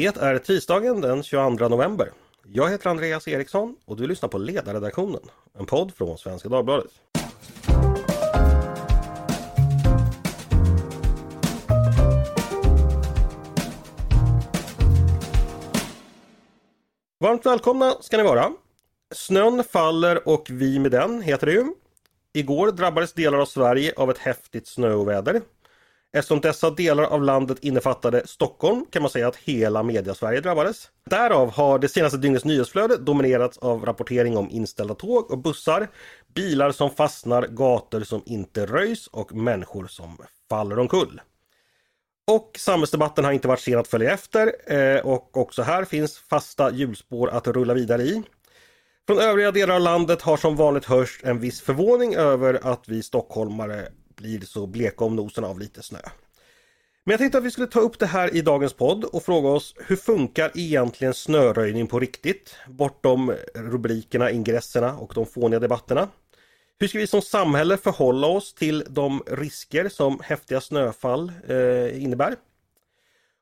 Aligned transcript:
Det 0.00 0.16
är 0.16 0.38
tisdagen 0.38 1.00
den 1.00 1.22
22 1.22 1.68
november. 1.68 2.10
Jag 2.46 2.70
heter 2.70 2.90
Andreas 2.90 3.28
Eriksson 3.28 3.76
och 3.84 3.96
du 3.96 4.06
lyssnar 4.06 4.28
på 4.28 4.38
Ledarredaktionen, 4.38 5.20
en 5.58 5.66
podd 5.66 5.94
från 5.94 6.18
Svenska 6.18 6.48
Dagbladet. 6.48 6.90
Varmt 17.20 17.46
välkomna 17.46 17.94
ska 18.00 18.16
ni 18.16 18.22
vara. 18.22 18.52
Snön 19.14 19.64
faller 19.64 20.28
och 20.28 20.46
vi 20.50 20.78
med 20.78 20.90
den 20.90 21.22
heter 21.22 21.46
det 21.46 21.52
ju. 21.52 21.64
Igår 22.32 22.72
drabbades 22.72 23.12
delar 23.12 23.38
av 23.38 23.46
Sverige 23.46 23.92
av 23.96 24.10
ett 24.10 24.18
häftigt 24.18 24.66
snöoväder. 24.66 25.40
Eftersom 26.12 26.40
dessa 26.40 26.70
delar 26.70 27.04
av 27.04 27.22
landet 27.22 27.58
innefattade 27.60 28.26
Stockholm 28.26 28.86
kan 28.90 29.02
man 29.02 29.10
säga 29.10 29.28
att 29.28 29.36
hela 29.36 29.82
media-Sverige 29.82 30.40
drabbades. 30.40 30.90
Därav 31.10 31.50
har 31.50 31.78
det 31.78 31.88
senaste 31.88 32.18
dygnets 32.18 32.44
nyhetsflöde 32.44 32.96
dominerats 32.96 33.58
av 33.58 33.84
rapportering 33.84 34.36
om 34.36 34.50
inställda 34.50 34.94
tåg 34.94 35.30
och 35.30 35.38
bussar, 35.38 35.88
bilar 36.34 36.72
som 36.72 36.90
fastnar, 36.90 37.46
gator 37.46 38.00
som 38.00 38.22
inte 38.26 38.66
röjs 38.66 39.06
och 39.06 39.34
människor 39.34 39.86
som 39.86 40.18
faller 40.48 40.78
omkull. 40.78 41.20
Och 42.30 42.50
samhällsdebatten 42.58 43.24
har 43.24 43.32
inte 43.32 43.48
varit 43.48 43.60
sen 43.60 43.78
att 43.78 43.88
följa 43.88 44.12
efter 44.12 44.72
eh, 44.74 45.00
och 45.00 45.36
också 45.36 45.62
här 45.62 45.84
finns 45.84 46.18
fasta 46.18 46.72
hjulspår 46.72 47.30
att 47.30 47.46
rulla 47.46 47.74
vidare 47.74 48.02
i. 48.02 48.22
Från 49.06 49.18
övriga 49.18 49.50
delar 49.50 49.74
av 49.74 49.80
landet 49.80 50.22
har 50.22 50.36
som 50.36 50.56
vanligt 50.56 50.84
hörts 50.84 51.20
en 51.24 51.40
viss 51.40 51.60
förvåning 51.60 52.14
över 52.14 52.60
att 52.62 52.88
vi 52.88 53.02
stockholmare 53.02 53.88
blir 54.20 54.40
så 54.40 54.66
bleka 54.66 55.04
om 55.04 55.16
nosen 55.16 55.44
av 55.44 55.58
lite 55.58 55.82
snö. 55.82 55.98
Men 57.04 57.12
jag 57.12 57.18
tänkte 57.18 57.38
att 57.38 57.44
vi 57.44 57.50
skulle 57.50 57.66
ta 57.66 57.80
upp 57.80 57.98
det 57.98 58.06
här 58.06 58.36
i 58.36 58.42
dagens 58.42 58.72
podd 58.72 59.04
och 59.04 59.22
fråga 59.22 59.48
oss 59.48 59.74
hur 59.86 59.96
funkar 59.96 60.50
egentligen 60.54 61.14
snöröjning 61.14 61.86
på 61.86 62.00
riktigt? 62.00 62.56
Bortom 62.68 63.32
rubrikerna, 63.54 64.30
ingresserna 64.30 64.96
och 64.98 65.12
de 65.14 65.26
fåniga 65.26 65.60
debatterna. 65.60 66.08
Hur 66.78 66.88
ska 66.88 66.98
vi 66.98 67.06
som 67.06 67.22
samhälle 67.22 67.76
förhålla 67.76 68.26
oss 68.26 68.54
till 68.54 68.84
de 68.88 69.22
risker 69.26 69.88
som 69.88 70.20
häftiga 70.22 70.60
snöfall 70.60 71.32
eh, 71.48 72.02
innebär? 72.02 72.36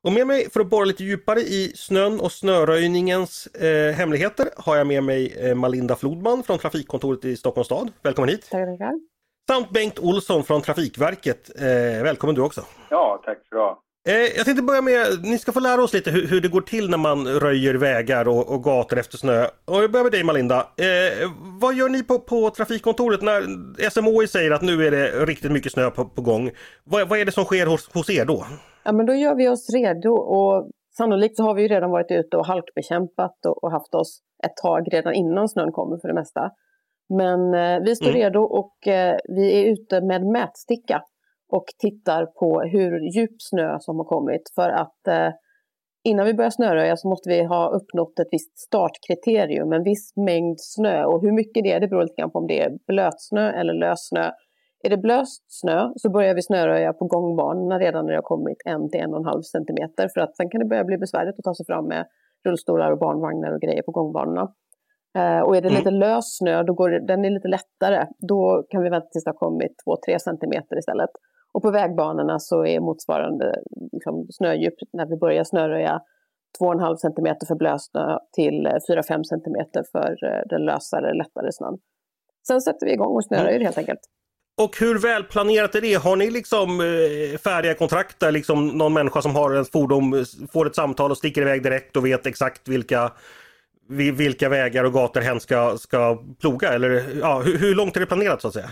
Och 0.02 0.12
med 0.12 0.26
mig 0.26 0.50
för 0.50 0.60
att 0.60 0.70
borra 0.70 0.84
lite 0.84 1.04
djupare 1.04 1.40
i 1.40 1.72
snön 1.76 2.20
och 2.20 2.32
snöröjningens 2.32 3.46
eh, 3.46 3.94
hemligheter 3.94 4.48
har 4.56 4.76
jag 4.76 4.86
med 4.86 5.04
mig 5.04 5.36
eh, 5.38 5.54
Malinda 5.54 5.96
Flodman 5.96 6.42
från 6.42 6.58
Trafikkontoret 6.58 7.24
i 7.24 7.36
Stockholms 7.36 7.66
stad. 7.66 7.90
Välkommen 8.02 8.28
hit! 8.28 8.50
Tackar, 8.50 8.66
tackar. 8.66 9.17
Samt 9.50 9.70
Bengt 9.70 9.98
Olsson 9.98 10.44
från 10.44 10.62
Trafikverket. 10.62 11.60
Eh, 11.60 12.02
välkommen 12.02 12.34
du 12.34 12.42
också! 12.42 12.60
Ja, 12.90 13.20
tack 13.24 13.38
så 13.48 13.54
du 13.54 14.12
Eh, 14.12 14.36
jag 14.36 14.44
tänkte 14.44 14.62
börja 14.62 14.82
med, 14.82 15.06
ni 15.22 15.38
ska 15.38 15.52
få 15.52 15.60
lära 15.60 15.82
oss 15.82 15.92
lite 15.92 16.10
hur, 16.10 16.26
hur 16.26 16.40
det 16.40 16.48
går 16.48 16.60
till 16.60 16.90
när 16.90 16.98
man 16.98 17.26
röjer 17.26 17.74
vägar 17.74 18.28
och, 18.28 18.52
och 18.54 18.64
gator 18.64 18.98
efter 18.98 19.18
snö. 19.18 19.46
Och 19.64 19.82
jag 19.82 19.90
börjar 19.90 20.04
med 20.04 20.12
dig 20.12 20.24
Malinda. 20.24 20.56
Eh, 20.56 21.30
vad 21.60 21.74
gör 21.74 21.88
ni 21.88 22.02
på, 22.02 22.18
på 22.18 22.50
trafikkontoret 22.50 23.22
när 23.22 23.40
SMHI 23.90 24.26
säger 24.26 24.50
att 24.50 24.62
nu 24.62 24.86
är 24.86 24.90
det 24.90 25.26
riktigt 25.26 25.52
mycket 25.52 25.72
snö 25.72 25.90
på, 25.90 26.04
på 26.04 26.22
gång? 26.22 26.50
Vad, 26.84 27.08
vad 27.08 27.18
är 27.18 27.24
det 27.24 27.32
som 27.32 27.44
sker 27.44 27.66
hos, 27.66 27.94
hos 27.94 28.10
er 28.10 28.24
då? 28.24 28.44
Ja, 28.84 28.92
men 28.92 29.06
då 29.06 29.14
gör 29.14 29.34
vi 29.34 29.48
oss 29.48 29.70
redo 29.74 30.10
och 30.10 30.70
sannolikt 30.96 31.36
så 31.36 31.42
har 31.42 31.54
vi 31.54 31.62
ju 31.62 31.68
redan 31.68 31.90
varit 31.90 32.10
ute 32.10 32.36
och 32.36 32.46
halkbekämpat 32.46 33.36
och, 33.46 33.64
och 33.64 33.70
haft 33.70 33.94
oss 33.94 34.20
ett 34.44 34.56
tag 34.62 34.88
redan 34.92 35.14
innan 35.14 35.48
snön 35.48 35.72
kommer 35.72 35.98
för 36.00 36.08
det 36.08 36.14
mesta. 36.14 36.50
Men 37.08 37.54
eh, 37.54 37.80
vi 37.84 37.96
står 37.96 38.08
mm. 38.08 38.20
redo 38.20 38.40
och 38.40 38.86
eh, 38.86 39.16
vi 39.24 39.62
är 39.62 39.72
ute 39.72 40.00
med 40.00 40.26
mätsticka 40.26 41.02
och 41.48 41.64
tittar 41.78 42.26
på 42.26 42.60
hur 42.60 43.16
djup 43.16 43.42
snö 43.42 43.76
som 43.80 43.96
har 43.96 44.04
kommit. 44.04 44.42
För 44.54 44.70
att 44.70 45.08
eh, 45.08 45.30
innan 46.04 46.26
vi 46.26 46.34
börjar 46.34 46.50
snöröja 46.50 46.96
så 46.96 47.08
måste 47.08 47.28
vi 47.28 47.44
ha 47.44 47.68
uppnått 47.68 48.18
ett 48.18 48.28
visst 48.30 48.58
startkriterium, 48.58 49.72
en 49.72 49.82
viss 49.82 50.16
mängd 50.16 50.56
snö. 50.58 51.04
Och 51.04 51.22
hur 51.22 51.32
mycket 51.32 51.64
det 51.64 51.72
är, 51.72 51.80
det 51.80 51.88
beror 51.88 52.02
lite 52.02 52.20
grann 52.20 52.30
på 52.30 52.38
om 52.38 52.46
det 52.46 52.62
är 52.62 52.78
blötsnö 52.86 53.50
eller 53.50 53.72
lössnö. 53.72 54.30
Är 54.82 54.90
det 54.90 54.96
blöst 54.96 55.44
snö 55.48 55.92
så 55.96 56.10
börjar 56.10 56.34
vi 56.34 56.42
snöröja 56.42 56.92
på 56.92 57.04
gångbanorna 57.04 57.78
redan 57.78 58.04
när 58.04 58.12
det 58.12 58.18
har 58.18 58.22
kommit 58.22 58.56
en 58.64 58.90
till 58.90 59.00
en 59.00 59.12
och 59.12 59.20
en 59.20 59.24
halv 59.24 59.42
centimeter. 59.42 60.08
För 60.14 60.20
att 60.20 60.36
sen 60.36 60.50
kan 60.50 60.58
det 60.58 60.66
börja 60.66 60.84
bli 60.84 60.98
besvärligt 60.98 61.38
att 61.38 61.44
ta 61.44 61.54
sig 61.54 61.66
fram 61.66 61.86
med 61.86 62.06
rullstolar 62.44 62.90
och 62.90 62.98
barnvagnar 62.98 63.52
och 63.52 63.60
grejer 63.60 63.82
på 63.82 63.92
gångbanorna. 63.92 64.52
Eh, 65.18 65.40
och 65.40 65.56
är 65.56 65.60
det 65.60 65.68
mm. 65.68 65.78
lite 65.78 65.90
lös 65.90 66.36
snö, 66.38 66.62
då 66.62 66.72
går 66.74 66.90
det, 66.90 67.06
den 67.06 67.24
är 67.24 67.30
lite 67.30 67.48
lättare. 67.48 68.06
Då 68.28 68.66
kan 68.70 68.82
vi 68.82 68.90
vänta 68.90 69.08
tills 69.08 69.24
det 69.24 69.30
har 69.30 69.34
kommit 69.46 69.74
2-3 70.08 70.18
centimeter 70.18 70.78
istället. 70.78 71.10
Och 71.52 71.62
på 71.62 71.70
vägbanorna 71.70 72.38
så 72.38 72.66
är 72.66 72.80
motsvarande 72.80 73.54
liksom, 73.92 74.26
snödjup 74.30 74.74
när 74.92 75.06
vi 75.06 75.16
börjar 75.16 75.44
snöröja 75.44 76.00
2,5 76.60 76.96
cm 76.96 77.36
för 77.48 77.54
blötsnö 77.54 78.18
till 78.32 78.66
4-5 78.90 79.22
cm 79.22 79.84
för 79.92 80.10
eh, 80.24 80.42
den 80.50 80.64
lösare, 80.64 81.14
lättare 81.14 81.52
snön. 81.52 81.78
Sen 82.46 82.60
sätter 82.60 82.86
vi 82.86 82.92
igång 82.92 83.16
och 83.16 83.24
snöröjer 83.24 83.56
mm. 83.56 83.64
helt 83.64 83.78
enkelt. 83.78 84.00
Och 84.60 84.80
hur 84.80 84.98
välplanerat 84.98 85.74
är 85.74 85.80
det? 85.80 85.94
Har 85.94 86.16
ni 86.16 86.30
liksom 86.30 86.80
eh, 86.80 87.38
färdiga 87.38 87.74
kontrakt 87.74 88.20
där 88.20 88.32
liksom 88.32 88.68
någon 88.68 88.92
människa 88.92 89.22
som 89.22 89.36
har 89.36 89.54
en 89.54 89.64
fordon 89.64 90.24
får 90.52 90.66
ett 90.66 90.74
samtal 90.74 91.10
och 91.10 91.18
sticker 91.18 91.42
iväg 91.42 91.62
direkt 91.62 91.96
och 91.96 92.06
vet 92.06 92.26
exakt 92.26 92.68
vilka 92.68 93.12
vilka 93.88 94.48
vägar 94.48 94.84
och 94.84 94.92
gator 94.92 95.20
hen 95.20 95.40
ska, 95.40 95.76
ska 95.78 96.18
ploga? 96.40 96.68
Eller 96.68 97.02
ja, 97.20 97.42
hur, 97.44 97.58
hur 97.58 97.74
långt 97.74 97.96
är 97.96 98.00
det 98.00 98.06
planerat 98.06 98.42
så 98.42 98.48
att 98.48 98.54
säga? 98.54 98.68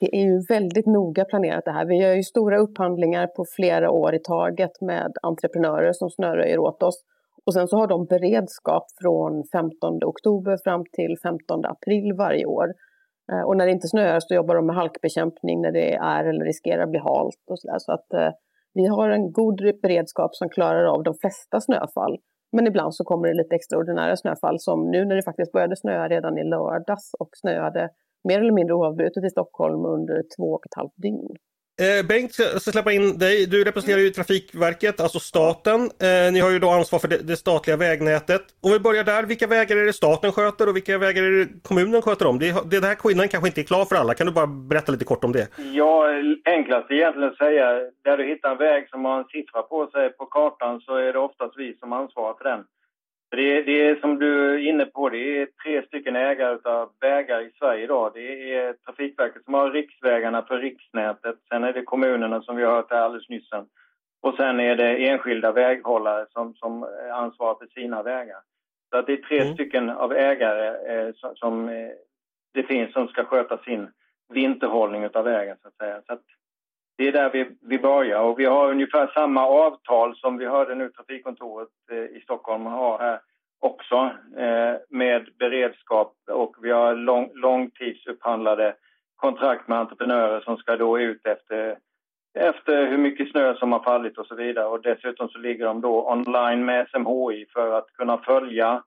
Det 0.00 0.16
är 0.16 0.24
ju 0.24 0.40
väldigt 0.48 0.86
noga 0.86 1.24
planerat 1.24 1.64
det 1.64 1.72
här. 1.72 1.84
Vi 1.84 1.96
gör 1.96 2.14
ju 2.14 2.22
stora 2.22 2.58
upphandlingar 2.58 3.26
på 3.26 3.44
flera 3.56 3.90
år 3.90 4.14
i 4.14 4.18
taget 4.18 4.80
med 4.80 5.12
entreprenörer 5.22 5.92
som 5.92 6.10
snöröjer 6.10 6.58
åt 6.58 6.82
oss. 6.82 7.04
Och 7.46 7.54
sen 7.54 7.68
så 7.68 7.76
har 7.76 7.86
de 7.86 8.04
beredskap 8.04 8.86
från 9.00 9.44
15 9.52 10.04
oktober 10.04 10.58
fram 10.64 10.84
till 10.92 11.16
15 11.22 11.64
april 11.64 12.12
varje 12.12 12.46
år. 12.46 12.74
Eh, 13.32 13.40
och 13.40 13.56
när 13.56 13.66
det 13.66 13.72
inte 13.72 13.88
snöar 13.88 14.20
så 14.20 14.34
jobbar 14.34 14.54
de 14.54 14.66
med 14.66 14.76
halkbekämpning 14.76 15.60
när 15.60 15.72
det 15.72 15.94
är 15.94 16.24
eller 16.24 16.44
riskerar 16.44 16.82
att 16.82 16.90
bli 16.90 17.00
halt 17.00 17.44
och 17.50 17.58
sådär. 17.58 17.78
Så 17.78 17.92
att 17.92 18.12
eh, 18.12 18.30
vi 18.74 18.86
har 18.86 19.10
en 19.10 19.32
god 19.32 19.60
beredskap 19.82 20.34
som 20.34 20.48
klarar 20.48 20.84
av 20.84 21.02
de 21.02 21.14
flesta 21.14 21.60
snöfall. 21.60 22.18
Men 22.52 22.66
ibland 22.66 22.94
så 22.94 23.04
kommer 23.04 23.28
det 23.28 23.34
lite 23.34 23.54
extraordinära 23.54 24.16
snöfall 24.16 24.60
som 24.60 24.90
nu 24.90 25.04
när 25.04 25.16
det 25.16 25.22
faktiskt 25.22 25.52
började 25.52 25.76
snöa 25.76 26.08
redan 26.08 26.38
i 26.38 26.44
lördags 26.44 27.14
och 27.18 27.30
snöade 27.32 27.90
mer 28.28 28.40
eller 28.40 28.52
mindre 28.52 28.74
oavbrutet 28.74 29.24
i 29.24 29.30
Stockholm 29.30 29.86
under 29.86 30.22
två 30.36 30.52
och 30.52 30.66
ett 30.66 30.74
halvt 30.76 30.96
dygn. 30.96 31.28
Eh, 31.80 32.06
Bengt, 32.06 32.38
jag 32.38 32.62
ska 32.62 32.70
släppa 32.70 32.92
in 32.92 33.18
dig. 33.18 33.46
Du 33.46 33.64
representerar 33.64 33.98
ju 33.98 34.10
Trafikverket, 34.10 35.00
alltså 35.00 35.18
staten. 35.18 35.80
Eh, 35.80 36.32
ni 36.32 36.40
har 36.40 36.50
ju 36.50 36.58
då 36.58 36.70
ansvar 36.70 36.98
för 36.98 37.08
det, 37.08 37.18
det, 37.18 37.36
statliga 37.36 37.76
vägnätet. 37.76 38.42
Om 38.60 38.72
vi 38.72 38.80
börjar 38.80 39.04
där, 39.04 39.22
vilka 39.22 39.46
vägar 39.46 39.76
är 39.76 39.84
det 39.84 39.92
staten 39.92 40.32
sköter 40.32 40.68
och 40.68 40.76
vilka 40.76 40.98
vägar 40.98 41.22
är 41.22 41.30
det 41.30 41.48
kommunen 41.62 42.02
sköter 42.02 42.26
om? 42.26 42.38
Det, 42.38 42.70
det 42.70 42.86
här 42.86 42.94
skillnaden 42.94 43.28
kanske 43.28 43.48
inte 43.48 43.60
är 43.60 43.64
klar 43.64 43.84
för 43.84 43.96
alla. 43.96 44.14
Kan 44.14 44.26
du 44.26 44.32
bara 44.32 44.46
berätta 44.46 44.92
lite 44.92 45.04
kort 45.04 45.24
om 45.24 45.32
det? 45.32 45.48
Ja, 45.72 46.04
enklast 46.44 46.90
egentligen 46.90 47.28
att 47.28 47.36
säga, 47.36 47.66
där 48.04 48.16
du 48.16 48.24
hittar 48.26 48.50
en 48.50 48.58
väg 48.58 48.88
som 48.88 49.04
har 49.04 49.18
en 49.18 49.24
siffra 49.24 49.62
på 49.62 49.86
sig 49.86 50.10
på 50.10 50.26
kartan 50.26 50.80
så 50.80 50.96
är 50.96 51.12
det 51.12 51.18
oftast 51.18 51.54
vi 51.56 51.76
som 51.80 51.92
ansvarar 51.92 52.34
för 52.34 52.44
den. 52.44 52.64
Det, 53.30 53.62
det 53.62 53.88
är 53.88 53.96
som 53.96 54.18
du 54.18 54.54
är 54.54 54.58
inne 54.58 54.86
på, 54.86 55.08
det 55.08 55.42
är 55.42 55.48
tre 55.64 55.86
stycken 55.86 56.16
ägare 56.16 56.58
av 56.64 56.90
vägar 57.00 57.40
i 57.40 57.50
Sverige 57.58 57.84
idag. 57.84 58.12
Det 58.14 58.54
är 58.54 58.72
Trafikverket 58.72 59.44
som 59.44 59.54
har 59.54 59.70
riksvägarna 59.70 60.42
för 60.42 60.58
riksnätet. 60.58 61.36
Sen 61.48 61.64
är 61.64 61.72
det 61.72 61.82
kommunerna 61.82 62.42
som 62.42 62.56
vi 62.56 62.64
har 62.64 62.74
hört 62.74 62.90
här 62.90 63.00
alldeles 63.00 63.28
nyss. 63.28 63.50
Och 64.20 64.34
sen 64.34 64.60
är 64.60 64.76
det 64.76 65.08
enskilda 65.08 65.52
väghållare 65.52 66.26
som, 66.30 66.54
som 66.54 66.88
ansvarar 67.12 67.54
för 67.54 67.66
sina 67.66 68.02
vägar. 68.02 68.38
Så 68.90 68.98
att 68.98 69.06
det 69.06 69.12
är 69.12 69.16
tre 69.16 69.40
mm. 69.40 69.54
stycken 69.54 69.90
av 69.90 70.12
ägare 70.12 70.92
eh, 70.92 71.14
som, 71.14 71.36
som 71.36 71.68
eh, 71.68 71.90
det 72.54 72.62
finns 72.62 72.92
som 72.92 73.08
ska 73.08 73.24
sköta 73.24 73.58
sin 73.58 73.88
vinterhållning 74.28 75.08
av 75.14 75.24
vägen 75.24 75.56
så 75.62 75.68
att 75.68 75.76
säga. 75.76 76.02
Så 76.06 76.12
att 76.12 76.24
det 76.98 77.08
är 77.08 77.12
där 77.12 77.30
vi, 77.30 77.50
vi 77.60 77.78
börjar 77.78 78.20
och 78.20 78.40
vi 78.40 78.44
har 78.44 78.70
ungefär 78.70 79.06
samma 79.14 79.46
avtal 79.46 80.16
som 80.16 80.38
vi 80.38 80.46
hörde 80.46 80.74
nu 80.74 80.88
trafikkontoret 80.88 81.68
eh, 81.90 82.16
i 82.16 82.20
Stockholm 82.22 82.66
har 82.66 82.98
här 82.98 83.20
också 83.60 84.10
eh, 84.36 84.74
med 84.88 85.28
beredskap 85.38 86.14
och 86.30 86.56
vi 86.62 86.70
har 86.70 86.94
lång, 86.94 87.30
långtidsupphandlade 87.34 88.74
kontrakt 89.16 89.68
med 89.68 89.78
entreprenörer 89.78 90.40
som 90.40 90.56
ska 90.56 90.76
då 90.76 91.00
ut 91.00 91.26
efter, 91.26 91.78
efter 92.34 92.86
hur 92.86 92.98
mycket 92.98 93.30
snö 93.30 93.54
som 93.54 93.72
har 93.72 93.80
fallit 93.80 94.18
och 94.18 94.26
så 94.26 94.34
vidare. 94.34 94.66
Och 94.66 94.82
dessutom 94.82 95.28
så 95.28 95.38
ligger 95.38 95.64
de 95.64 95.80
då 95.80 96.10
online 96.12 96.64
med 96.64 96.88
SMHI 96.88 97.46
för 97.52 97.78
att 97.78 97.92
kunna 97.92 98.18
följa 98.18 98.82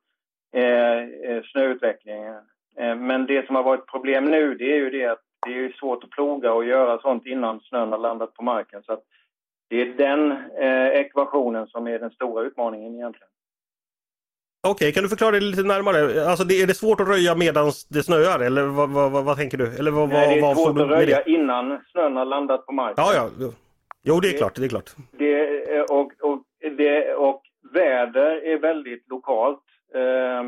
eh, 0.54 0.98
eh, 0.98 1.44
snöutvecklingen. 1.44 2.36
Eh, 2.78 2.96
men 2.96 3.26
det 3.26 3.46
som 3.46 3.56
har 3.56 3.64
varit 3.64 3.92
problem 3.92 4.26
nu 4.26 4.56
det 4.56 4.72
är 4.72 4.78
ju 4.78 4.90
det 4.90 5.06
att 5.06 5.22
det 5.48 5.66
är 5.66 5.72
svårt 5.80 6.04
att 6.04 6.10
ploga 6.10 6.54
och 6.54 6.66
göra 6.66 7.02
sånt 7.02 7.26
innan 7.26 7.60
snön 7.60 7.92
har 7.92 7.98
landat 7.98 8.34
på 8.34 8.44
marken. 8.44 8.84
Så 8.84 8.98
det 9.70 9.82
är 9.82 9.86
den 9.86 10.32
eh, 10.60 10.88
ekvationen 10.88 11.68
som 11.68 11.88
är 11.88 12.00
den 12.00 12.12
stora 12.12 12.44
utmaningen 12.44 12.96
egentligen. 12.96 13.28
Okej, 14.68 14.72
okay, 14.72 14.92
kan 14.92 15.04
du 15.04 15.10
förklara 15.10 15.32
det 15.32 15.40
lite 15.40 15.64
närmare? 15.64 16.26
Alltså, 16.26 16.44
är 16.44 16.68
det 16.68 16.74
svårt 16.74 17.00
att 17.00 17.08
röja 17.08 17.36
medan 17.36 17.72
det 17.90 18.04
snöar 18.04 18.40
eller 18.40 18.64
vad, 18.64 18.90
vad, 18.90 19.12
vad, 19.12 19.24
vad, 19.26 19.38
tänker 19.38 19.58
du? 19.58 19.76
Eller 19.80 19.92
vad, 19.92 20.10
Nej, 20.10 20.36
det 20.36 20.48
är 20.48 20.56
svårt 20.56 20.82
att 20.82 20.90
röja 20.90 21.24
innan 21.24 21.82
snön 21.92 22.16
har 22.16 22.26
landat 22.26 22.66
på 22.66 22.72
marken. 22.72 23.04
Ja, 23.06 23.30
ja. 23.40 23.50
Jo, 24.04 24.20
det 24.20 24.28
är 24.28 24.38
klart. 24.38 24.56
Det 24.56 24.66
är 24.66 24.70
klart. 24.70 24.90
Det, 25.12 25.82
och, 25.82 26.12
och, 26.22 26.44
det, 26.78 27.16
och 27.16 27.42
väder 27.74 28.46
är 28.46 28.58
väldigt 28.58 29.10
lokalt. 29.10 29.64
Eh, 29.94 30.44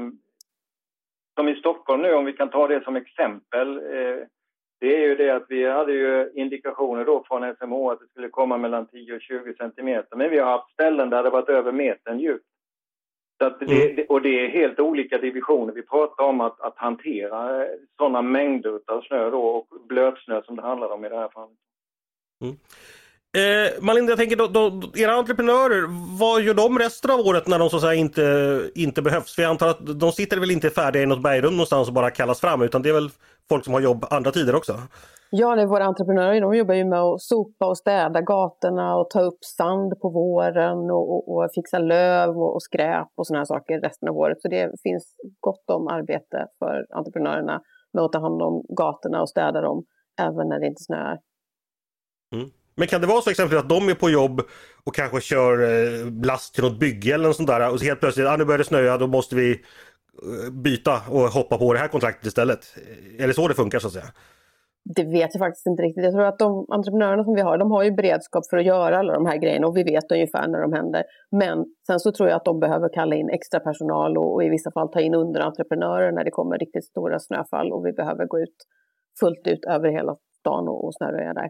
som 1.36 1.50
i 1.50 1.56
Stockholm 1.56 2.02
nu, 2.02 2.14
om 2.14 2.26
vi 2.26 2.34
kan 2.34 2.50
ta 2.50 2.68
det 2.68 2.84
som 2.84 2.96
exempel. 2.96 3.78
Eh, 3.78 4.28
det 4.84 4.96
är 4.96 5.08
ju 5.08 5.16
det 5.16 5.30
att 5.30 5.46
vi 5.50 5.70
hade 5.70 5.94
ju 5.94 6.32
indikationer 6.36 7.06
då 7.06 7.24
från 7.28 7.56
SMH 7.56 7.92
att 7.92 8.00
det 8.00 8.08
skulle 8.08 8.30
komma 8.30 8.58
mellan 8.58 8.86
10 8.86 9.16
och 9.16 9.22
20 9.22 9.54
centimeter. 9.54 10.18
Men 10.18 10.30
vi 10.30 10.40
har 10.40 10.52
haft 10.52 10.74
ställen 10.74 11.10
där 11.10 11.24
det 11.24 11.30
varit 11.30 11.50
över 11.50 11.72
metern 11.72 12.20
djupt. 12.20 12.46
Så 13.42 13.50
det, 13.50 13.92
mm. 13.92 14.06
och 14.10 14.22
det 14.22 14.46
är 14.46 14.50
helt 14.50 14.80
olika 14.80 15.18
divisioner. 15.18 15.74
Vi 15.74 15.82
pratar 15.82 16.24
om 16.24 16.42
att, 16.42 16.62
att 16.62 16.78
hantera 16.78 17.68
sådana 17.98 18.22
mängder 18.22 18.80
av 18.88 19.02
snö 19.02 19.30
då 19.30 19.42
och 19.42 19.68
blötsnö 19.88 20.42
som 20.46 20.56
det 20.56 20.62
handlar 20.62 20.90
om 20.90 21.06
i 21.06 21.10
det 21.10 21.16
här 21.16 21.30
fallet. 21.30 21.58
Mm. 22.42 22.56
Eh, 23.38 23.82
Malin, 23.82 24.08
jag 24.08 24.18
tänker 24.18 24.36
då, 24.36 24.48
då, 24.48 24.82
era 24.96 25.12
entreprenörer, 25.14 25.88
vad 26.20 26.42
gör 26.42 26.54
de 26.54 26.80
resten 26.80 27.12
av 27.12 27.20
året 27.20 27.48
när 27.48 27.60
de 27.60 27.70
så 27.70 27.76
att 27.76 27.82
säga 27.82 27.94
inte, 27.94 28.62
inte 28.76 29.02
behövs? 29.02 29.36
För 29.36 29.42
jag 29.42 29.50
antar 29.50 29.68
att 29.68 30.00
de 30.00 30.12
sitter 30.12 30.40
väl 30.40 30.52
inte 30.52 30.70
färdiga 30.70 31.04
i 31.04 31.06
något 31.06 31.24
bergrum 31.24 31.54
någonstans 31.54 31.88
och 31.88 31.94
bara 31.94 32.12
kallas 32.12 32.40
fram 32.40 32.62
utan 32.62 32.82
det 32.82 32.90
är 32.90 32.94
väl 32.94 33.10
folk 33.50 33.66
som 33.66 33.74
har 33.74 33.82
jobb 33.82 34.06
andra 34.10 34.32
tider 34.32 34.56
också? 34.56 34.74
Ja, 35.30 35.56
det 35.56 35.62
är 35.62 35.66
våra 35.66 35.86
entreprenörer 35.86 36.42
de 36.42 36.56
jobbar 36.56 36.74
ju 36.74 36.86
med 36.86 37.00
att 37.00 37.22
sopa 37.22 37.66
och 37.66 37.78
städa 37.78 38.22
gatorna 38.22 38.96
och 38.96 39.10
ta 39.10 39.22
upp 39.22 39.44
sand 39.58 40.00
på 40.02 40.10
våren 40.10 40.92
och, 40.92 41.12
och, 41.14 41.36
och 41.36 41.50
fixa 41.56 41.80
löv 41.80 42.30
och, 42.30 42.54
och 42.56 42.64
skräp 42.64 43.08
och 43.16 43.28
sådana 43.28 43.46
saker 43.46 43.82
resten 43.82 44.10
av 44.10 44.18
året. 44.18 44.42
Så 44.42 44.48
det 44.48 44.72
finns 44.84 45.16
gott 45.40 45.70
om 45.70 45.88
arbete 45.88 46.48
för 46.60 46.86
entreprenörerna 46.90 47.62
med 47.94 48.04
att 48.04 48.12
ta 48.12 48.20
hand 48.20 48.42
om 48.42 48.64
gatorna 48.78 49.22
och 49.22 49.30
städa 49.30 49.62
dem 49.62 49.86
även 50.22 50.50
när 50.50 50.60
det 50.60 50.68
inte 50.68 50.84
snöar. 50.84 51.20
Mm. 52.36 52.50
Men 52.76 52.88
kan 52.88 53.02
det 53.02 53.08
vara 53.08 53.22
så 53.22 53.30
exempelvis 53.30 53.64
att 53.64 53.70
de 53.70 53.90
är 53.90 53.96
på 53.96 54.10
jobb 54.10 54.42
och 54.84 54.96
kanske 54.96 55.22
kör 55.22 55.62
eh, 55.62 56.26
last 56.26 56.56
till 56.56 56.64
något 56.64 56.80
bygge 56.80 57.14
eller 57.14 57.28
något 57.28 57.36
sånt 57.36 57.50
där 57.50 57.72
och 57.72 57.80
så 57.80 57.86
helt 57.86 58.00
plötsligt, 58.00 58.28
ah, 58.28 58.38
nu 58.38 58.46
börjar 58.46 58.58
det 58.58 58.64
snöa, 58.64 58.98
då 58.98 59.08
måste 59.08 59.36
vi 59.36 59.52
eh, 59.52 60.52
byta 60.52 61.02
och 61.10 61.20
hoppa 61.20 61.58
på 61.58 61.74
det 61.74 61.80
här 61.80 61.88
kontraktet 61.88 62.26
istället. 62.26 62.76
Är 63.20 63.28
det 63.28 63.34
så 63.34 63.48
det 63.48 63.54
funkar 63.54 63.80
så 63.80 63.88
att 63.88 63.94
säga? 63.94 64.06
Det 64.86 65.04
vet 65.04 65.30
jag 65.34 65.40
faktiskt 65.40 65.68
inte 65.68 65.84
riktigt. 65.84 66.04
Jag 66.04 66.14
tror 66.14 66.26
att 66.26 66.40
de 66.40 66.66
entreprenörerna 66.70 67.24
som 67.24 67.34
vi 67.34 67.42
har, 67.42 67.58
de 67.58 67.72
har 67.72 67.84
ju 67.84 67.92
beredskap 67.92 68.44
för 68.50 68.58
att 68.58 68.66
göra 68.66 68.98
alla 68.98 69.14
de 69.14 69.26
här 69.26 69.38
grejerna 69.38 69.68
och 69.68 69.78
vi 69.78 69.84
vet 69.84 70.12
ungefär 70.12 70.48
när 70.48 70.62
de 70.62 70.74
händer. 70.74 71.04
Men 71.32 71.66
sen 71.88 72.00
så 72.00 72.12
tror 72.12 72.30
jag 72.30 72.36
att 72.36 72.46
de 72.46 72.60
behöver 72.60 72.90
kalla 72.94 73.16
in 73.16 73.30
extra 73.30 73.60
personal 73.60 74.18
och, 74.18 74.34
och 74.34 74.44
i 74.44 74.50
vissa 74.50 74.72
fall 74.72 74.92
ta 74.92 75.00
in 75.00 75.16
underentreprenörer 75.16 76.12
när 76.12 76.24
det 76.24 76.32
kommer 76.32 76.58
riktigt 76.58 76.86
stora 76.86 77.20
snöfall 77.20 77.72
och 77.72 77.86
vi 77.86 77.92
behöver 77.92 78.26
gå 78.26 78.40
ut 78.40 78.56
fullt 79.20 79.48
ut 79.48 79.66
över 79.66 79.90
hela 79.90 80.16
stan 80.40 80.68
och, 80.68 80.86
och 80.86 80.96
snöröja 80.96 81.34
där. 81.34 81.50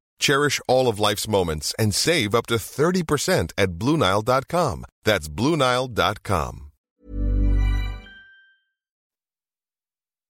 Cherish 0.21 0.61
all 0.67 0.87
of 0.87 0.99
life's 0.99 1.27
moments 1.27 1.75
and 1.79 1.93
save 1.93 2.33
up 2.33 2.47
to 2.47 2.55
30% 2.55 3.51
at 3.57 3.69
BlueNile.com. 3.71 4.85
That's 5.03 5.27
BlueNile.com. 5.27 6.71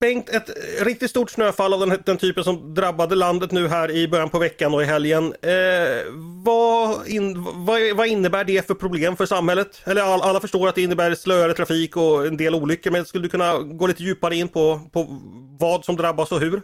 Bengt, 0.00 0.28
ett 0.28 0.50
riktigt 0.80 1.10
stort 1.10 1.30
snöfall 1.30 1.74
av 1.74 1.80
den, 1.80 2.02
den, 2.04 2.16
typen 2.16 2.44
som 2.44 2.74
drabbade 2.74 3.14
landet 3.14 3.52
nu 3.52 3.68
här 3.68 3.90
i 3.90 4.08
början 4.08 4.28
på 4.28 4.38
veckan 4.38 4.74
och 4.74 4.82
i 4.82 4.84
helgen. 4.84 5.34
Eh, 5.42 6.12
vad, 6.44 7.08
in, 7.08 7.42
vad, 7.42 7.80
vad, 7.96 8.06
innebär 8.06 8.44
det 8.44 8.66
för 8.66 8.74
problem 8.74 9.16
för 9.16 9.26
samhället? 9.26 9.80
Eller 9.84 10.02
all, 10.02 10.20
alla 10.20 10.40
förstår 10.40 10.68
att 10.68 10.74
det 10.74 10.82
innebär 10.82 11.14
slöare 11.14 11.54
trafik 11.54 11.96
och 11.96 12.26
en 12.26 12.36
del 12.36 12.54
olyckor, 12.54 12.90
men 12.90 13.04
skulle 13.04 13.24
du 13.24 13.28
kunna 13.28 13.58
gå 13.58 13.86
lite 13.86 14.02
djupare 14.02 14.36
in 14.36 14.48
på, 14.48 14.80
på 14.92 15.06
vad 15.58 15.84
som 15.84 15.96
drabbas 15.96 16.32
och 16.32 16.40
hur? 16.40 16.62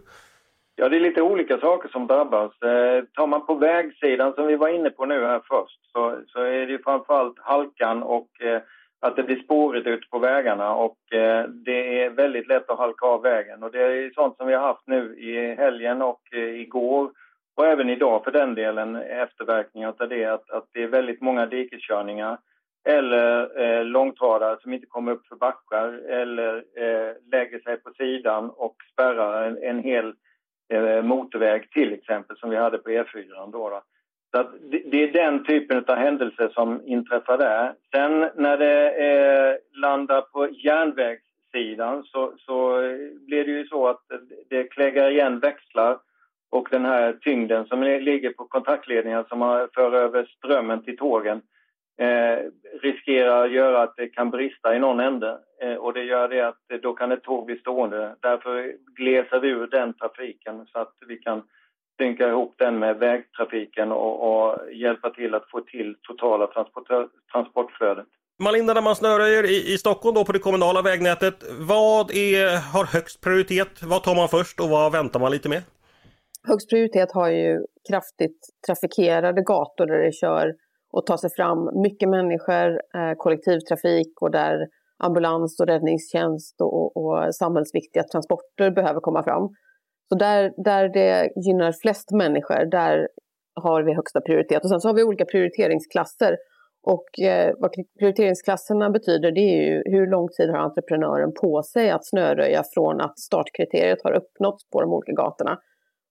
Ja, 0.81 0.89
det 0.89 0.97
är 0.97 1.01
lite 1.01 1.23
olika 1.23 1.59
saker 1.59 1.89
som 1.89 2.07
drabbas. 2.07 2.63
Eh, 2.63 3.05
tar 3.05 3.27
man 3.27 3.47
på 3.47 3.55
vägsidan 3.55 4.33
som 4.35 4.47
vi 4.47 4.57
var 4.57 4.69
inne 4.69 4.91
på 4.91 5.07
nu 5.07 5.25
här 5.25 5.41
först 5.49 5.93
så, 5.93 6.19
så 6.27 6.41
är 6.41 6.67
det 6.67 6.73
ju 6.73 6.83
framförallt 6.83 7.39
halkan 7.39 8.03
och 8.03 8.43
eh, 8.43 8.63
att 9.01 9.17
det 9.17 9.23
blir 9.23 9.43
spårigt 9.43 9.87
ute 9.87 10.09
på 10.11 10.19
vägarna 10.19 10.75
och 10.75 11.13
eh, 11.13 11.49
det 11.49 12.03
är 12.03 12.11
väldigt 12.11 12.49
lätt 12.49 12.71
att 12.71 12.79
halka 12.79 13.07
av 13.07 13.23
vägen. 13.23 13.63
Och 13.63 13.71
det 13.71 13.83
är 13.83 14.11
sånt 14.15 14.37
som 14.37 14.47
vi 14.47 14.55
har 14.55 14.67
haft 14.67 14.87
nu 14.87 15.19
i 15.19 15.55
helgen 15.55 16.03
och 16.03 16.21
eh, 16.33 16.61
igår 16.61 17.11
och 17.57 17.67
även 17.67 17.91
idag 17.91 18.25
för 18.25 18.31
den 18.31 18.55
delen 18.55 18.97
efterverkningar 18.97 19.95
av 19.99 20.09
det 20.09 20.25
att, 20.25 20.51
att 20.51 20.67
det 20.73 20.83
är 20.83 20.89
väldigt 20.89 21.21
många 21.21 21.47
dikeskörningar 21.47 22.39
eller 22.89 23.61
eh, 23.63 23.85
långtradare 23.85 24.59
som 24.63 24.73
inte 24.73 24.87
kommer 24.87 25.13
upp 25.13 25.27
för 25.27 25.37
backar 25.37 25.93
eller 26.09 26.57
eh, 26.57 27.13
lägger 27.33 27.61
sig 27.61 27.77
på 27.77 27.91
sidan 27.91 28.51
och 28.51 28.77
spärrar 28.93 29.47
en, 29.47 29.63
en 29.63 29.83
hel 29.83 30.07
eh, 30.07 30.13
Eh, 30.69 31.03
motorväg 31.03 31.71
till 31.71 31.93
exempel 31.93 32.37
som 32.37 32.51
vi 32.51 32.57
hade 32.57 32.79
på 32.79 32.91
E4. 32.91 33.51
Då, 33.53 33.71
då. 33.71 33.83
Så 34.31 34.51
det, 34.85 35.03
är 35.03 35.13
den 35.13 35.45
typen 35.45 35.85
av 35.87 35.97
händelser 35.97 36.49
som 36.55 36.83
inträffar 36.87 37.39
där. 37.39 37.75
Sen 37.95 38.31
när 38.35 38.59
det 38.59 38.91
eh, 38.91 39.81
landar 39.81 40.21
på 40.21 40.49
järnvägssidan 40.49 42.05
så, 42.05 42.33
så 42.39 42.81
blir 43.27 43.45
det 43.45 43.51
ju 43.51 43.67
så 43.67 43.89
att 43.89 44.03
det 44.49 44.65
kläggar 44.65 45.11
igen 45.11 45.39
växlar 45.39 45.99
och 46.51 46.69
den 46.71 46.85
här 46.85 47.13
tyngden 47.13 47.67
som 47.67 47.83
ligger 47.83 48.31
på 48.31 48.45
kontaktledningar 48.45 49.25
som 49.29 49.69
för 49.75 49.93
över 49.93 50.25
strömmen 50.25 50.83
till 50.83 50.97
tågen 50.97 51.43
eh, 51.99 52.39
riskerar 52.83 53.45
att 53.45 53.53
göra 53.53 53.83
att 53.83 53.97
det 53.97 54.09
kan 54.09 54.31
brista 54.31 54.77
i 54.77 54.79
någon 54.79 55.01
ände. 55.01 55.39
Eh, 55.63 55.75
och 55.75 55.93
det 55.93 56.05
gör 56.05 56.29
det 56.29 56.41
att 56.41 56.83
då 56.83 56.93
kan 56.93 57.13
ett 57.13 57.23
tåg 57.23 57.47
bli 57.47 57.59
stående. 57.59 58.17
Därför 58.21 58.73
glesar 58.97 59.41
vi 59.41 59.49
ur 59.49 59.67
den 59.67 59.95
trafiken 59.95 60.67
så 60.73 60.79
att 60.79 60.95
vi 61.09 61.17
kan 61.17 61.43
synka 62.01 62.29
ihop 62.29 62.55
den 62.59 62.79
med 62.79 62.99
vägtrafiken 62.99 63.93
och, 63.93 64.15
och 64.29 64.73
hjälpa 64.73 65.11
till 65.11 65.35
att 65.35 65.51
få 65.51 65.61
till 65.61 65.97
totala 66.03 66.47
transport, 66.47 66.89
transportflödet. 67.33 68.07
Malinda, 68.43 68.75
när 68.75 68.83
man 68.83 68.97
snöröjer 68.97 69.45
i, 69.45 69.75
i 69.75 69.79
Stockholm 69.79 70.15
då 70.15 70.25
på 70.25 70.33
det 70.33 70.39
kommunala 70.39 70.83
vägnätet, 70.83 71.35
vad 71.69 72.11
är, 72.11 72.73
har 72.73 72.85
högst 72.85 73.21
prioritet? 73.21 73.83
Vad 73.83 74.03
tar 74.03 74.15
man 74.15 74.29
först 74.29 74.61
och 74.61 74.69
vad 74.69 74.93
väntar 74.93 75.21
man 75.21 75.33
lite 75.33 75.49
med? 75.49 75.63
Högst 76.49 76.71
prioritet 76.71 77.13
har 77.13 77.31
ju 77.31 77.67
kraftigt 77.89 78.41
trafikerade 78.67 79.43
gator 79.43 79.87
där 79.87 79.99
det 79.99 80.13
kör 80.13 80.55
och 80.93 81.07
ta 81.07 81.19
sig 81.19 81.31
fram 81.31 81.71
mycket 81.83 82.09
människor, 82.09 82.71
eh, 82.71 83.15
kollektivtrafik 83.17 84.23
och 84.23 84.31
där 84.31 84.67
ambulans 84.99 85.61
och 85.61 85.67
räddningstjänst 85.67 86.61
och, 86.61 86.97
och, 86.97 86.97
och 86.97 87.35
samhällsviktiga 87.35 88.03
transporter 88.03 88.71
behöver 88.71 89.01
komma 89.01 89.23
fram. 89.23 89.49
Så 90.09 90.19
där, 90.19 90.53
där 90.57 90.89
det 90.89 91.31
gynnar 91.47 91.73
flest 91.73 92.11
människor, 92.11 92.71
där 92.71 93.09
har 93.55 93.83
vi 93.83 93.95
högsta 93.95 94.21
prioritet. 94.21 94.63
Och 94.63 94.71
sen 94.71 94.81
så 94.81 94.89
har 94.89 94.95
vi 94.95 95.03
olika 95.03 95.25
prioriteringsklasser. 95.25 96.37
Och 96.83 97.21
eh, 97.21 97.55
vad 97.59 97.71
prioriteringsklasserna 97.99 98.91
betyder 98.91 99.33
det 99.33 99.41
är 99.41 99.63
ju 99.67 99.83
hur 99.87 100.07
lång 100.07 100.29
tid 100.29 100.51
har 100.51 100.59
entreprenören 100.59 101.33
på 101.41 101.63
sig 101.63 101.91
att 101.91 102.07
snöröja 102.07 102.65
från 102.75 103.01
att 103.01 103.19
startkriteriet 103.19 103.99
har 104.05 104.13
uppnåtts 104.13 104.71
på 104.71 104.81
de 104.81 104.93
olika 104.93 105.13
gatorna. 105.13 105.59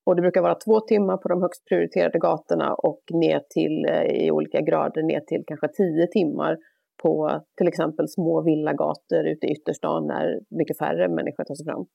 Och 0.07 0.15
det 0.15 0.21
brukar 0.21 0.41
vara 0.41 0.55
två 0.55 0.79
timmar 0.79 1.17
på 1.17 1.27
de 1.27 1.41
högst 1.41 1.65
prioriterade 1.65 2.19
gatorna 2.19 2.73
och 2.73 3.01
ner 3.13 3.41
till, 3.49 3.85
eh, 3.85 4.25
i 4.25 4.31
olika 4.31 4.61
grader 4.61 5.03
ner 5.03 5.19
till 5.19 5.43
kanske 5.47 5.67
tio 5.67 6.07
timmar 6.07 6.57
på 7.03 7.41
till 7.57 7.67
exempel 7.67 8.07
små 8.07 8.41
villagator 8.41 9.27
ute 9.27 9.47
i 9.47 9.51
ytterstan 9.51 10.07
när 10.07 10.39
mycket 10.49 10.77
färre 10.77 11.07
människor 11.09 11.43
tar 11.43 11.55
sig 11.55 11.65
fram. 11.65 11.85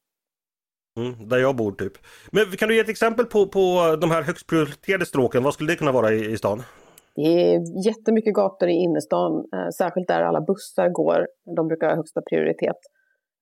Mm, 1.00 1.28
där 1.28 1.38
jag 1.38 1.56
bor 1.56 1.72
typ. 1.72 1.92
Men 2.32 2.44
kan 2.44 2.68
du 2.68 2.74
ge 2.74 2.80
ett 2.80 2.88
exempel 2.88 3.26
på, 3.26 3.46
på 3.46 3.96
de 4.00 4.10
här 4.10 4.22
högst 4.22 4.46
prioriterade 4.46 5.06
stråken? 5.06 5.42
Vad 5.42 5.54
skulle 5.54 5.72
det 5.72 5.76
kunna 5.76 5.92
vara 5.92 6.12
i, 6.12 6.32
i 6.32 6.36
stan? 6.36 6.62
Det 7.14 7.22
är 7.22 7.86
jättemycket 7.86 8.34
gator 8.34 8.68
i 8.68 8.72
innerstan, 8.72 9.32
eh, 9.54 9.68
särskilt 9.78 10.08
där 10.08 10.22
alla 10.22 10.40
bussar 10.40 10.88
går. 10.88 11.26
De 11.56 11.68
brukar 11.68 11.88
ha 11.88 11.96
högsta 11.96 12.20
prioritet. 12.30 12.80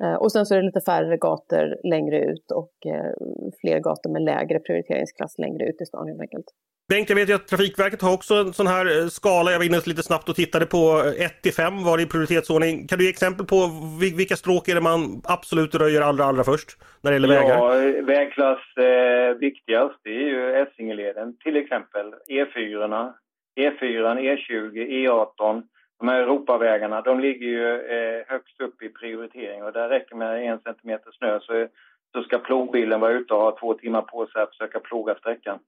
Eh, 0.03 0.15
och 0.15 0.33
sen 0.33 0.47
så 0.47 0.55
är 0.55 0.59
det 0.59 0.67
lite 0.67 0.81
färre 0.81 1.17
gator 1.17 1.89
längre 1.89 2.25
ut 2.25 2.51
och 2.55 2.73
eh, 2.87 3.13
fler 3.61 3.79
gator 3.79 4.11
med 4.11 4.23
lägre 4.23 4.59
prioriteringsklass 4.59 5.39
längre 5.39 5.65
ut 5.69 5.81
i 5.81 5.87
stan 5.87 6.09
helt 6.09 6.21
enkelt. 6.21 6.47
Bengt, 6.91 7.09
jag 7.09 7.17
vet 7.17 7.29
ju 7.29 7.35
att 7.35 7.49
Trafikverket 7.49 8.03
har 8.03 8.15
också 8.15 8.35
en 8.35 8.53
sån 8.53 8.67
här 8.67 8.87
eh, 8.87 9.07
skala. 9.07 9.51
Jag 9.51 9.59
var 9.59 9.67
inne 9.67 9.81
lite 9.85 10.03
snabbt 10.03 10.29
och 10.29 10.37
tittade 10.37 10.67
på 10.67 11.03
1 11.19 11.43
till 11.43 11.53
5 11.53 11.85
var 11.85 11.97
det 11.97 12.03
i 12.03 12.07
prioritetsordning. 12.07 12.87
Kan 12.87 12.99
du 12.99 13.05
ge 13.05 13.11
exempel 13.11 13.47
på 13.47 13.71
vilka 14.17 14.37
stråk 14.37 14.69
är 14.69 14.75
det 14.75 14.81
man 14.81 15.23
absolut 15.25 15.75
röjer 15.75 16.01
allra, 16.01 16.25
allra 16.25 16.45
först 16.45 16.69
när 17.03 17.11
det 17.11 17.15
gäller 17.15 17.29
vägar? 17.29 17.57
Ja, 17.57 17.69
vägklass 18.03 18.65
eh, 18.77 19.39
viktigast 19.39 19.99
det 20.05 20.11
är 20.11 20.29
ju 20.35 20.63
Essingeleden 20.63 21.37
till 21.45 21.57
exempel. 21.57 22.07
E4, 22.29 23.13
E4, 23.61 24.05
E20, 24.29 24.75
E18. 24.75 25.63
De 26.01 26.09
här 26.09 26.21
Europavägarna, 26.21 27.01
de 27.01 27.21
ligger 27.21 27.47
ju 27.47 27.81
eh, 27.81 28.25
högst 28.29 28.61
upp 28.61 28.83
i 28.83 28.89
prioritering 28.89 29.63
och 29.63 29.73
där 29.73 29.89
räcker 29.89 30.17
med 30.17 30.47
en 30.47 30.61
centimeter 30.61 31.11
snö 31.13 31.41
så, 31.41 31.67
så 32.13 32.23
ska 32.23 32.39
plogbilen 32.39 33.01
vara 33.01 33.13
ute 33.13 33.35
och 33.35 33.41
ha 33.41 33.59
två 33.59 33.75
timmar 33.75 34.03
på 34.03 34.27
sig 34.27 34.43
att 34.43 34.51
försöka 34.51 34.81
ploga 34.81 35.15
sträckan. 35.15 35.59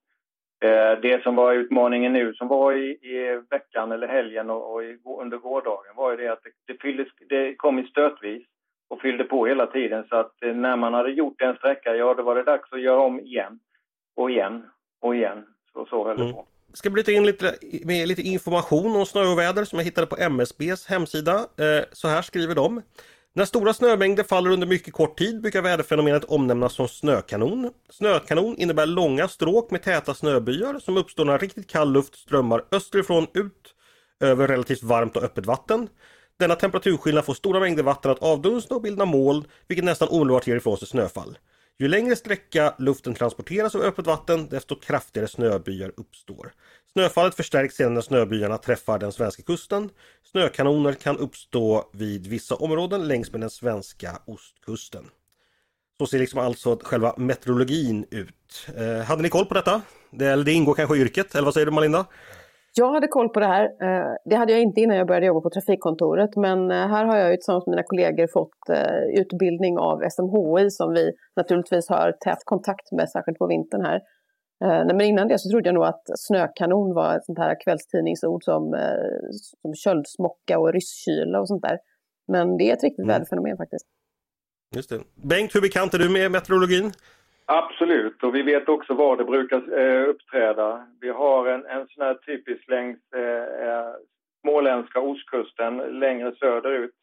Eh, 0.65 1.01
det 1.03 1.23
som 1.23 1.37
var 1.37 1.53
utmaningen 1.53 2.13
nu, 2.13 2.35
som 2.35 2.49
var 2.49 2.73
i, 2.73 2.91
i 2.91 3.43
veckan 3.51 3.93
eller 3.93 4.09
helgen 4.09 4.51
och, 4.51 4.73
och 4.73 4.85
i, 4.85 4.99
under 5.19 5.39
gårdagen, 5.39 5.97
var 5.97 6.11
ju 6.11 6.17
det 6.17 6.29
att 6.29 6.43
det, 6.43 6.73
det, 6.73 6.81
fylldes, 6.81 7.09
det 7.29 7.55
kom 7.55 7.79
i 7.79 7.87
stötvis 7.87 8.47
och 8.89 9.01
fyllde 9.01 9.25
på 9.25 9.47
hela 9.47 9.67
tiden. 9.67 10.05
Så 10.09 10.17
att 10.17 10.43
eh, 10.43 10.55
när 10.55 10.77
man 10.77 10.95
hade 10.95 11.11
gjort 11.11 11.43
en 11.43 11.57
sträcka, 11.57 11.97
ja 11.97 12.15
då 12.15 12.23
var 12.23 12.35
det 12.35 12.43
dags 12.43 12.73
att 12.73 12.81
göra 12.81 13.01
om 13.01 13.21
igen 13.21 13.61
och 14.17 14.31
igen 14.31 14.71
och 15.01 15.17
igen. 15.17 15.47
Så, 15.73 15.87
så 15.87 16.05
höll 16.05 16.17
det 16.17 16.23
mm. 16.23 16.35
på. 16.35 16.47
Ska 16.75 16.91
bryta 16.91 17.13
in 17.13 17.27
lite, 17.27 17.55
med 17.85 18.09
lite 18.09 18.23
information 18.23 18.97
om 18.97 19.07
snöoväder 19.07 19.65
som 19.65 19.79
jag 19.79 19.85
hittade 19.85 20.07
på 20.07 20.17
MSBs 20.17 20.87
hemsida. 20.87 21.35
Eh, 21.35 21.85
så 21.93 22.09
här 22.09 22.23
skriver 22.23 22.55
de. 22.55 22.83
När 23.35 23.45
stora 23.45 23.75
snömängder 23.75 24.25
faller 24.25 24.51
under 24.51 24.67
mycket 24.67 24.95
kort 24.95 25.19
tid 25.19 25.41
brukar 25.41 25.63
väderfenomenet 25.63 26.25
omnämnas 26.25 26.73
som 26.73 26.89
snökanon. 26.89 27.71
Snökanon 27.91 28.59
innebär 28.59 28.87
långa 28.87 29.29
stråk 29.29 29.71
med 29.71 29.83
täta 29.83 30.15
snöbyar 30.15 30.79
som 30.79 30.97
uppstår 30.97 31.25
när 31.25 31.39
riktigt 31.39 31.71
kall 31.71 31.93
luft 31.93 32.15
strömmar 32.15 32.65
österifrån 32.73 33.27
ut 33.35 33.75
över 34.21 34.49
relativt 34.49 34.83
varmt 34.83 35.17
och 35.17 35.23
öppet 35.23 35.47
vatten. 35.47 35.89
Denna 36.39 36.55
temperaturskillnad 36.55 37.25
får 37.25 37.35
stora 37.35 37.61
mängder 37.61 37.83
vatten 37.83 38.11
att 38.11 38.23
avdunsta 38.23 38.75
och 38.75 38.83
bilda 38.83 39.05
moln, 39.05 39.45
vilket 39.69 39.85
nästan 39.85 40.09
omedelbart 40.09 40.47
ger 40.47 40.57
ifrån 40.57 40.79
sig 40.79 40.89
snöfall. 40.89 41.39
Ju 41.79 41.89
längre 41.89 42.17
sträcka 42.17 42.75
luften 42.79 43.15
transporteras 43.15 43.75
över 43.75 43.87
öppet 43.87 44.07
vatten, 44.07 44.49
desto 44.49 44.77
kraftigare 44.77 45.29
snöbyar 45.29 45.93
uppstår. 45.97 46.53
Snöfallet 46.93 47.35
förstärks 47.35 47.75
sedan 47.75 47.95
när 47.95 48.01
snöbyarna 48.01 48.59
träffar 48.59 48.99
den 48.99 49.13
svenska 49.13 49.43
kusten. 49.43 49.91
Snökanoner 50.23 50.93
kan 50.93 51.19
uppstå 51.19 51.91
vid 51.93 52.27
vissa 52.27 52.55
områden 52.55 53.09
längs 53.09 53.33
med 53.33 53.41
den 53.41 53.51
svenska 53.51 54.23
ostkusten. 54.27 55.05
Så 55.99 56.07
ser 56.07 56.19
liksom 56.19 56.41
alltså 56.41 56.79
själva 56.83 57.15
meteorologin 57.17 58.07
ut. 58.11 58.67
Eh, 58.77 59.05
hade 59.05 59.23
ni 59.23 59.29
koll 59.29 59.47
på 59.47 59.55
detta? 59.55 59.83
Det, 60.11 60.27
eller 60.27 60.45
det 60.45 60.53
ingår 60.53 60.75
kanske 60.75 60.97
i 60.97 61.01
yrket, 61.01 61.35
eller 61.35 61.45
vad 61.45 61.55
säger 61.55 61.67
du 61.67 61.73
Malinda? 61.73 62.07
Jag 62.75 62.93
hade 62.93 63.07
koll 63.07 63.29
på 63.29 63.41
det 63.41 63.47
här. 63.47 63.65
Eh, 63.65 64.15
det 64.25 64.37
hade 64.37 64.53
jag 64.53 64.63
inte 64.63 64.81
innan 64.81 64.97
jag 64.97 65.07
började 65.07 65.27
jobba 65.27 65.41
på 65.41 65.51
trafikkontoret. 65.51 66.37
Men 66.37 66.71
eh, 66.71 66.89
här 66.89 67.05
har 67.05 67.17
jag 67.17 67.35
tillsammans 67.35 67.67
med 67.67 67.73
mina 67.73 67.83
kollegor 67.83 68.27
fått 68.33 68.69
eh, 68.69 69.21
utbildning 69.21 69.79
av 69.79 70.09
SMHI 70.11 70.71
som 70.71 70.93
vi 70.93 71.13
naturligtvis 71.37 71.89
har 71.89 72.13
tät 72.13 72.39
kontakt 72.45 72.93
med, 72.93 73.11
särskilt 73.11 73.39
på 73.39 73.47
vintern 73.47 73.85
här. 73.85 74.01
Men 74.65 75.01
innan 75.01 75.29
det 75.29 75.39
så 75.39 75.51
trodde 75.51 75.69
jag 75.69 75.75
nog 75.75 75.85
att 75.85 76.03
snökanon 76.19 76.95
var 76.95 77.17
ett 77.17 77.25
sånt 77.25 77.39
här 77.39 77.57
kvällstidningsord 77.65 78.45
som, 78.45 78.77
som 79.63 79.75
köldsmocka 79.75 80.59
och 80.59 80.73
rysskyla 80.73 81.41
och 81.41 81.49
sånt 81.49 81.63
där. 81.63 81.79
Men 82.29 82.57
det 82.57 82.71
är 82.71 82.73
ett 82.73 82.83
riktigt 82.83 83.05
mm. 83.05 83.09
väderfenomen 83.09 83.57
faktiskt. 83.57 83.87
Just 84.77 84.91
det. 84.91 85.01
Bengt, 85.15 85.55
hur 85.55 85.61
bekant 85.61 85.95
är 85.95 85.99
du 85.99 86.09
med 86.09 86.31
meteorologin? 86.31 86.93
Absolut, 87.47 88.23
och 88.23 88.35
vi 88.35 88.43
vet 88.43 88.69
också 88.69 88.95
var 88.95 89.17
det 89.17 89.25
brukar 89.25 89.79
eh, 89.79 90.09
uppträda. 90.09 90.87
Vi 91.01 91.09
har 91.09 91.47
en, 91.47 91.67
en 91.67 91.89
sån 91.89 92.05
här 92.05 92.15
typisk 92.15 92.69
längs 92.69 92.99
eh, 93.15 93.69
eh, 93.69 93.93
småländska 94.41 95.01
ostkusten 95.01 95.77
längre 95.77 96.35
söderut. 96.35 96.95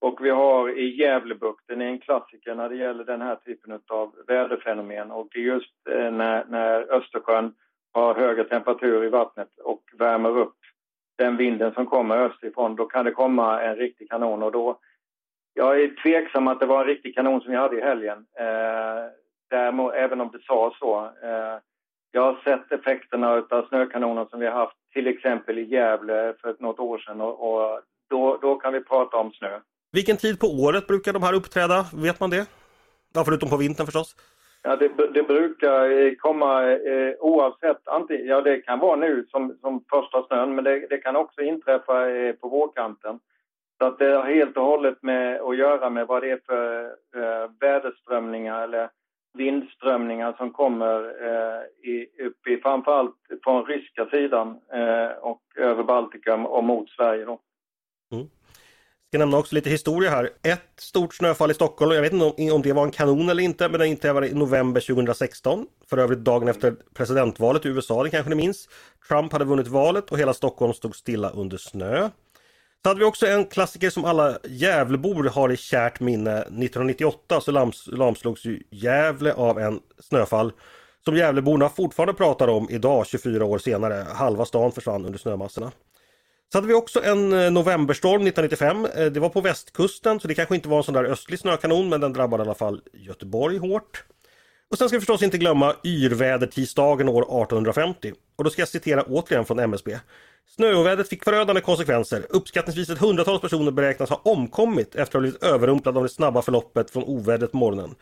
Och 0.00 0.24
vi 0.24 0.30
har 0.30 0.78
i 0.78 1.00
Gävlebukten 1.00 1.80
en 1.80 1.98
klassiker 1.98 2.54
när 2.54 2.68
det 2.68 2.76
gäller 2.76 3.04
den 3.04 3.20
här 3.22 3.36
typen 3.36 3.80
av 3.88 4.14
väderfenomen. 4.26 5.10
Och 5.10 5.36
just 5.36 5.88
eh, 5.90 6.10
när, 6.10 6.44
när 6.44 6.92
Östersjön 6.92 7.54
har 7.92 8.14
högre 8.14 8.44
temperatur 8.44 9.04
i 9.04 9.08
vattnet 9.08 9.58
och 9.64 9.82
värmer 9.98 10.38
upp 10.38 10.56
den 11.18 11.36
vinden 11.36 11.72
som 11.74 11.86
kommer 11.86 12.18
österifrån, 12.18 12.76
då 12.76 12.86
kan 12.86 13.04
det 13.04 13.10
komma 13.10 13.62
en 13.62 13.76
riktig 13.76 14.10
kanon. 14.10 14.42
Och 14.42 14.52
då, 14.52 14.78
jag 15.54 15.80
är 15.80 16.02
tveksam 16.02 16.48
att 16.48 16.60
det 16.60 16.66
var 16.66 16.80
en 16.80 16.86
riktig 16.86 17.14
kanon 17.14 17.40
som 17.40 17.50
vi 17.50 17.56
hade 17.56 17.78
i 17.78 17.82
helgen. 17.82 18.26
Eh, 18.38 19.04
Däremot, 19.50 19.94
även 19.94 20.20
om 20.20 20.30
det 20.32 20.42
sa 20.42 20.74
så. 20.78 21.04
Eh, 21.22 21.58
jag 22.10 22.22
har 22.22 22.40
sett 22.44 22.72
effekterna 22.72 23.30
av 23.50 23.66
snökanoner 23.68 24.26
som 24.30 24.40
vi 24.40 24.46
har 24.46 24.52
haft 24.52 24.76
till 24.92 25.06
exempel 25.06 25.58
i 25.58 25.62
Gävle 25.62 26.34
för 26.40 26.56
något 26.58 26.78
år 26.78 26.98
sedan 26.98 27.20
och, 27.20 27.52
och 27.52 27.80
då, 28.10 28.38
då 28.42 28.54
kan 28.54 28.72
vi 28.72 28.80
prata 28.84 29.16
om 29.16 29.32
snö. 29.32 29.60
Vilken 29.92 30.16
tid 30.16 30.40
på 30.40 30.46
året 30.46 30.86
brukar 30.86 31.12
de 31.12 31.22
här 31.22 31.34
uppträda? 31.34 31.86
Vet 31.94 32.20
man 32.20 32.30
det? 32.30 32.46
Ja, 33.14 33.24
förutom 33.24 33.50
på 33.50 33.56
vintern 33.56 33.86
förstås. 33.86 34.16
Ja, 34.62 34.76
det, 34.76 34.88
det 35.14 35.22
brukar 35.22 36.14
komma 36.18 36.70
eh, 36.72 37.14
oavsett. 37.20 37.88
Antingen, 37.88 38.26
ja, 38.26 38.40
det 38.40 38.60
kan 38.60 38.78
vara 38.78 38.96
nu 38.96 39.26
som, 39.30 39.58
som 39.60 39.84
första 39.90 40.22
snön, 40.22 40.54
men 40.54 40.64
det, 40.64 40.86
det 40.90 40.98
kan 40.98 41.16
också 41.16 41.42
inträffa 41.42 42.10
eh, 42.10 42.32
på 42.32 42.48
vårkanten. 42.48 43.20
Så 43.78 43.86
att 43.86 43.98
det 43.98 44.14
har 44.14 44.24
helt 44.24 44.56
och 44.56 44.64
hållet 44.64 45.02
med 45.02 45.40
att 45.40 45.56
göra 45.56 45.90
med 45.90 46.06
vad 46.06 46.22
det 46.22 46.30
är 46.30 46.40
för 46.46 46.84
eh, 47.16 47.50
väderströmningar 47.60 48.62
eller 48.62 48.90
vindströmningar 49.36 50.32
som 50.32 50.52
kommer 50.52 50.98
eh, 50.98 51.90
i, 51.90 52.06
upp 52.26 52.46
i 52.46 52.56
framförallt 52.62 53.16
från 53.44 53.66
ryska 53.66 54.06
sidan 54.06 54.48
eh, 54.72 55.18
och 55.22 55.42
över 55.56 55.82
Baltikum 55.82 56.46
och 56.46 56.64
mot 56.64 56.90
Sverige. 56.90 57.24
Då. 57.24 57.40
Mm. 58.12 58.26
Jag 59.10 59.18
ska 59.18 59.18
nämna 59.18 59.38
också 59.38 59.54
lite 59.54 59.70
historia 59.70 60.10
här. 60.10 60.30
Ett 60.42 60.80
stort 60.80 61.14
snöfall 61.14 61.50
i 61.50 61.54
Stockholm, 61.54 61.92
jag 61.92 62.02
vet 62.02 62.12
inte 62.12 62.24
om, 62.24 62.52
om 62.52 62.62
det 62.62 62.72
var 62.72 62.84
en 62.84 62.90
kanon 62.90 63.28
eller 63.28 63.42
inte, 63.42 63.68
men 63.68 63.80
det 63.80 63.86
inträffade 63.86 64.28
i 64.28 64.34
november 64.34 64.80
2016. 64.80 65.66
För 65.90 65.98
övrigt 65.98 66.18
dagen 66.18 66.48
efter 66.48 66.74
presidentvalet 66.94 67.66
i 67.66 67.68
USA, 67.68 68.02
det 68.02 68.10
kanske 68.10 68.30
ni 68.30 68.36
minns. 68.36 68.68
Trump 69.08 69.32
hade 69.32 69.44
vunnit 69.44 69.68
valet 69.68 70.10
och 70.10 70.18
hela 70.18 70.34
Stockholm 70.34 70.72
stod 70.72 70.96
stilla 70.96 71.30
under 71.30 71.56
snö. 71.56 72.10
Så 72.82 72.90
hade 72.90 72.98
vi 73.00 73.04
också 73.04 73.26
en 73.26 73.44
klassiker 73.44 73.90
som 73.90 74.04
alla 74.04 74.38
Gävlebor 74.44 75.24
har 75.24 75.52
i 75.52 75.56
kärt 75.56 76.00
minne. 76.00 76.38
1998 76.38 77.40
så 77.40 77.50
lams, 77.50 77.86
lamslogs 77.86 78.44
ju 78.44 78.62
Gävle 78.70 79.32
av 79.32 79.58
en 79.58 79.80
snöfall 79.98 80.52
som 81.04 81.16
Gävleborna 81.16 81.68
fortfarande 81.68 82.14
pratar 82.14 82.48
om 82.48 82.70
idag 82.70 83.06
24 83.06 83.44
år 83.44 83.58
senare. 83.58 84.06
Halva 84.14 84.44
stan 84.44 84.72
försvann 84.72 85.04
under 85.06 85.18
snömassorna. 85.18 85.72
Så 86.52 86.58
hade 86.58 86.68
vi 86.68 86.74
också 86.74 87.04
en 87.04 87.32
eh, 87.32 87.50
novemberstorm 87.50 88.26
1995. 88.26 88.86
Eh, 88.86 89.12
det 89.12 89.20
var 89.20 89.28
på 89.28 89.40
västkusten 89.40 90.20
så 90.20 90.28
det 90.28 90.34
kanske 90.34 90.54
inte 90.54 90.68
var 90.68 90.76
en 90.76 90.84
sån 90.84 90.94
där 90.94 91.04
östlig 91.04 91.38
snökanon 91.38 91.88
men 91.88 92.00
den 92.00 92.12
drabbade 92.12 92.42
i 92.42 92.46
alla 92.46 92.54
fall 92.54 92.80
Göteborg 92.92 93.58
hårt. 93.58 94.04
Och 94.70 94.78
sen 94.78 94.88
ska 94.88 94.96
vi 94.96 95.00
förstås 95.00 95.22
inte 95.22 95.38
glömma 95.38 95.74
yrvädertisdagen 95.84 97.08
år 97.08 97.22
1850. 97.22 98.12
Och 98.36 98.44
då 98.44 98.50
ska 98.50 98.62
jag 98.62 98.68
citera 98.68 99.02
återigen 99.02 99.44
från 99.44 99.58
MSB. 99.58 99.98
Snöovädret 100.48 101.08
fick 101.08 101.24
förödande 101.24 101.60
konsekvenser. 101.60 102.22
Uppskattningsvis 102.30 102.90
ett 102.90 102.98
hundratal 102.98 103.40
personer 103.40 103.70
beräknas 103.70 104.10
ha 104.10 104.20
omkommit 104.24 104.94
efter 104.94 105.02
att 105.02 105.12
ha 105.12 105.20
blivit 105.20 105.44
överrumplade 105.44 105.98
av 105.98 106.02
det 106.02 106.08
snabba 106.08 106.42
förloppet 106.42 106.90
från 106.90 107.04
ovädret 107.04 107.52
på 107.52 107.56
morgonen. 107.56 107.94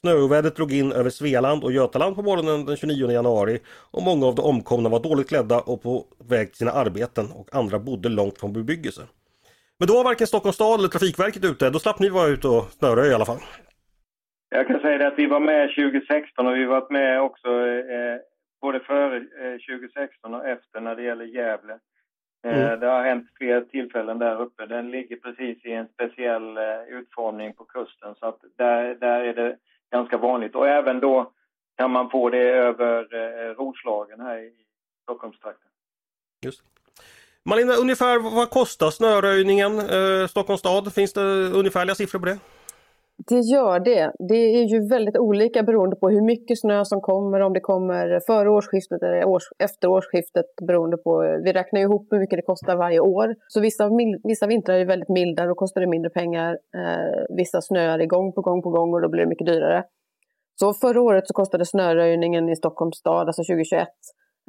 Snöovädret 0.00 0.56
drog 0.56 0.72
in 0.72 0.92
över 0.92 1.10
Svealand 1.10 1.64
och 1.64 1.72
Götaland 1.72 2.16
på 2.16 2.22
morgonen 2.22 2.64
den 2.64 2.76
29 2.76 3.10
januari 3.10 3.60
och 3.90 4.02
många 4.02 4.26
av 4.26 4.34
de 4.34 4.42
omkomna 4.42 4.88
var 4.88 5.00
dåligt 5.00 5.28
klädda 5.28 5.60
och 5.60 5.82
på 5.82 6.04
väg 6.28 6.48
till 6.48 6.58
sina 6.58 6.70
arbeten 6.70 7.26
och 7.34 7.54
andra 7.54 7.78
bodde 7.78 8.08
långt 8.08 8.38
från 8.38 8.52
bebyggelse. 8.52 9.02
Men 9.78 9.88
då 9.88 9.94
var 9.94 10.04
varken 10.04 10.26
Stockholms 10.26 10.56
stad 10.56 10.78
eller 10.78 10.88
Trafikverket 10.88 11.44
ute, 11.44 11.70
då 11.70 11.78
slapp 11.78 11.98
ni 11.98 12.08
vara 12.08 12.28
ute 12.28 12.48
och 12.48 12.64
snöröja 12.72 13.12
i 13.12 13.14
alla 13.14 13.24
fall. 13.24 13.40
Jag 14.48 14.66
kan 14.66 14.80
säga 14.80 14.98
det 14.98 15.06
att 15.06 15.18
vi 15.18 15.26
var 15.26 15.40
med 15.40 15.68
2016 15.74 16.46
och 16.46 16.56
vi 16.56 16.64
varit 16.64 16.90
med 16.90 17.22
också 17.22 17.48
eh, 17.94 18.16
både 18.60 18.80
före 18.80 19.16
eh, 19.16 19.56
2016 19.78 20.34
och 20.34 20.46
efter 20.48 20.80
när 20.80 20.96
det 20.96 21.02
gäller 21.02 21.24
Gävle. 21.24 21.78
Eh, 22.44 22.64
mm. 22.66 22.80
Det 22.80 22.86
har 22.86 23.02
hänt 23.02 23.26
fler 23.38 23.60
tillfällen 23.60 24.18
där 24.18 24.40
uppe. 24.40 24.66
Den 24.66 24.90
ligger 24.90 25.16
precis 25.16 25.64
i 25.64 25.72
en 25.72 25.88
speciell 25.88 26.56
eh, 26.56 26.82
utformning 26.88 27.54
på 27.54 27.64
kusten 27.64 28.14
så 28.14 28.26
att 28.26 28.40
där, 28.56 28.94
där 28.94 29.20
är 29.20 29.34
det 29.34 29.56
ganska 29.92 30.18
vanligt. 30.18 30.54
Och 30.54 30.68
även 30.68 31.00
då 31.00 31.32
kan 31.78 31.90
man 31.90 32.10
få 32.10 32.30
det 32.30 32.38
över 32.38 33.14
eh, 33.14 33.54
Roslagen 33.54 34.20
här 34.20 34.38
i 34.38 34.52
Stockholmstrakten. 35.02 35.70
Just 36.44 36.62
Malina, 37.44 37.72
ungefär 37.72 38.18
vad 38.18 38.50
kostar 38.50 38.90
snöröjningen 38.90 39.78
eh, 39.78 40.26
Stockholms 40.26 40.60
stad? 40.60 40.94
Finns 40.94 41.12
det 41.12 41.22
ungefärliga 41.48 41.94
siffror 41.94 42.18
på 42.18 42.26
det? 42.26 42.38
Det 43.28 43.40
gör 43.40 43.80
det. 43.80 44.12
Det 44.28 44.34
är 44.34 44.64
ju 44.64 44.88
väldigt 44.88 45.18
olika 45.18 45.62
beroende 45.62 45.96
på 45.96 46.08
hur 46.08 46.22
mycket 46.22 46.60
snö 46.60 46.84
som 46.84 47.00
kommer, 47.00 47.40
om 47.40 47.52
det 47.52 47.60
kommer 47.60 48.20
före 48.26 48.50
årsskiftet 48.50 49.02
eller 49.02 49.24
års, 49.24 49.42
efter 49.58 49.88
årsskiftet 49.88 50.46
beroende 50.66 50.96
på, 50.96 51.40
vi 51.44 51.52
räknar 51.52 51.80
ju 51.80 51.86
ihop 51.86 52.06
hur 52.10 52.18
mycket 52.18 52.38
det 52.38 52.42
kostar 52.42 52.76
varje 52.76 53.00
år. 53.00 53.34
Så 53.48 53.60
vissa, 53.60 53.90
vissa 54.24 54.46
vintrar 54.46 54.74
är 54.74 54.84
väldigt 54.84 55.08
milda, 55.08 55.46
då 55.46 55.54
kostar 55.54 55.80
det 55.80 55.86
mindre 55.86 56.10
pengar. 56.10 56.52
Eh, 56.52 57.36
vissa 57.36 57.60
snöar 57.60 57.98
igång 57.98 58.32
på 58.32 58.40
gång 58.40 58.62
på 58.62 58.70
gång 58.70 58.94
och 58.94 59.00
då 59.02 59.08
blir 59.08 59.22
det 59.22 59.28
mycket 59.28 59.46
dyrare. 59.46 59.84
Så 60.60 60.72
förra 60.72 61.02
året 61.02 61.26
så 61.26 61.34
kostade 61.34 61.66
snöröjningen 61.66 62.48
i 62.48 62.56
Stockholms 62.56 62.96
stad, 62.96 63.26
alltså 63.26 63.42
2021, 63.42 63.88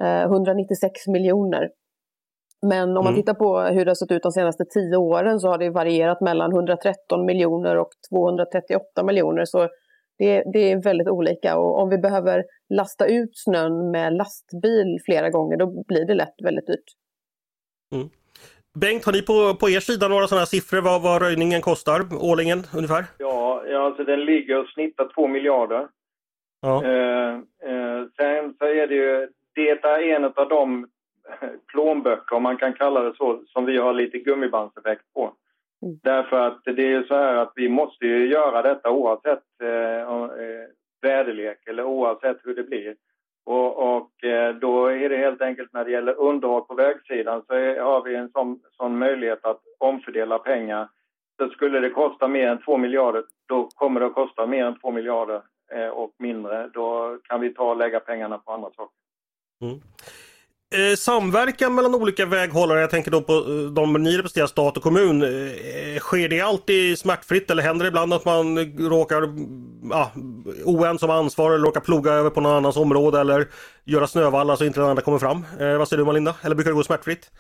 eh, 0.02 0.22
196 0.22 1.08
miljoner. 1.08 1.70
Men 2.64 2.98
om 2.98 3.04
man 3.04 3.14
mm. 3.14 3.16
tittar 3.16 3.34
på 3.34 3.60
hur 3.60 3.86
det 3.86 3.90
har 3.90 3.96
sett 3.96 4.12
ut 4.12 4.24
de 4.24 4.32
senaste 4.32 4.66
tio 4.66 4.98
åren 4.98 5.40
så 5.40 5.48
har 5.48 5.58
det 5.58 5.70
varierat 5.70 6.22
mellan 6.22 6.52
113 6.52 7.26
miljoner 7.26 7.78
och 7.78 7.90
238 8.10 9.04
miljoner. 9.04 9.46
Så 9.46 9.70
det, 10.18 10.44
det, 10.54 10.72
är 10.72 10.84
väldigt 10.84 11.08
olika 11.08 11.58
och 11.58 11.82
om 11.82 11.90
vi 11.90 11.98
behöver 11.98 12.44
lasta 12.70 13.06
ut 13.06 13.32
snön 13.34 13.92
med 13.92 14.14
lastbil 14.14 15.00
flera 15.06 15.30
gånger 15.30 15.58
då 15.58 15.84
blir 15.88 16.06
det 16.06 16.14
lätt 16.14 16.36
väldigt 16.44 16.68
dyrt. 16.68 16.90
Mm. 17.96 18.10
Bengt, 18.80 19.06
har 19.06 19.14
ni 19.14 19.22
på, 19.22 19.56
på 19.60 19.70
er 19.70 19.80
sida 19.80 20.08
några 20.08 20.28
sådana 20.28 20.46
siffror 20.46 20.82
vad, 20.82 21.02
vad 21.02 21.22
röjningen 21.22 21.62
kostar 21.62 22.00
årligen 22.32 22.60
ungefär? 22.76 23.06
Ja, 23.18 23.64
alltså 23.78 24.04
den 24.04 24.26
ligger 24.26 24.60
och 24.60 24.68
snittar 24.68 25.14
2 25.16 25.28
miljarder. 25.28 25.88
Ja. 26.62 26.84
Eh, 26.86 27.34
eh, 27.70 28.02
sen 28.18 28.56
så 28.58 28.66
är 28.66 28.88
det 28.88 28.96
ju, 28.96 29.28
det 29.56 29.70
är 29.70 30.16
en 30.16 30.26
av 30.26 30.50
de 30.50 30.88
plånböcker, 31.68 32.36
om 32.36 32.44
man 32.44 32.58
kan 32.58 32.74
kalla 32.74 33.02
det 33.02 33.16
så, 33.16 33.44
som 33.48 33.66
vi 33.66 33.78
har 33.78 33.94
lite 33.94 34.20
gummibandseffekt 34.20 35.14
på. 35.14 35.34
Mm. 35.82 36.00
Därför 36.04 36.48
att 36.48 36.62
det 36.64 36.84
är 36.84 36.90
ju 36.90 37.04
så 37.04 37.16
här 37.16 37.36
att 37.36 37.52
vi 37.56 37.70
måste 37.70 38.06
ju 38.06 38.28
göra 38.28 38.62
detta 38.62 38.92
oavsett 38.92 39.44
eh, 39.64 40.02
eh, 40.02 40.68
väderlek 41.02 41.68
eller 41.68 41.84
oavsett 41.84 42.38
hur 42.44 42.56
det 42.56 42.64
blir. 42.64 42.96
Och, 43.46 43.96
och 43.96 44.24
eh, 44.24 44.56
då 44.56 44.88
är 44.88 45.10
det 45.10 45.18
helt 45.18 45.42
enkelt 45.42 45.74
när 45.74 45.86
det 45.86 45.92
gäller 45.92 46.20
underhåll 46.20 46.66
på 46.66 46.76
vägsidan 46.76 47.44
så 47.48 47.54
är, 47.54 47.80
har 47.80 48.04
vi 48.04 48.16
en 48.16 48.30
sån, 48.30 48.60
sån 48.72 48.98
möjlighet 48.98 49.46
att 49.46 49.62
omfördela 49.78 50.40
pengar. 50.40 50.90
Så 51.38 51.50
skulle 51.50 51.80
det 51.80 51.90
kosta 51.90 52.28
mer 52.28 52.48
än 52.48 52.62
2 52.62 52.78
miljarder, 52.78 53.24
då 53.48 53.70
kommer 53.76 54.00
det 54.00 54.06
att 54.06 54.14
kosta 54.14 54.46
mer 54.46 54.66
än 54.66 54.80
2 54.80 54.92
miljarder 54.92 55.42
eh, 55.72 55.88
och 55.88 56.14
mindre. 56.20 56.70
Då 56.74 57.18
kan 57.24 57.42
vi 57.42 57.54
ta 57.54 57.70
och 57.70 57.78
lägga 57.78 58.00
pengarna 58.00 58.38
på 58.38 58.52
andra 58.52 58.70
saker. 58.70 58.98
Mm. 59.62 59.80
Eh, 60.74 60.96
samverkan 60.96 61.76
mellan 61.76 61.96
olika 61.96 62.26
väghållare, 62.26 62.82
jag 62.82 62.90
tänker 62.90 63.12
då 63.12 63.22
på 63.22 63.34
eh, 63.34 63.74
de 63.74 63.94
ni 63.94 64.18
representerar, 64.18 64.48
stat 64.48 64.78
och 64.78 64.84
kommun. 64.84 65.24
Eh, 65.24 66.00
sker 66.00 66.30
det 66.30 66.42
alltid 66.42 66.98
smärtfritt 66.98 67.52
eller 67.52 67.64
händer 67.64 67.84
det 67.84 67.88
ibland 67.88 68.14
att 68.14 68.26
man 68.26 68.58
råkar 68.90 69.22
ja, 69.90 70.12
oense 70.66 71.06
om 71.06 71.12
ansvar 71.12 71.52
eller 71.52 71.66
råkar 71.66 71.82
ploga 71.82 72.12
över 72.12 72.30
på 72.30 72.42
någon 72.42 72.52
annans 72.52 72.78
område 72.78 73.20
eller 73.20 73.48
göra 73.86 74.08
snövallar 74.08 74.56
så 74.56 74.66
inte 74.66 74.80
den 74.80 74.90
andra 74.90 75.04
kommer 75.04 75.20
fram? 75.20 75.46
Eh, 75.60 75.78
vad 75.78 75.88
säger 75.88 75.98
du 75.98 76.06
Malinda? 76.06 76.36
Eller 76.44 76.56
brukar 76.56 76.72
det 76.72 76.76
gå 76.76 76.84
smärtfritt? 76.84 77.32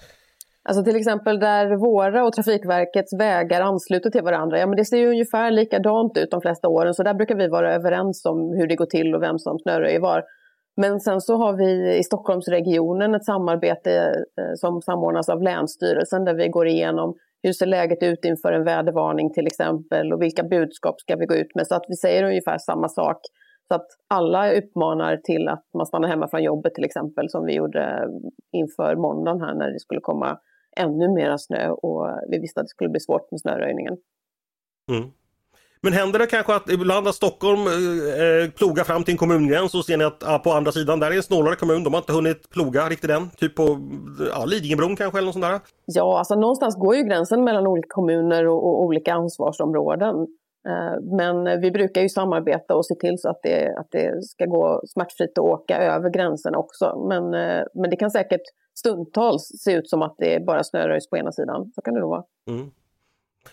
Alltså 0.69 0.83
till 0.83 0.95
exempel 0.95 1.39
där 1.39 1.75
våra 1.75 2.25
och 2.25 2.33
Trafikverkets 2.33 3.13
vägar 3.19 3.61
ansluter 3.61 4.09
till 4.09 4.23
varandra, 4.23 4.59
ja 4.59 4.67
men 4.67 4.75
det 4.75 4.85
ser 4.85 4.97
ju 4.97 5.07
ungefär 5.09 5.51
likadant 5.51 6.17
ut 6.17 6.31
de 6.31 6.41
flesta 6.41 6.67
åren 6.67 6.93
så 6.93 7.03
där 7.03 7.13
brukar 7.13 7.35
vi 7.35 7.47
vara 7.47 7.73
överens 7.73 8.25
om 8.25 8.55
hur 8.57 8.67
det 8.67 8.75
går 8.75 8.85
till 8.85 9.15
och 9.15 9.21
vem 9.21 9.39
som 9.39 9.59
snöröjer 9.59 9.99
var. 9.99 10.23
Men 10.75 10.99
sen 10.99 11.21
så 11.21 11.35
har 11.35 11.53
vi 11.53 11.97
i 11.97 12.03
Stockholmsregionen 12.03 13.15
ett 13.15 13.25
samarbete 13.25 13.91
eh, 14.39 14.53
som 14.55 14.81
samordnas 14.81 15.29
av 15.29 15.41
Länsstyrelsen 15.41 16.25
där 16.25 16.33
vi 16.33 16.47
går 16.47 16.67
igenom 16.67 17.15
hur 17.43 17.53
ser 17.53 17.65
läget 17.65 18.03
ut 18.03 18.25
inför 18.25 18.51
en 18.51 18.63
vädervarning 18.63 19.33
till 19.33 19.47
exempel 19.47 20.13
och 20.13 20.21
vilka 20.21 20.43
budskap 20.43 20.99
ska 20.99 21.15
vi 21.15 21.25
gå 21.25 21.35
ut 21.35 21.55
med 21.55 21.67
så 21.67 21.75
att 21.75 21.85
vi 21.87 21.95
säger 21.95 22.23
ungefär 22.23 22.57
samma 22.57 22.89
sak. 22.89 23.17
Så 23.67 23.75
att 23.75 23.87
alla 24.07 24.53
uppmanar 24.53 25.17
till 25.17 25.47
att 25.47 25.65
man 25.73 25.85
stannar 25.85 26.07
hemma 26.07 26.27
från 26.27 26.43
jobbet 26.43 26.75
till 26.75 26.83
exempel 26.83 27.29
som 27.29 27.45
vi 27.45 27.53
gjorde 27.53 28.07
inför 28.51 28.95
måndagen 28.95 29.41
här 29.41 29.53
när 29.55 29.71
det 29.71 29.79
skulle 29.79 30.01
komma 30.01 30.39
ännu 30.77 31.09
mera 31.09 31.37
snö 31.37 31.69
och 31.69 32.07
vi 32.29 32.39
visste 32.39 32.59
att 32.59 32.65
det 32.65 32.69
skulle 32.69 32.89
bli 32.89 32.99
svårt 32.99 33.31
med 33.31 33.41
snöröjningen. 33.41 33.97
Mm. 34.91 35.11
Men 35.83 35.93
händer 35.93 36.19
det 36.19 36.27
kanske 36.27 36.55
att 36.55 36.69
ibland 36.69 37.07
att 37.07 37.15
Stockholm 37.15 37.59
eh, 37.67 37.73
eh, 38.23 38.49
plogar 38.49 38.83
fram 38.83 39.03
till 39.03 39.13
en 39.13 39.17
kommungräns 39.17 39.75
och 39.75 39.85
ser 39.85 39.97
ni 39.97 40.03
att 40.03 40.23
ah, 40.27 40.39
på 40.39 40.51
andra 40.51 40.71
sidan 40.71 40.99
där 40.99 41.11
är 41.11 41.15
en 41.15 41.23
snålare 41.23 41.55
kommun, 41.55 41.83
de 41.83 41.93
har 41.93 42.01
inte 42.01 42.13
hunnit 42.13 42.49
ploga 42.49 42.89
riktigt 42.89 43.09
än. 43.09 43.29
Typ 43.29 43.55
på 43.55 43.79
ja, 44.31 44.45
Lidingöbron 44.45 44.95
kanske 44.95 45.17
eller 45.17 45.25
något 45.25 45.33
sånt 45.33 45.45
där? 45.45 45.59
Ja, 45.85 46.19
alltså 46.19 46.35
någonstans 46.35 46.75
går 46.75 46.95
ju 46.95 47.03
gränsen 47.03 47.43
mellan 47.43 47.67
olika 47.67 47.87
kommuner 47.89 48.47
och, 48.47 48.67
och 48.67 48.81
olika 48.81 49.13
ansvarsområden. 49.13 50.15
Eh, 50.67 51.01
men 51.17 51.61
vi 51.61 51.71
brukar 51.71 52.01
ju 52.01 52.09
samarbeta 52.09 52.75
och 52.75 52.85
se 52.85 52.95
till 52.95 53.17
så 53.17 53.29
att 53.29 53.39
det, 53.43 53.75
att 53.79 53.87
det 53.91 54.23
ska 54.23 54.45
gå 54.45 54.81
smärtfritt 54.87 55.37
att 55.37 55.45
åka 55.45 55.77
över 55.77 56.09
gränserna 56.09 56.57
också. 56.57 57.05
Men, 57.09 57.33
eh, 57.33 57.63
men 57.73 57.89
det 57.89 57.95
kan 57.95 58.11
säkert 58.11 58.41
stundtals 58.79 59.51
se 59.59 59.71
ut 59.71 59.89
som 59.89 60.01
att 60.01 60.15
det 60.17 60.45
bara 60.45 60.63
snöröjs 60.63 61.09
på 61.09 61.17
ena 61.17 61.31
sidan. 61.31 61.71
Så 61.75 61.81
kan 61.81 61.93
det 61.93 61.99
nog 61.99 62.09
vara. 62.09 62.23
Mm. 62.49 62.71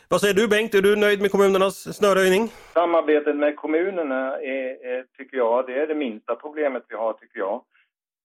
Vad 0.09 0.21
säger 0.21 0.35
du 0.35 0.49
Bengt, 0.49 0.75
är 0.75 0.83
du 0.83 0.97
nöjd 0.97 1.21
med 1.21 1.31
kommunernas 1.31 1.97
snöröjning? 1.97 2.49
Samarbetet 2.75 3.37
med 3.37 3.57
kommunerna 3.57 4.41
är, 4.41 4.87
är, 4.87 5.05
tycker 5.19 5.37
jag, 5.37 5.67
det 5.67 5.81
är 5.81 5.87
det 5.87 5.95
minsta 5.95 6.35
problemet 6.35 6.85
vi 6.89 6.97
har 6.97 7.13
tycker 7.13 7.39
jag. 7.39 7.63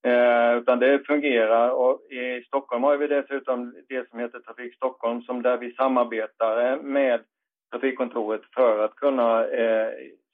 Eh, 0.08 0.58
utan 0.58 0.80
det 0.80 1.08
fungerar 1.08 1.70
och 1.70 2.02
i 2.02 2.44
Stockholm 2.48 2.84
har 2.84 2.98
vi 2.98 3.08
dessutom 3.08 3.76
det 3.90 4.10
som 4.10 4.20
heter 4.20 4.40
Trafik 4.40 4.76
Stockholm 4.76 5.22
som 5.22 5.42
där 5.42 5.58
vi 5.58 5.74
samarbetar 5.74 6.78
med 6.78 7.22
trafikkontoret 7.72 8.42
för 8.56 8.86
att 8.86 8.96
kunna 8.96 9.48
eh, 9.48 9.90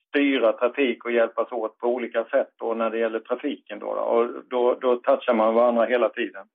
styra 0.09 0.53
trafik 0.53 1.05
och 1.05 1.11
hjälpas 1.11 1.51
åt 1.51 1.77
på 1.77 1.87
olika 1.87 2.23
sätt 2.23 2.49
då 2.59 2.73
när 2.73 2.89
det 2.89 2.97
gäller 2.97 3.19
trafiken 3.19 3.79
då, 3.79 3.87
och 3.87 4.27
då, 4.49 4.73
då 4.81 4.95
touchar 4.95 5.33
man 5.33 5.53
varandra 5.53 5.85
hela 5.85 6.09
tiden. 6.09 6.45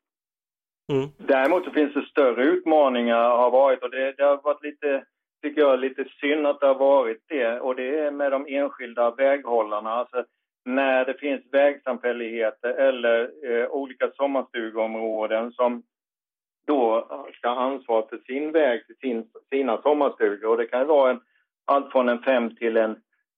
Mm. 0.92 1.09
Däremot 1.18 1.64
så 1.64 1.70
finns 1.70 1.94
det 1.94 2.03
större 2.03 2.44
utmaningar 2.44 3.37
har 3.37 3.51
varit 3.51 3.83
och 3.83 3.90
det, 3.90 4.12
det, 4.12 4.25
har 4.25 4.42
varit 4.42 4.62
lite, 4.62 5.05
tycker 5.42 5.61
jag, 5.61 5.81
lite 5.81 6.05
synd 6.20 6.46
att 6.46 6.61
det 6.61 6.66
har 6.66 6.75
varit 6.75 7.22
det 7.29 7.61
och 7.61 7.77
det 7.77 7.99
är 7.99 8.11
med 8.11 8.33
de 8.33 8.46
enskilda 8.49 9.11
väghållarna. 9.11 9.90
Alltså 9.90 10.25
när 10.64 11.05
det 11.05 11.14
finns 11.14 11.42
vägsamfälligheter 11.53 12.68
eller 12.68 13.31
eh, 13.51 13.68
olika 13.68 14.11
sommarstugområden 14.11 15.53
som 15.53 15.83
då 16.66 17.09
ska 17.35 17.49
ha 17.49 17.61
ansvar 17.61 18.07
för 18.11 18.18
sin 18.18 18.53
väg 18.53 18.87
till 18.87 18.96
sin, 18.96 19.31
sina 19.51 19.83
sommarstugor 19.83 20.51
och 20.51 20.57
det 20.57 20.66
kan 20.66 20.87
vara 20.87 21.11
en, 21.11 21.20
allt 21.64 21.92
från 21.92 22.09
en 22.09 22.22
fem 22.22 22.57
till 22.57 22.77
en 22.77 22.96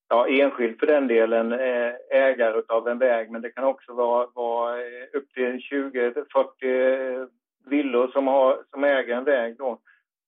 ja, 0.08 0.28
enskild 0.28 0.78
för 0.78 0.86
den 0.86 1.08
delen 1.08 1.52
eh, 1.52 1.92
ägare 2.10 2.62
av 2.68 2.88
en 2.88 2.98
väg 2.98 3.30
men 3.30 3.42
det 3.42 3.50
kan 3.50 3.64
också 3.64 3.92
vara, 3.92 4.26
vara 4.34 4.80
eh, 4.80 5.04
upp 5.12 5.32
till 5.32 5.58
20-40 5.72 7.28
villor 7.68 8.08
som, 8.08 8.26
har, 8.26 8.58
som 8.70 8.84
äger 8.84 9.16
en 9.16 9.24
väg 9.24 9.56
då. 9.58 9.78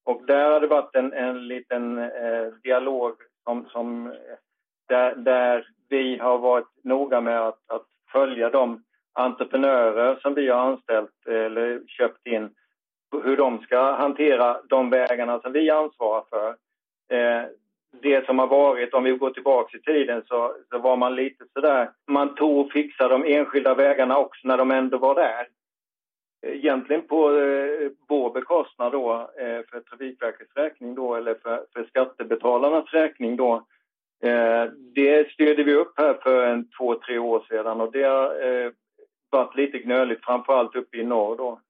Och 0.04 0.22
där 0.26 0.50
har 0.50 0.60
det 0.60 0.66
varit 0.66 0.96
en, 0.96 1.12
en 1.12 1.48
liten 1.48 1.98
eh, 1.98 2.46
dialog 2.62 3.14
som, 3.44 3.66
som 3.68 4.06
eh, 4.06 4.12
där, 4.88 5.14
där, 5.14 5.66
vi 5.88 6.18
har 6.18 6.38
varit 6.38 6.84
noga 6.84 7.20
med 7.20 7.40
att, 7.40 7.58
att, 7.66 7.86
följa 8.12 8.50
de 8.50 8.82
entreprenörer 9.12 10.18
som 10.22 10.34
vi 10.34 10.48
har 10.48 10.60
anställt 10.60 11.26
eh, 11.28 11.34
eller 11.34 11.80
köpt 11.86 12.26
in 12.26 12.50
hur 13.24 13.36
de 13.36 13.58
ska 13.58 13.92
hantera 13.92 14.60
de 14.68 14.90
vägarna 14.90 15.40
som 15.40 15.52
vi 15.52 15.70
ansvarar 15.70 16.24
för. 16.30 16.48
Eh, 17.16 17.44
det 18.02 18.26
som 18.26 18.38
har 18.38 18.46
varit, 18.46 18.94
om 18.94 19.04
vi 19.04 19.10
går 19.10 19.30
tillbaka 19.30 19.76
i 19.76 19.80
tiden, 19.80 20.22
så, 20.26 20.54
så 20.70 20.78
var 20.78 20.96
man 20.96 21.14
lite 21.14 21.44
sådär... 21.52 21.90
Man 22.06 22.34
tog 22.34 22.66
och 22.66 22.72
fixade 22.72 23.14
de 23.14 23.34
enskilda 23.34 23.74
vägarna 23.74 24.18
också 24.18 24.48
när 24.48 24.56
de 24.56 24.70
ändå 24.70 24.98
var 24.98 25.14
där 25.14 25.46
Eh, 26.42 26.52
egentligen 26.52 27.02
på 27.02 27.38
eh, 27.38 27.90
vår 28.08 28.30
bekostnad 28.30 28.92
då, 28.92 29.30
eh, 29.38 29.60
för 29.70 29.80
Trafikverkets 29.80 30.56
räkning 30.56 30.94
då, 30.94 31.14
eller 31.14 31.34
för, 31.34 31.64
för 31.72 31.84
skattebetalarnas 31.84 32.92
räkning 32.92 33.36
då. 33.36 33.66
Eh, 34.22 34.64
det 34.94 35.30
styrde 35.30 35.62
vi 35.62 35.74
upp 35.74 35.92
här 35.96 36.14
för 36.22 36.46
en 36.46 36.70
två, 36.78 36.94
tre 36.94 37.18
år 37.18 37.44
sedan 37.48 37.80
och 37.80 37.92
det 37.92 38.02
har 38.02 38.48
eh, 38.48 38.70
varit 39.30 39.56
lite 39.56 39.78
gnöligt, 39.78 40.24
framförallt 40.24 40.76
uppe 40.76 40.96
i 40.96 41.04
norr 41.04 41.36
då. 41.36 41.60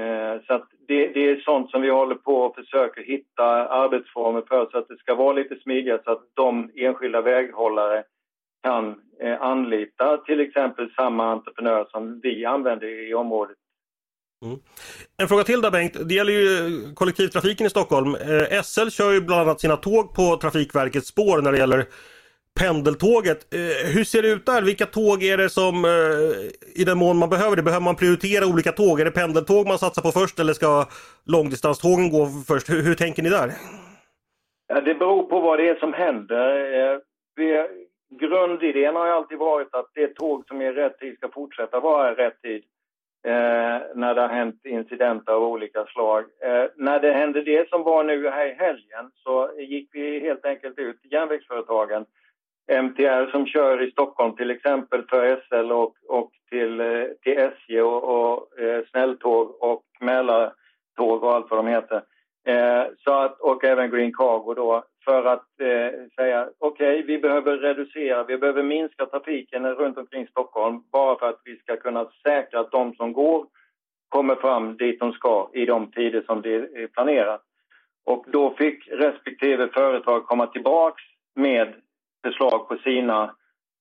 Eh, 0.00 0.42
så 0.46 0.54
att 0.54 0.68
det, 0.88 1.06
det, 1.06 1.30
är 1.30 1.40
sånt 1.40 1.70
som 1.70 1.82
vi 1.82 1.90
håller 1.90 2.14
på 2.14 2.36
och 2.36 2.54
försöker 2.54 3.02
hitta 3.02 3.44
arbetsformer 3.68 4.42
för 4.48 4.68
så 4.70 4.78
att 4.78 4.88
det 4.88 4.98
ska 4.98 5.14
vara 5.14 5.32
lite 5.32 5.56
smidigare 5.56 6.00
så 6.04 6.10
att 6.10 6.22
de 6.34 6.70
enskilda 6.74 7.20
väghållare 7.20 8.04
kan 8.62 9.00
eh, 9.20 9.42
anlita 9.42 10.16
till 10.16 10.40
exempel 10.40 10.90
samma 10.96 11.30
entreprenör 11.32 11.86
som 11.90 12.20
vi 12.20 12.44
använder 12.44 12.86
i 12.86 13.14
området 13.14 13.56
Mm. 14.44 14.58
En 15.22 15.28
fråga 15.28 15.44
till 15.44 15.60
där 15.60 15.70
Bengt. 15.70 16.08
Det 16.08 16.14
gäller 16.14 16.32
ju 16.32 16.94
kollektivtrafiken 16.94 17.66
i 17.66 17.70
Stockholm. 17.70 18.14
Eh, 18.14 18.62
SL 18.62 18.88
kör 18.88 19.12
ju 19.12 19.20
bland 19.20 19.40
annat 19.40 19.60
sina 19.60 19.76
tåg 19.76 20.14
på 20.14 20.36
Trafikverkets 20.36 21.08
spår 21.08 21.42
när 21.42 21.52
det 21.52 21.58
gäller 21.58 21.84
pendeltåget. 22.60 23.54
Eh, 23.54 23.94
hur 23.94 24.04
ser 24.04 24.22
det 24.22 24.28
ut 24.28 24.46
där? 24.46 24.62
Vilka 24.62 24.86
tåg 24.86 25.22
är 25.22 25.36
det 25.36 25.50
som 25.50 25.84
eh, 25.84 26.80
i 26.80 26.84
den 26.84 26.98
mån 26.98 27.16
man 27.16 27.28
behöver 27.28 27.56
det? 27.56 27.62
Behöver 27.62 27.84
man 27.84 27.96
prioritera 27.96 28.46
olika 28.46 28.72
tåg? 28.72 29.00
Är 29.00 29.04
det 29.04 29.10
pendeltåg 29.10 29.66
man 29.66 29.78
satsar 29.78 30.02
på 30.02 30.12
först 30.12 30.38
eller 30.40 30.52
ska 30.52 30.86
långdistanstågen 31.26 32.10
gå 32.10 32.26
först? 32.48 32.70
Hur, 32.70 32.82
hur 32.82 32.94
tänker 32.94 33.22
ni 33.22 33.30
där? 33.30 33.52
Ja, 34.68 34.80
det 34.80 34.94
beror 34.94 35.22
på 35.22 35.40
vad 35.40 35.58
det 35.58 35.68
är 35.68 35.74
som 35.74 35.92
händer. 35.92 36.48
Eh, 36.78 36.98
vi, 37.36 37.66
grundidén 38.20 38.96
har 38.96 39.06
ju 39.06 39.12
alltid 39.12 39.38
varit 39.38 39.74
att 39.74 39.90
det 39.94 40.14
tåg 40.14 40.44
som 40.46 40.60
är 40.60 40.72
rätt 40.72 40.98
tid 40.98 41.16
ska 41.16 41.28
fortsätta 41.28 41.80
vara 41.80 42.14
rätt 42.14 42.42
tid 42.42 42.62
eh, 43.24 43.80
när 43.94 44.14
det 44.14 44.20
har 44.20 44.28
hänt 44.28 44.60
incidenter 44.64 45.32
av 45.32 45.42
olika 45.42 45.86
slag. 45.86 46.24
Eh, 46.42 46.64
när 46.76 47.00
det 47.00 47.12
hände 47.12 47.42
det 47.42 47.68
som 47.68 47.82
var 47.82 48.04
nu 48.04 48.28
här 48.28 48.46
i 48.46 48.54
helgen 48.54 49.10
så 49.14 49.50
gick 49.58 49.88
vi 49.92 50.20
helt 50.20 50.44
enkelt 50.44 50.78
ut 50.78 51.02
till 51.02 51.12
järnvägsföretagen 51.12 52.04
MTR 52.70 53.30
som 53.30 53.46
kör 53.46 53.82
i 53.82 53.90
Stockholm 53.90 54.36
till 54.36 54.50
exempel 54.50 55.02
för 55.08 55.42
SL 55.48 55.72
och, 55.72 55.94
och 56.08 56.30
till, 56.50 56.80
eh, 56.80 57.04
till 57.22 57.38
SJ 57.38 57.80
och, 57.80 58.04
och 58.04 58.60
eh, 58.60 58.84
snälltåg 58.90 59.62
och 59.62 59.82
Mälartåg 60.00 61.24
och 61.24 61.32
allt 61.32 61.50
vad 61.50 61.58
de 61.58 61.66
heter. 61.66 62.02
Eh, 62.46 62.84
så 63.04 63.12
att, 63.12 63.40
och 63.40 63.64
även 63.64 63.90
Green 63.90 64.12
Cargo 64.12 64.54
då 64.54 64.84
för 65.04 65.24
att 65.24 65.60
eh, 65.60 66.00
säga 66.16 66.48
okej, 66.58 67.00
okay, 67.00 67.02
vi 67.02 67.18
behöver 67.18 67.56
reducera, 67.56 68.24
vi 68.24 68.38
behöver 68.38 68.62
minska 68.62 69.06
trafiken 69.06 69.66
runt 69.66 69.98
omkring 69.98 70.26
Stockholm 70.26 70.82
bara 70.92 71.18
för 71.18 71.28
att 71.28 71.40
vi 71.44 71.56
ska 71.56 71.76
kunna 71.76 72.10
säkra 72.22 72.60
att 72.60 72.70
de 72.70 72.94
som 72.94 73.12
går 73.12 73.46
kommer 74.08 74.34
fram 74.34 74.76
dit 74.76 75.00
de 75.00 75.12
ska 75.12 75.50
i 75.52 75.66
de 75.66 75.90
tider 75.90 76.22
som 76.26 76.42
det 76.42 76.54
är 76.54 76.86
planerat. 76.86 77.42
Och 78.04 78.24
då 78.28 78.54
fick 78.54 78.88
respektive 78.88 79.68
företag 79.68 80.26
komma 80.26 80.46
tillbaks 80.46 81.02
med 81.34 81.74
förslag 82.24 82.68
på 82.68 82.76
sina 82.76 83.34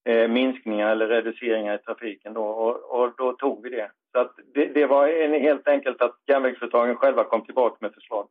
eh, 0.10 0.28
minskningar 0.28 0.92
eller 0.92 1.08
reduceringar 1.08 1.76
i 1.76 1.78
trafiken 1.78 2.34
då, 2.34 2.44
och, 2.44 3.02
och 3.02 3.14
då 3.18 3.34
tog 3.34 3.64
vi 3.64 3.70
det. 3.70 3.92
Så 4.12 4.20
att 4.20 4.36
det, 4.54 4.66
det 4.66 4.86
var 4.86 5.08
en, 5.08 5.34
helt 5.34 5.68
enkelt 5.68 6.02
att 6.02 6.16
järnvägsföretagen 6.28 6.96
själva 6.96 7.24
kom 7.24 7.46
tillbaka 7.46 7.78
med 7.80 7.94
förslag. 7.94 8.28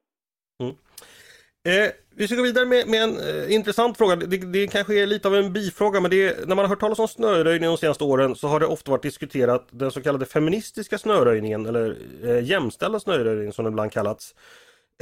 Mm. 0.63 0.75
Eh, 1.65 1.91
vi 2.15 2.27
ska 2.27 2.37
gå 2.37 2.43
vidare 2.43 2.65
med, 2.65 2.89
med 2.89 3.03
en 3.03 3.21
eh, 3.21 3.55
intressant 3.55 3.99
fråga. 3.99 4.17
Det, 4.17 4.37
det 4.37 4.67
kanske 4.67 4.95
är 5.03 5.07
lite 5.07 5.29
av 5.29 5.35
en 5.35 5.53
bifråga 5.53 6.01
men 6.01 6.13
är, 6.13 6.47
när 6.47 6.55
man 6.55 6.59
har 6.59 6.69
hört 6.69 6.81
talas 6.81 6.99
om 6.99 7.09
snöröjning 7.09 7.69
de 7.69 7.77
senaste 7.77 8.05
åren 8.05 8.37
så 8.37 8.49
har 8.49 8.61
det 8.61 8.67
ofta 8.67 8.91
varit 8.91 9.03
diskuterat 9.03 9.69
den 9.71 9.91
så 9.91 10.03
kallade 10.03 10.27
feministiska 10.27 10.99
snöröjningen 10.99 11.67
eller 11.67 11.97
eh, 12.25 12.45
jämställda 12.45 13.01
snöröjningen 13.01 13.53
som 13.53 13.65
den 13.65 13.73
ibland 13.73 13.93
kallats. 13.93 14.35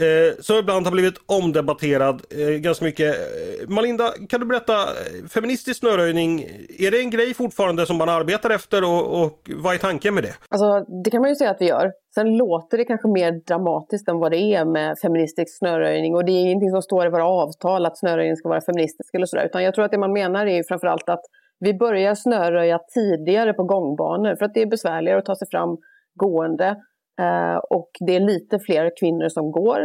Eh, 0.01 0.41
som 0.41 0.57
ibland 0.57 0.87
har 0.87 0.93
blivit 0.93 1.15
omdebatterad 1.27 2.23
eh, 2.31 2.49
ganska 2.49 2.85
mycket. 2.85 3.15
Eh, 3.15 3.69
Malinda, 3.69 4.13
kan 4.29 4.41
du 4.41 4.47
berätta, 4.47 4.73
eh, 4.73 5.29
feministisk 5.29 5.81
snöröjning, 5.81 6.41
är 6.79 6.91
det 6.91 7.01
en 7.01 7.11
grej 7.11 7.35
fortfarande 7.35 7.87
som 7.87 7.97
man 7.97 8.09
arbetar 8.09 8.51
efter 8.51 8.85
och, 8.85 9.23
och 9.23 9.51
vad 9.57 9.75
är 9.75 9.79
tanken 9.79 10.15
med 10.15 10.23
det? 10.23 10.35
Alltså, 10.49 10.93
det 11.05 11.11
kan 11.11 11.21
man 11.21 11.31
ju 11.31 11.37
säga 11.37 11.51
att 11.51 11.61
vi 11.61 11.69
gör. 11.69 11.93
Sen 12.15 12.37
låter 12.37 12.79
det 12.79 12.85
kanske 12.85 13.09
mer 13.09 13.33
dramatiskt 13.47 14.09
än 14.09 14.19
vad 14.19 14.33
det 14.33 14.39
är 14.39 14.65
med 14.65 14.99
feministisk 14.99 15.59
snöröjning 15.59 16.15
och 16.15 16.25
det 16.25 16.33
är 16.33 16.41
ingenting 16.41 16.71
som 16.71 16.83
står 16.83 17.07
i 17.07 17.11
våra 17.11 17.27
avtal 17.27 17.87
att 17.87 17.99
snöröjning 17.99 18.37
ska 18.37 18.49
vara 18.49 18.61
feministisk 18.61 19.15
eller 19.15 19.27
sådär, 19.27 19.45
utan 19.45 19.65
jag 19.65 19.75
tror 19.75 19.85
att 19.85 19.91
det 19.91 19.99
man 19.99 20.13
menar 20.13 20.47
är 20.47 20.57
ju 20.57 20.65
framförallt 20.65 21.09
att 21.09 21.23
vi 21.59 21.75
börjar 21.75 22.15
snöröja 22.15 22.79
tidigare 22.95 23.53
på 23.53 23.65
gångbanor 23.65 24.37
för 24.37 24.45
att 24.45 24.55
det 24.55 24.63
är 24.63 24.67
besvärligare 24.67 25.19
att 25.19 25.25
ta 25.25 25.37
sig 25.37 25.49
fram 25.51 25.77
gående 26.15 26.77
Eh, 27.21 27.57
och 27.57 27.91
det 28.07 28.17
är 28.17 28.21
lite 28.21 28.59
fler 28.59 28.93
kvinnor 29.01 29.29
som 29.29 29.51
går. 29.51 29.81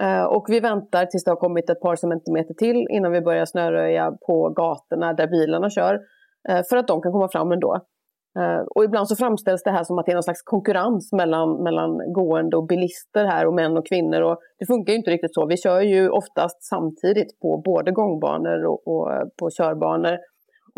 Eh, 0.00 0.24
och 0.24 0.46
vi 0.48 0.60
väntar 0.60 1.06
tills 1.06 1.24
det 1.24 1.30
har 1.30 1.36
kommit 1.36 1.70
ett 1.70 1.80
par 1.80 1.96
centimeter 1.96 2.54
till 2.54 2.86
innan 2.90 3.12
vi 3.12 3.20
börjar 3.20 3.44
snöröja 3.44 4.12
på 4.26 4.48
gatorna 4.48 5.12
där 5.12 5.26
bilarna 5.26 5.70
kör. 5.70 5.94
Eh, 6.48 6.62
för 6.70 6.76
att 6.76 6.88
de 6.88 7.02
kan 7.02 7.12
komma 7.12 7.28
fram 7.28 7.52
ändå. 7.52 7.80
Och 8.74 8.84
ibland 8.84 9.08
så 9.08 9.16
framställs 9.16 9.62
det 9.62 9.70
här 9.70 9.84
som 9.84 9.98
att 9.98 10.06
det 10.06 10.12
är 10.12 10.14
någon 10.14 10.22
slags 10.22 10.42
konkurrens 10.42 11.12
mellan, 11.12 11.62
mellan 11.62 12.12
gående 12.12 12.56
och 12.56 12.66
bilister 12.66 13.24
här 13.24 13.46
och 13.46 13.54
män 13.54 13.76
och 13.76 13.86
kvinnor. 13.86 14.20
Och 14.20 14.38
det 14.58 14.66
funkar 14.66 14.92
ju 14.92 14.98
inte 14.98 15.10
riktigt 15.10 15.34
så. 15.34 15.46
Vi 15.46 15.56
kör 15.56 15.80
ju 15.80 16.08
oftast 16.08 16.64
samtidigt 16.64 17.40
på 17.40 17.62
både 17.64 17.90
gångbanor 17.92 18.64
och, 18.66 18.88
och 18.88 19.08
på 19.38 19.50
körbanor. 19.50 20.18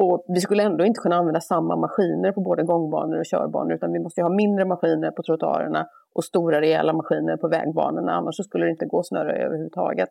Och 0.02 0.24
vi 0.28 0.40
skulle 0.40 0.62
ändå 0.62 0.84
inte 0.84 1.00
kunna 1.00 1.16
använda 1.16 1.40
samma 1.40 1.76
maskiner 1.76 2.32
på 2.32 2.40
både 2.40 2.62
gångbanor 2.62 3.18
och 3.18 3.26
körbanor 3.26 3.72
utan 3.72 3.92
vi 3.92 3.98
måste 3.98 4.22
ha 4.22 4.30
mindre 4.30 4.64
maskiner 4.64 5.10
på 5.10 5.22
trottoarerna 5.22 5.86
och 6.14 6.24
stora 6.24 6.60
rejäla 6.60 6.92
maskiner 6.92 7.36
på 7.36 7.48
vägbanorna 7.48 8.12
annars 8.12 8.36
skulle 8.44 8.64
det 8.64 8.70
inte 8.70 8.86
gå 8.86 9.02
snöröja 9.02 9.46
överhuvudtaget. 9.46 10.08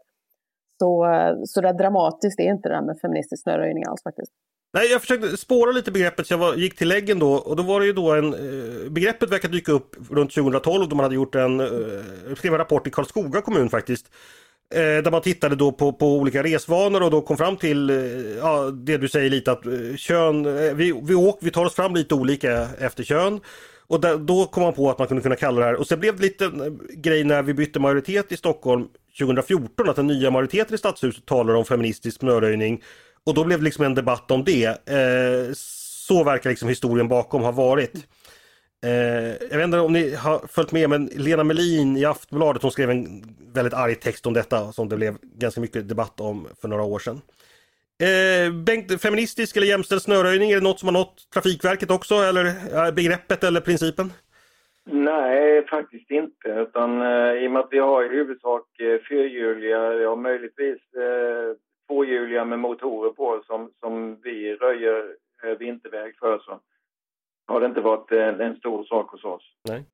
Så, 0.79 1.05
eh, 1.05 1.35
så 1.43 1.61
där 1.61 1.73
dramatiskt 1.73 2.39
är 2.39 2.43
inte 2.43 2.69
det 2.69 2.75
här 2.75 2.85
med 2.85 2.99
feministisk 3.01 3.43
snöröjning 3.43 3.83
alls 3.87 4.03
faktiskt. 4.03 4.31
Nej, 4.73 4.91
jag 4.91 5.01
försökte 5.01 5.37
spåra 5.37 5.71
lite 5.71 5.91
begreppet 5.91 6.27
så 6.27 6.33
jag 6.33 6.39
var, 6.39 6.53
gick 6.53 6.77
till 6.77 6.87
läggen 6.87 7.19
då 7.19 7.33
och 7.33 7.55
då 7.55 7.63
var 7.63 7.79
det 7.79 7.85
ju 7.85 7.93
då 7.93 8.13
en... 8.13 8.33
Eh, 8.33 8.91
begreppet 8.91 9.31
verkar 9.31 9.49
dyka 9.49 9.71
upp 9.71 9.95
runt 10.09 10.35
2012 10.35 10.89
då 10.89 10.95
man 10.95 11.03
hade 11.03 11.15
gjort 11.15 11.35
en, 11.35 11.59
eh, 11.59 12.35
skrev 12.37 12.53
en 12.53 12.57
rapport 12.59 12.87
i 12.87 12.89
Karlskoga 12.89 13.41
kommun 13.41 13.69
faktiskt 13.69 14.05
Eh, 14.75 15.03
där 15.03 15.11
man 15.11 15.21
tittade 15.21 15.55
då 15.55 15.71
på, 15.71 15.93
på 15.93 16.17
olika 16.17 16.43
resvanor 16.43 17.03
och 17.03 17.11
då 17.11 17.21
kom 17.21 17.37
fram 17.37 17.57
till 17.57 17.89
eh, 17.89 17.97
ja, 18.37 18.71
det 18.71 18.97
du 18.97 19.09
säger 19.09 19.29
lite 19.29 19.51
att 19.51 19.65
eh, 19.65 19.95
kön, 19.97 20.45
eh, 20.45 20.73
vi, 20.73 21.01
vi, 21.03 21.15
åker, 21.15 21.45
vi 21.45 21.51
tar 21.51 21.65
oss 21.65 21.75
fram 21.75 21.95
lite 21.95 22.15
olika 22.15 22.67
efter 22.79 23.03
kön. 23.03 23.39
Och 23.87 24.01
där, 24.01 24.17
då 24.17 24.45
kom 24.45 24.63
man 24.63 24.73
på 24.73 24.89
att 24.89 24.99
man 24.99 25.07
kunde 25.07 25.23
kunna 25.23 25.35
kalla 25.35 25.59
det 25.59 25.65
här 25.65 25.75
och 25.75 25.87
sen 25.87 25.99
blev 25.99 26.15
det 26.15 26.21
lite 26.21 26.45
eh, 26.45 26.51
grej 26.95 27.23
när 27.23 27.43
vi 27.43 27.53
bytte 27.53 27.79
majoritet 27.79 28.31
i 28.31 28.37
Stockholm 28.37 28.87
2014 29.19 29.89
att 29.89 29.95
den 29.95 30.07
nya 30.07 30.31
majoriteten 30.31 30.75
i 30.75 30.77
stadshuset 30.77 31.25
talar 31.25 31.53
om 31.53 31.65
feministisk 31.65 32.19
snöröjning. 32.19 32.83
Och 33.23 33.33
då 33.33 33.43
blev 33.43 33.59
det 33.59 33.65
liksom 33.65 33.85
en 33.85 33.95
debatt 33.95 34.31
om 34.31 34.43
det. 34.43 34.65
Eh, 34.65 35.53
så 35.53 36.23
verkar 36.23 36.49
liksom 36.49 36.69
historien 36.69 37.07
bakom 37.07 37.41
ha 37.41 37.51
varit. 37.51 37.93
Eh, 38.85 39.49
jag 39.49 39.57
vet 39.57 39.65
inte 39.65 39.79
om 39.79 39.93
ni 39.93 40.15
har 40.15 40.47
följt 40.47 40.71
med 40.71 40.89
men 40.89 41.05
Lena 41.05 41.43
Melin 41.43 41.97
i 41.97 42.05
Aftonbladet 42.05 42.61
hon 42.61 42.71
skrev 42.71 42.89
en 42.89 43.23
väldigt 43.53 43.73
arg 43.73 43.95
text 43.95 44.25
om 44.25 44.33
detta 44.33 44.71
som 44.71 44.89
det 44.89 44.95
blev 44.95 45.17
ganska 45.21 45.61
mycket 45.61 45.89
debatt 45.89 46.19
om 46.19 46.47
för 46.61 46.67
några 46.67 46.83
år 46.83 46.99
sedan. 46.99 47.21
Eh, 48.03 48.53
Bengt, 48.53 49.01
feministisk 49.01 49.57
eller 49.57 49.67
jämställd 49.67 50.01
snöröjning, 50.01 50.51
är 50.51 50.55
det 50.55 50.63
något 50.63 50.79
som 50.79 50.87
har 50.87 50.93
nått 50.93 51.29
Trafikverket 51.33 51.91
också 51.91 52.15
eller 52.15 52.45
eh, 52.45 52.91
begreppet 52.91 53.43
eller 53.43 53.61
principen? 53.61 54.11
Nej, 54.91 55.67
faktiskt 55.67 56.11
inte. 56.11 56.49
Utan 56.49 57.01
eh, 57.01 57.33
i 57.33 57.47
och 57.47 57.51
med 57.51 57.59
att 57.59 57.71
vi 57.71 57.79
har 57.79 58.03
i 58.03 58.07
huvudsak 58.07 58.79
eh, 58.79 58.99
fyrhjuliga, 59.09 59.93
ja 59.93 60.15
möjligtvis 60.15 60.77
eh, 60.93 61.55
tvåhjuliga 61.87 62.45
med 62.45 62.59
motorer 62.59 63.09
på 63.09 63.43
som, 63.47 63.71
som 63.79 64.17
vi 64.23 64.55
röjer 64.55 65.15
eh, 65.43 65.57
vinterväg 65.57 66.17
för 66.19 66.39
så 66.39 66.59
har 67.49 67.59
det 67.59 67.65
inte 67.65 67.81
varit 67.81 68.11
en, 68.11 68.41
en 68.41 68.55
stor 68.55 68.83
sak 68.83 69.11
hos 69.11 69.23
oss. 69.23 69.41
Nej. 69.69 69.85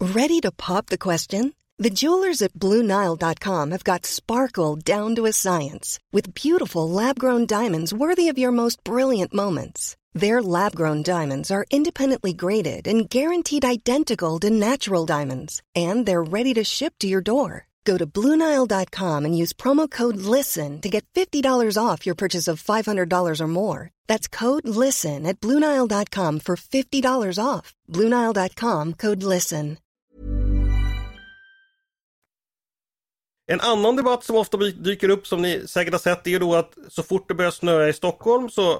Ready 0.00 0.40
to 0.40 0.50
pop 0.66 0.86
the 0.86 0.98
question? 0.98 1.52
The 1.84 1.90
jewelers 1.90 2.42
at 2.42 2.52
BlueNile.com 2.52 3.70
have 3.70 3.84
got 3.84 4.06
sparkle 4.06 4.76
down 4.76 5.16
to 5.16 5.26
a 5.26 5.32
science 5.32 5.98
with 6.12 6.34
beautiful 6.34 6.88
lab-grown 6.88 7.46
diamonds 7.46 7.92
worthy 7.92 8.28
of 8.28 8.38
your 8.38 8.52
most 8.52 8.84
brilliant 8.84 9.34
moments. 9.34 9.96
Their 10.20 10.42
lab-grown 10.42 11.02
diamonds 11.02 11.50
are 11.50 11.66
independently 11.70 12.32
graded 12.32 12.86
and 12.86 13.10
guaranteed 13.10 13.64
identical 13.64 14.38
to 14.40 14.50
natural 14.50 15.06
diamonds, 15.06 15.62
and 15.74 16.06
they're 16.06 16.30
ready 16.36 16.54
to 16.54 16.64
ship 16.64 16.94
to 16.98 17.08
your 17.08 17.22
door. 17.22 17.66
Go 17.84 17.98
to 17.98 18.06
Bluenile.com 18.06 19.24
and 19.24 19.36
use 19.36 19.52
promo 19.52 19.90
code 19.90 20.16
LISTEN 20.16 20.80
to 20.80 20.88
get 20.88 21.04
$50 21.14 21.76
off 21.78 22.06
your 22.06 22.14
purchase 22.14 22.48
of 22.48 22.62
$500 22.62 23.40
or 23.40 23.46
more. 23.46 23.90
That's 24.06 24.28
code 24.28 24.66
LISTEN 24.66 25.26
at 25.26 25.40
Bluenile.com 25.40 26.40
for 26.40 26.56
$50 26.56 27.38
off. 27.42 27.74
Bluenile.com 27.90 28.94
code 28.94 29.22
LISTEN. 29.22 29.78
En 33.46 33.60
annan 33.60 33.96
debatt 33.96 34.24
som 34.24 34.36
ofta 34.36 34.56
dyker 34.56 35.08
upp 35.08 35.26
som 35.26 35.42
ni 35.42 35.68
säkert 35.68 35.92
har 35.94 35.98
sett 35.98 36.26
är 36.26 36.40
då 36.40 36.54
att 36.54 36.72
så 36.88 37.02
fort 37.02 37.28
det 37.28 37.34
börjar 37.34 37.50
snöa 37.50 37.88
i 37.88 37.92
Stockholm 37.92 38.50
så 38.50 38.70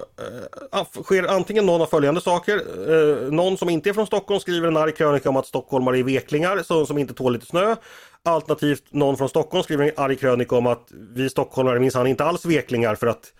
äh, 0.71 1.03
sker 1.03 1.23
antingen 1.23 1.65
någon 1.65 1.81
av 1.81 1.85
följande 1.85 2.21
saker. 2.21 2.55
Äh, 2.55 3.31
någon 3.31 3.57
som 3.57 3.69
inte 3.69 3.89
är 3.89 3.93
från 3.93 4.07
Stockholm 4.07 4.39
skriver 4.39 4.67
en 4.67 4.77
arg 4.77 4.91
krönika 4.91 5.29
om 5.29 5.35
att 5.35 5.47
stockholmare 5.47 5.99
är 5.99 6.03
veklingar 6.03 6.63
som, 6.63 6.87
som 6.87 6.97
inte 6.97 7.13
tål 7.13 7.33
lite 7.33 7.45
snö. 7.45 7.75
Alternativt 8.25 8.93
någon 8.93 9.17
från 9.17 9.29
Stockholm 9.29 9.63
skriver 9.63 9.83
en 9.83 9.91
arg 9.97 10.15
krönika 10.15 10.55
om 10.55 10.67
att 10.67 10.91
vi 11.15 11.29
stockholmare 11.29 11.79
minsann 11.79 12.07
inte 12.07 12.23
alls 12.23 12.45
veklingar 12.45 12.95
för 12.95 13.07
att 13.07 13.33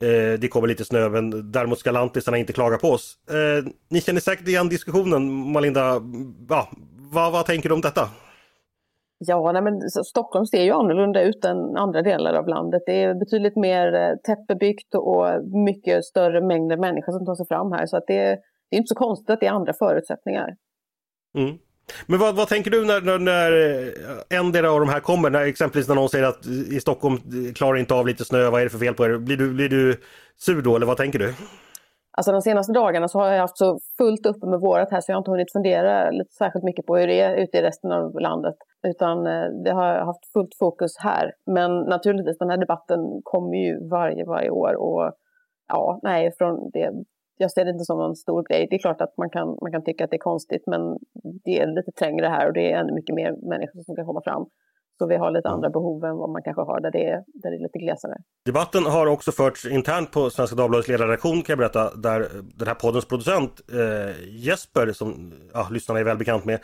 eh, 0.00 0.40
det 0.40 0.48
kommer 0.48 0.68
lite 0.68 0.84
snö 0.84 1.08
men 1.08 1.52
däremot 1.52 1.78
ska 1.78 1.90
lantisarna 1.90 2.38
inte 2.38 2.52
klaga 2.52 2.76
på 2.76 2.88
oss. 2.88 3.16
Eh, 3.30 3.72
ni 3.90 4.00
känner 4.00 4.20
säkert 4.20 4.48
igen 4.48 4.68
diskussionen 4.68 5.52
Malinda. 5.52 6.02
Ja, 6.48 6.68
vad, 7.12 7.32
vad 7.32 7.46
tänker 7.46 7.68
du 7.68 7.74
om 7.74 7.80
detta? 7.80 8.08
Ja, 9.18 9.52
nej, 9.52 9.62
men 9.62 9.80
Stockholm 9.90 10.46
ser 10.46 10.62
ju 10.62 10.70
annorlunda 10.70 11.22
ut 11.22 11.44
än 11.44 11.76
andra 11.76 12.02
delar 12.02 12.34
av 12.34 12.48
landet. 12.48 12.82
Det 12.86 13.02
är 13.02 13.14
betydligt 13.14 13.56
mer 13.56 13.94
eh, 13.94 14.16
tättbebyggt 14.24 14.94
och 14.94 15.26
mycket 15.64 16.04
större 16.04 16.40
mängder 16.40 16.76
människor 16.76 17.12
som 17.12 17.26
tar 17.26 17.34
sig 17.34 17.46
fram 17.46 17.72
här. 17.72 17.86
Så 17.86 17.96
att 17.96 18.06
det, 18.06 18.38
det 18.70 18.76
är 18.76 18.78
inte 18.78 18.88
så 18.88 18.94
konstigt 18.94 19.30
att 19.30 19.40
det 19.40 19.46
är 19.46 19.50
andra 19.52 19.72
förutsättningar. 19.72 20.56
Mm. 21.38 21.58
Men 22.06 22.18
vad, 22.18 22.36
vad, 22.36 22.48
tänker 22.48 22.70
du 22.70 22.84
när, 22.84 23.00
när, 23.00 23.18
när 23.18 23.52
eh, 23.52 24.38
en 24.38 24.46
av 24.66 24.80
de 24.80 24.88
här 24.88 25.00
kommer? 25.00 25.30
När, 25.30 25.40
exempelvis 25.40 25.88
när 25.88 25.94
någon 25.94 26.08
säger 26.08 26.24
att 26.24 26.46
eh, 26.46 26.76
i 26.76 26.80
Stockholm 26.80 27.14
eh, 27.14 27.52
klarar 27.52 27.78
inte 27.78 27.94
av 27.94 28.06
lite 28.06 28.24
snö, 28.24 28.50
vad 28.50 28.60
är 28.60 28.64
det 28.64 28.70
för 28.70 28.78
fel 28.78 28.94
på 28.94 29.04
er? 29.04 29.18
Blir 29.18 29.36
du, 29.36 29.54
blir 29.54 29.68
du 29.68 30.00
sur 30.36 30.62
då 30.62 30.76
eller 30.76 30.86
vad 30.86 30.96
tänker 30.96 31.18
du? 31.18 31.34
Alltså 32.16 32.32
de 32.32 32.42
senaste 32.42 32.72
dagarna 32.72 33.08
så 33.08 33.18
har 33.18 33.32
jag 33.32 33.40
haft 33.40 33.58
så 33.58 33.80
fullt 33.98 34.26
uppe 34.26 34.46
med 34.46 34.60
vårat 34.60 34.90
här 34.90 35.00
så 35.00 35.12
jag 35.12 35.16
har 35.16 35.20
inte 35.20 35.30
hunnit 35.30 35.52
fundera 35.52 36.10
lite 36.10 36.32
särskilt 36.32 36.64
mycket 36.64 36.86
på 36.86 36.96
hur 36.96 37.06
det 37.06 37.20
är 37.20 37.36
ute 37.36 37.58
i 37.58 37.62
resten 37.62 37.92
av 37.92 38.20
landet. 38.20 38.54
Utan 38.86 39.24
det 39.64 39.72
har 39.72 39.86
jag 39.86 40.06
haft 40.06 40.32
fullt 40.32 40.54
fokus 40.58 40.96
här. 40.98 41.32
Men 41.46 41.80
naturligtvis 41.80 42.38
den 42.38 42.50
här 42.50 42.56
debatten 42.56 42.98
kommer 43.24 43.56
ju 43.56 43.88
varje, 43.88 44.24
varje 44.24 44.50
år 44.50 44.74
och 44.74 45.12
ja, 45.68 46.00
nej, 46.02 46.32
från 46.38 46.70
det 46.72 46.90
jag 47.36 47.50
ser 47.50 47.64
det 47.64 47.70
inte 47.70 47.84
som 47.84 47.98
någon 47.98 48.16
stor 48.16 48.42
grej. 48.48 48.66
Det 48.70 48.76
är 48.76 48.78
klart 48.78 49.00
att 49.00 49.16
man 49.16 49.30
kan, 49.30 49.48
man 49.62 49.72
kan 49.72 49.84
tycka 49.84 50.04
att 50.04 50.10
det 50.10 50.16
är 50.16 50.28
konstigt 50.32 50.64
men 50.66 50.80
det 51.44 51.58
är 51.60 51.66
lite 51.66 51.92
trängre 51.92 52.26
här 52.26 52.46
och 52.46 52.52
det 52.52 52.72
är 52.72 52.80
ännu 52.80 52.92
mycket 52.92 53.14
mer 53.14 53.48
människor 53.48 53.82
som 53.82 53.96
kan 53.96 54.06
komma 54.06 54.22
fram. 54.24 54.46
Så 54.98 55.06
vi 55.06 55.16
har 55.16 55.30
lite 55.30 55.48
andra 55.48 55.70
behov 55.70 56.04
än 56.04 56.16
vad 56.16 56.30
man 56.30 56.42
kanske 56.42 56.62
har 56.62 56.80
där 56.80 56.90
det 56.90 57.04
är, 57.04 57.24
där 57.42 57.50
det 57.50 57.56
är 57.56 57.62
lite 57.62 57.78
glesare. 57.78 58.16
Debatten 58.44 58.84
har 58.86 59.06
också 59.06 59.32
förts 59.32 59.66
internt 59.66 60.10
på 60.10 60.30
Svenska 60.30 60.56
Dagbladets 60.56 60.88
ledarredaktion 60.88 61.42
kan 61.42 61.52
jag 61.52 61.58
berätta, 61.58 61.94
där 61.94 62.28
den 62.58 62.68
här 62.68 62.74
poddens 62.74 63.04
producent 63.04 63.60
eh, 63.72 64.14
Jesper, 64.46 64.92
som 64.92 65.32
ja, 65.52 65.68
lyssnarna 65.70 66.00
är 66.00 66.04
väl 66.04 66.18
bekant 66.18 66.44
med, 66.44 66.60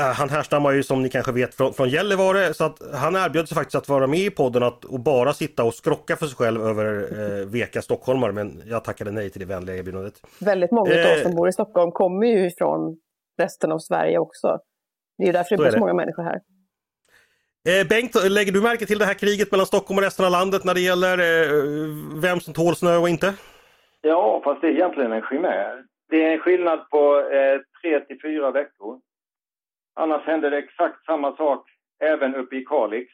han 0.00 0.28
härstammar 0.28 0.72
ju 0.72 0.82
som 0.82 1.02
ni 1.02 1.08
kanske 1.08 1.32
vet 1.32 1.54
från, 1.54 1.72
från 1.72 1.88
Gällivare 1.88 2.54
så 2.54 2.64
att 2.64 2.78
han 2.94 3.16
erbjöd 3.16 3.48
sig 3.48 3.54
faktiskt 3.54 3.74
att 3.74 3.88
vara 3.88 4.06
med 4.06 4.18
i 4.18 4.30
podden 4.30 4.62
att, 4.62 4.84
och 4.84 5.00
bara 5.00 5.32
sitta 5.32 5.64
och 5.64 5.74
skrocka 5.74 6.16
för 6.16 6.26
sig 6.26 6.36
själv 6.36 6.62
över 6.62 6.86
eh, 7.40 7.46
veka 7.46 7.82
stockholmare 7.82 8.32
men 8.32 8.62
jag 8.66 8.84
tackade 8.84 9.10
nej 9.10 9.30
till 9.30 9.40
det 9.40 9.46
vänliga 9.46 9.76
erbjudandet. 9.76 10.14
Väldigt 10.40 10.70
många 10.70 10.90
av 10.90 11.12
oss 11.12 11.22
som 11.22 11.30
eh, 11.30 11.36
bor 11.36 11.48
i 11.48 11.52
Stockholm 11.52 11.92
kommer 11.92 12.26
ju 12.26 12.50
från 12.58 12.96
resten 13.38 13.72
av 13.72 13.78
Sverige 13.78 14.18
också. 14.18 14.58
Det 15.18 15.24
är 15.24 15.26
ju 15.26 15.32
därför 15.32 15.56
det 15.56 15.62
bor 15.62 15.70
så 15.70 15.78
många 15.78 15.94
människor 15.94 16.22
här. 16.22 16.40
Eh, 17.68 17.88
Bengt, 17.88 18.14
lägger 18.30 18.52
du 18.52 18.62
märke 18.62 18.86
till 18.86 18.98
det 18.98 19.04
här 19.04 19.14
kriget 19.14 19.50
mellan 19.50 19.66
Stockholm 19.66 19.98
och 19.98 20.04
resten 20.04 20.24
av 20.24 20.30
landet 20.30 20.64
när 20.64 20.74
det 20.74 20.80
gäller 20.80 21.18
eh, 21.18 21.48
vem 22.22 22.40
som 22.40 22.54
tål 22.54 22.76
snö 22.76 22.96
och 22.96 23.08
inte? 23.08 23.34
Ja, 24.00 24.40
fast 24.44 24.60
det 24.60 24.66
är 24.66 24.70
egentligen 24.70 25.12
en 25.12 25.22
chimär. 25.22 25.84
Det 26.10 26.24
är 26.24 26.32
en 26.32 26.38
skillnad 26.38 26.90
på 26.90 27.18
eh, 27.18 27.60
tre 27.80 28.00
till 28.00 28.18
fyra 28.22 28.50
veckor. 28.50 28.98
Annars 29.94 30.22
händer 30.22 30.50
det 30.50 30.58
exakt 30.58 31.04
samma 31.04 31.36
sak 31.36 31.70
även 32.00 32.34
uppe 32.34 32.56
i 32.56 32.64
Kalix 32.64 33.12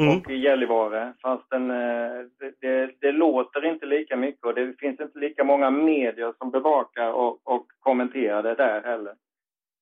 mm. 0.00 0.18
och 0.18 0.30
i 0.30 0.36
Gällivare. 0.36 1.12
Fast 1.22 1.50
den, 1.50 1.70
eh, 1.70 2.26
det, 2.40 2.54
det, 2.60 2.90
det, 3.00 3.12
låter 3.12 3.64
inte 3.64 3.86
lika 3.86 4.16
mycket 4.16 4.46
och 4.46 4.54
det 4.54 4.78
finns 4.78 5.00
inte 5.00 5.18
lika 5.18 5.44
många 5.44 5.70
medier 5.70 6.34
som 6.38 6.50
bevakar 6.50 7.12
och, 7.12 7.40
och 7.44 7.66
kommenterar 7.78 8.42
det 8.42 8.54
där 8.54 8.82
heller. 8.82 9.14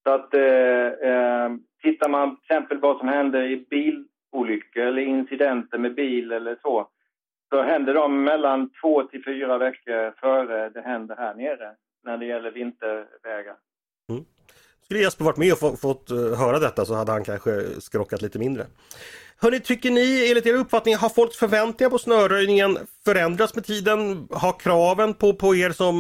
Så 0.03 0.11
att 0.11 0.35
eh, 0.35 1.11
eh, 1.11 1.51
tittar 1.83 2.09
man 2.09 2.37
till 2.37 2.45
exempel 2.45 2.79
vad 2.79 2.99
som 2.99 3.09
händer 3.09 3.43
i 3.43 3.57
bilolyckor 3.57 4.83
eller 4.83 5.03
incidenter 5.03 5.79
med 5.79 5.95
bil 5.95 6.33
eller 6.33 6.57
så, 6.63 6.89
så 7.49 7.63
händer 7.63 7.95
de 7.95 8.25
mellan 8.25 8.71
två 8.83 9.03
till 9.03 9.25
fyra 9.25 9.59
veckor 9.59 10.21
före 10.21 10.69
det 10.69 10.81
händer 10.81 11.17
här 11.17 11.35
nere 11.35 11.75
när 12.05 12.17
det 12.17 12.27
gäller 12.27 12.51
vintervägar. 12.51 13.57
Skulle 14.91 15.03
Jesper 15.03 15.25
varit 15.25 15.37
med 15.37 15.53
och 15.53 15.59
få, 15.59 15.77
fått 15.77 16.11
eh, 16.11 16.17
höra 16.17 16.59
detta 16.59 16.85
så 16.85 16.95
hade 16.95 17.13
han 17.13 17.25
kanske 17.25 17.81
skrockat 17.81 18.23
lite 18.23 18.39
mindre. 18.39 18.67
Hörni, 19.41 19.61
tycker 19.61 19.91
ni, 19.91 20.29
enligt 20.29 20.47
er 20.47 20.55
uppfattning, 20.55 20.97
har 20.97 21.09
folks 21.09 21.37
förväntningar 21.37 21.91
på 21.91 21.99
snöröjningen 21.99 22.79
förändrats 23.05 23.55
med 23.55 23.65
tiden? 23.65 24.29
Har 24.31 24.61
kraven 24.61 25.15
på, 25.15 25.33
på 25.33 25.55
er 25.57 25.71
som 25.71 25.95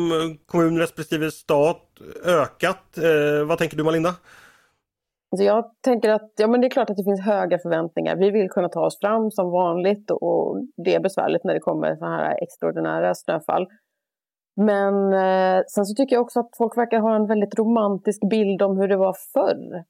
kommun 0.46 0.78
respektive 0.78 1.30
stat 1.30 1.82
ökat? 2.24 2.98
Eh, 2.98 3.46
vad 3.46 3.58
tänker 3.58 3.76
du 3.76 3.84
Malinda? 3.84 4.14
Alltså 5.32 5.44
jag 5.44 5.64
tänker 5.84 6.08
att 6.08 6.32
ja, 6.36 6.46
men 6.46 6.60
det 6.60 6.66
är 6.66 6.70
klart 6.70 6.90
att 6.90 6.96
det 6.96 7.04
finns 7.04 7.20
höga 7.20 7.58
förväntningar. 7.58 8.16
Vi 8.16 8.30
vill 8.30 8.48
kunna 8.48 8.68
ta 8.68 8.86
oss 8.86 9.00
fram 9.00 9.30
som 9.30 9.50
vanligt 9.50 10.10
och 10.10 10.56
det 10.84 10.94
är 10.94 11.00
besvärligt 11.00 11.44
när 11.44 11.54
det 11.54 11.60
kommer 11.60 11.96
sådana 11.96 12.16
här 12.16 12.42
extraordinära 12.42 13.14
snöfall. 13.14 13.66
Men 14.56 15.12
eh, 15.12 15.62
sen 15.66 15.84
så 15.84 15.94
tycker 15.94 16.16
jag 16.16 16.22
också 16.22 16.40
att 16.40 16.56
folk 16.58 16.76
verkar 16.76 16.98
ha 16.98 17.16
en 17.16 17.26
väldigt 17.26 17.58
romantisk 17.58 18.30
bild 18.30 18.62
om 18.62 18.76
hur 18.76 18.88
det 18.88 18.96
var 18.96 19.16
förr. 19.32 19.84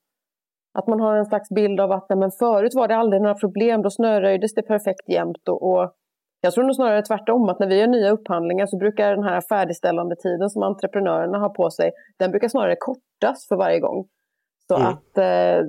Att 0.78 0.86
man 0.86 1.00
har 1.00 1.16
en 1.16 1.26
slags 1.26 1.48
bild 1.48 1.80
av 1.80 1.92
att 1.92 2.06
nej, 2.08 2.18
men 2.18 2.30
förut 2.30 2.74
var 2.74 2.88
det 2.88 2.96
aldrig 2.96 3.22
några 3.22 3.34
problem, 3.34 3.82
då 3.82 3.90
snöröjdes 3.90 4.54
det 4.54 4.62
perfekt 4.62 5.08
jämt. 5.08 5.48
Och, 5.48 5.62
och 5.62 5.92
jag 6.40 6.52
tror 6.52 6.64
nog 6.64 6.74
snarare 6.74 7.02
tvärtom, 7.02 7.48
att 7.48 7.58
när 7.58 7.66
vi 7.66 7.80
gör 7.80 7.86
nya 7.86 8.10
upphandlingar 8.10 8.66
så 8.66 8.76
brukar 8.76 9.10
den 9.10 9.24
här 9.24 9.40
färdigställande 9.40 10.16
tiden 10.16 10.50
som 10.50 10.62
entreprenörerna 10.62 11.38
har 11.38 11.48
på 11.48 11.70
sig, 11.70 11.90
den 12.18 12.30
brukar 12.30 12.48
snarare 12.48 12.76
kortas 12.78 13.46
för 13.48 13.56
varje 13.56 13.80
gång. 13.80 14.06
Så 14.68 14.76
mm. 14.76 14.88
att 14.88 15.18
eh, 15.18 15.66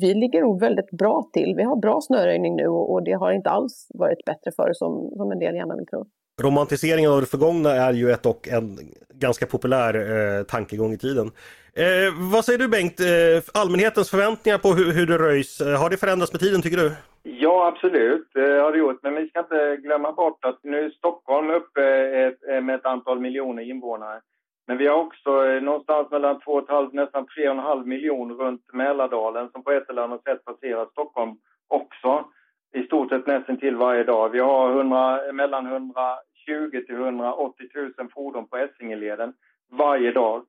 vi 0.00 0.14
ligger 0.14 0.40
nog 0.40 0.60
väldigt 0.60 0.90
bra 0.90 1.22
till. 1.32 1.54
Vi 1.56 1.62
har 1.62 1.76
bra 1.76 2.00
snöröjning 2.00 2.56
nu 2.56 2.66
och, 2.66 2.92
och 2.92 3.02
det 3.04 3.12
har 3.12 3.32
inte 3.32 3.50
alls 3.50 3.88
varit 3.94 4.24
bättre 4.24 4.50
för 4.56 4.72
som, 4.72 5.10
som 5.16 5.32
en 5.32 5.38
del 5.38 5.54
gärna 5.54 5.76
vill 5.76 5.86
tro. 5.86 6.06
Romantiseringen 6.42 7.10
av 7.10 7.20
det 7.20 7.26
förgångna 7.26 7.70
är 7.70 7.92
ju 7.92 8.10
ett 8.10 8.26
och 8.26 8.48
en 8.48 8.78
ganska 9.14 9.46
populär 9.46 9.94
eh, 9.94 10.44
tankegång 10.44 10.92
i 10.92 10.98
tiden. 10.98 11.30
Eh, 11.74 12.32
vad 12.32 12.44
säger 12.44 12.58
du 12.58 12.68
Bengt, 12.68 13.00
eh, 13.00 13.60
allmänhetens 13.60 14.10
förväntningar 14.10 14.58
på 14.58 14.68
hur, 14.68 14.92
hur 14.92 15.06
det 15.06 15.18
röjs, 15.18 15.60
eh, 15.60 15.80
har 15.80 15.90
det 15.90 15.96
förändrats 15.96 16.32
med 16.32 16.40
tiden 16.40 16.62
tycker 16.62 16.76
du? 16.76 16.92
Ja 17.22 17.66
absolut, 17.66 18.28
det 18.34 18.60
har 18.62 18.72
det 18.72 18.78
gjort. 18.78 19.02
Men 19.02 19.14
vi 19.14 19.28
ska 19.28 19.38
inte 19.38 19.76
glömma 19.76 20.12
bort 20.12 20.44
att 20.44 20.58
nu 20.62 20.84
är 20.84 20.90
Stockholm 20.90 21.50
uppe 21.50 21.82
ett, 22.26 22.64
med 22.64 22.74
ett 22.74 22.86
antal 22.86 23.20
miljoner 23.20 23.62
invånare. 23.62 24.20
Men 24.66 24.78
vi 24.78 24.86
har 24.86 24.96
också 24.96 25.46
eh, 25.46 25.62
någonstans 25.62 26.10
mellan 26.10 26.40
2,5 26.40 26.90
nästan 26.92 27.26
3,5 27.26 27.86
miljoner 27.86 28.34
runt 28.34 28.72
Mälardalen 28.72 29.50
som 29.50 29.64
på 29.64 29.70
ett 29.70 29.90
eller 29.90 30.02
annat 30.02 30.22
sätt 30.22 30.44
passerar 30.44 30.86
Stockholm 30.86 31.30
också. 31.68 32.24
I 32.72 32.82
stort 32.82 33.08
sett 33.08 33.26
nästan 33.26 33.56
till 33.56 33.76
varje 33.76 34.04
dag. 34.04 34.28
Vi 34.28 34.38
har 34.38 34.70
100, 34.70 35.32
mellan 35.32 35.66
120 35.66 36.80
till 36.86 36.94
180 36.94 37.66
000 37.98 38.08
fordon 38.14 38.48
på 38.48 38.56
Essingeleden 38.56 39.32
varje 39.70 40.12
dag. 40.12 40.44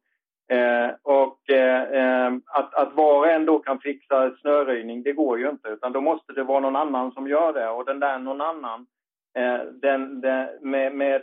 Eh, 0.50 0.90
och 1.04 1.50
eh, 1.50 1.82
eh, 1.82 2.34
att, 2.46 2.74
att 2.74 2.94
var 2.94 3.18
och 3.18 3.28
en 3.28 3.46
då 3.46 3.60
kan 3.60 3.80
fixa 3.80 4.36
snöröjning, 4.42 5.04
det 5.04 5.14
går 5.14 5.40
ju 5.40 5.50
inte. 5.50 5.70
Utan 5.70 5.92
då 5.92 6.02
måste 6.02 6.34
det 6.34 6.44
vara 6.44 6.60
någon 6.60 6.76
annan 6.76 7.12
som 7.12 7.28
gör 7.28 7.54
det. 7.54 7.70
Och 7.70 7.86
den 7.86 8.00
där 8.00 8.20
någon 8.20 8.42
annan, 8.42 8.86
eh, 9.38 9.60
den, 9.82 10.22
den, 10.22 10.48
med, 10.62 10.96
med 10.96 11.22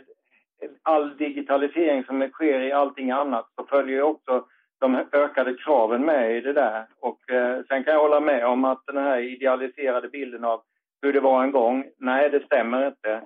all 0.83 1.17
digitalisering 1.17 2.03
som 2.03 2.29
sker 2.29 2.59
i 2.59 2.71
allting 2.71 3.11
annat 3.11 3.45
så 3.55 3.65
följer 3.65 3.95
ju 3.95 4.01
också 4.01 4.45
de 4.79 4.95
ökade 5.11 5.53
kraven 5.53 6.05
med 6.05 6.37
i 6.37 6.41
det 6.41 6.53
där. 6.53 6.85
Och 6.99 7.31
eh, 7.31 7.61
sen 7.67 7.83
kan 7.83 7.93
jag 7.93 8.01
hålla 8.01 8.19
med 8.19 8.45
om 8.45 8.65
att 8.65 8.83
den 8.85 8.97
här 8.97 9.19
idealiserade 9.19 10.07
bilden 10.07 10.43
av 10.43 10.61
hur 11.05 11.13
det 11.13 11.19
var 11.19 11.43
en 11.43 11.51
gång, 11.51 11.83
nej 11.99 12.29
det 12.29 12.45
stämmer 12.45 12.87
inte. 12.87 13.21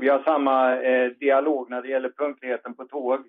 Vi 0.00 0.08
har 0.08 0.22
samma 0.22 0.82
eh, 0.82 1.10
dialog 1.20 1.70
när 1.70 1.82
det 1.82 1.88
gäller 1.88 2.10
punktligheten 2.18 2.74
på 2.74 2.84
tåg 2.84 3.20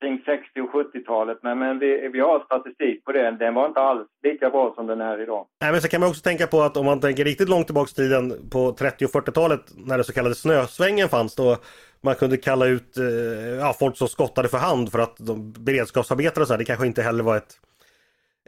kring 0.00 0.22
60 0.24 0.60
och 0.60 0.70
70-talet. 0.70 1.38
Men, 1.42 1.58
men 1.58 1.78
vi, 1.78 2.08
vi 2.12 2.20
har 2.20 2.44
statistik 2.44 3.04
på 3.04 3.12
det. 3.12 3.30
Den 3.30 3.54
var 3.54 3.66
inte 3.66 3.80
alls 3.80 4.08
lika 4.22 4.50
bra 4.50 4.72
som 4.74 4.86
den 4.86 5.00
är 5.00 5.22
idag. 5.22 5.46
Nej, 5.60 5.72
men 5.72 5.80
så 5.80 5.88
kan 5.88 6.00
man 6.00 6.08
också 6.08 6.22
tänka 6.22 6.46
på 6.46 6.62
att 6.62 6.76
om 6.76 6.86
man 6.86 7.00
tänker 7.00 7.24
riktigt 7.24 7.48
långt 7.48 7.66
tillbaka 7.66 7.90
i 7.90 7.94
tiden 7.94 8.50
på 8.50 8.72
30 8.72 9.04
och 9.04 9.10
40-talet 9.10 9.60
när 9.76 9.98
det 9.98 10.04
så 10.04 10.12
kallade 10.12 10.34
snösvängen 10.34 11.08
fanns 11.08 11.34
då 11.36 11.56
man 12.00 12.14
kunde 12.14 12.36
kalla 12.36 12.66
ut 12.66 12.96
eh, 12.96 13.04
ja, 13.60 13.74
folk 13.78 13.96
som 13.96 14.08
skottade 14.08 14.48
för 14.48 14.58
hand 14.58 14.92
för 14.92 14.98
att 14.98 15.16
de 15.18 15.52
beredskapsarbetare 15.52 16.42
och 16.42 16.46
så 16.46 16.52
här, 16.52 16.58
det 16.58 16.64
kanske 16.64 16.86
inte 16.86 17.02
heller 17.02 17.24
var 17.24 17.36
ett 17.36 17.54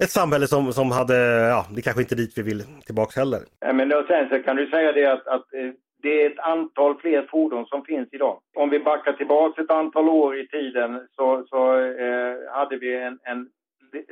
ett 0.03 0.11
samhälle 0.11 0.47
som, 0.47 0.73
som 0.73 0.91
hade, 0.91 1.17
ja, 1.49 1.67
det 1.75 1.83
kanske 1.83 2.03
inte 2.03 2.15
är 2.15 2.17
dit 2.17 2.39
vi 2.39 2.43
vill 2.43 2.63
tillbaks 2.87 3.17
heller. 3.17 3.41
Men 3.73 3.89
då, 3.89 4.05
sen 4.09 4.29
så 4.29 4.39
kan 4.39 4.57
du 4.57 4.67
säga 4.67 4.93
det 4.93 5.07
att, 5.07 5.27
att 5.27 5.55
eh, 5.55 5.71
det 6.03 6.23
är 6.23 6.31
ett 6.31 6.39
antal 6.39 7.01
fler 7.01 7.27
fordon 7.31 7.67
som 7.67 7.85
finns 7.85 8.09
idag. 8.13 8.41
Om 8.57 8.71
vi 8.71 8.79
backar 8.79 9.13
tillbaka 9.13 9.63
ett 9.63 9.71
antal 9.71 10.09
år 10.09 10.39
i 10.39 10.49
tiden 10.49 11.07
så, 11.17 11.45
så 11.49 11.79
eh, 11.79 12.35
hade 12.55 12.77
vi 12.77 12.97
en, 12.97 13.19
en 13.23 13.49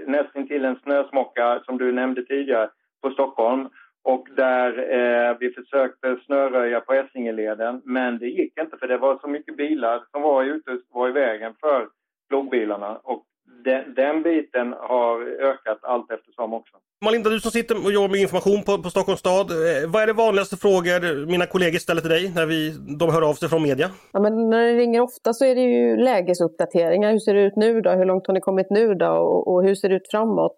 nästan 0.06 0.46
till 0.46 0.64
en 0.64 0.76
snösmocka 0.82 1.62
som 1.64 1.78
du 1.78 1.92
nämnde 1.92 2.24
tidigare 2.24 2.70
på 3.02 3.10
Stockholm 3.10 3.68
och 4.02 4.28
där 4.36 4.68
eh, 4.78 5.36
vi 5.40 5.50
försökte 5.50 6.16
snöröja 6.26 6.80
på 6.80 6.92
Essingeleden 6.92 7.82
men 7.84 8.18
det 8.18 8.26
gick 8.26 8.58
inte 8.60 8.76
för 8.76 8.88
det 8.88 8.98
var 8.98 9.18
så 9.18 9.28
mycket 9.28 9.56
bilar 9.56 10.02
som 10.10 10.22
var 10.22 10.44
ute 10.44 10.78
var 10.88 11.08
i 11.08 11.12
vägen 11.12 11.54
för 11.60 11.88
plogbilarna 12.28 12.96
och 12.96 13.24
den, 13.64 13.94
den, 13.94 14.22
biten 14.22 14.72
har 14.72 15.16
ökat 15.50 15.78
allt 15.82 16.10
eftersom 16.10 16.54
också. 16.54 16.76
Malinda, 17.04 17.30
du 17.30 17.40
som 17.40 17.50
sitter 17.50 17.84
och 17.86 17.92
jobbar 17.92 18.08
med 18.08 18.20
information 18.20 18.62
på, 18.62 18.82
på 18.82 18.90
Stockholms 18.90 19.20
stad. 19.20 19.50
Eh, 19.50 19.90
vad 19.90 20.02
är 20.02 20.06
det 20.06 20.12
vanligaste 20.12 20.56
frågor 20.56 21.26
mina 21.26 21.46
kollegor 21.46 21.78
ställer 21.78 22.00
till 22.00 22.10
dig 22.10 22.32
när 22.34 22.46
vi, 22.46 22.70
de 22.98 23.10
hör 23.10 23.22
av 23.30 23.34
sig 23.34 23.48
från 23.48 23.62
media? 23.62 23.90
Ja, 24.12 24.20
men 24.20 24.50
när 24.50 24.66
det 24.66 24.78
ringer 24.78 25.00
ofta 25.00 25.32
så 25.32 25.44
är 25.44 25.54
det 25.54 25.60
ju 25.60 25.96
lägesuppdateringar. 25.96 27.12
Hur 27.12 27.18
ser 27.18 27.34
det 27.34 27.42
ut 27.42 27.56
nu 27.56 27.80
då? 27.80 27.90
Hur 27.90 28.04
långt 28.04 28.26
har 28.26 28.34
ni 28.34 28.40
kommit 28.40 28.70
nu 28.70 28.94
då? 28.94 29.10
Och, 29.10 29.52
och 29.52 29.62
hur 29.62 29.74
ser 29.74 29.88
det 29.88 29.94
ut 29.94 30.10
framåt? 30.10 30.54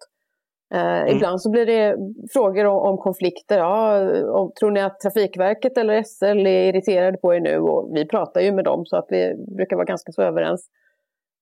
Eh, 0.73 1.01
mm. 1.01 1.15
Ibland 1.15 1.41
så 1.41 1.49
blir 1.49 1.65
det 1.65 1.95
frågor 2.33 2.65
om, 2.65 2.77
om 2.77 2.97
konflikter. 2.97 3.57
Ja, 3.57 3.99
om, 4.29 4.51
tror 4.59 4.71
ni 4.71 4.81
att 4.81 4.99
Trafikverket 4.99 5.77
eller 5.77 6.03
SL 6.03 6.25
är 6.25 6.69
irriterade 6.69 7.17
på 7.17 7.35
er 7.35 7.39
nu? 7.39 7.57
Och 7.57 7.91
vi 7.95 8.07
pratar 8.07 8.41
ju 8.41 8.51
med 8.51 8.65
dem 8.65 8.85
så 8.85 8.97
att 8.97 9.05
vi 9.09 9.35
brukar 9.57 9.75
vara 9.75 9.85
ganska 9.85 10.11
så 10.11 10.21
överens. 10.21 10.69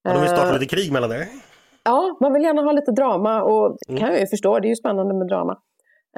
Ja, 0.04 0.14
de 0.14 0.22
vill 0.22 0.30
starta 0.30 0.54
lite 0.54 0.76
krig 0.76 0.92
mellan 0.92 1.12
er? 1.12 1.26
Ja, 1.84 2.18
man 2.22 2.34
vill 2.34 2.44
gärna 2.44 2.62
ha 2.62 2.72
lite 2.72 2.92
drama 2.92 3.44
och 3.44 3.78
det 3.88 3.94
kan 3.98 4.08
mm. 4.08 4.12
jag 4.12 4.22
ju 4.22 4.28
förstå, 4.28 4.60
det 4.60 4.68
är 4.68 4.70
ju 4.70 4.76
spännande 4.76 5.14
med 5.14 5.28
drama. 5.28 5.58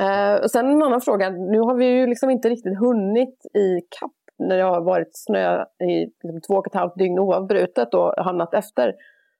Uh, 0.01 0.43
och 0.43 0.51
sen 0.51 0.69
en 0.69 0.83
annan 0.83 1.01
fråga, 1.01 1.29
nu 1.29 1.59
har 1.59 1.75
vi 1.75 1.85
ju 1.85 2.07
liksom 2.07 2.29
inte 2.29 2.49
riktigt 2.49 2.79
hunnit 2.79 3.45
i 3.53 3.67
kapp 3.99 4.11
när 4.39 4.57
det 4.57 4.63
har 4.63 4.81
varit 4.81 5.11
snö 5.11 5.63
i 5.63 6.05
liksom, 6.23 6.41
två 6.47 6.53
och 6.53 6.67
ett 6.67 6.73
halvt 6.73 6.97
dygn 6.97 7.19
oavbrutet 7.19 7.93
och 7.93 8.13
hamnat 8.17 8.53
efter. 8.53 8.93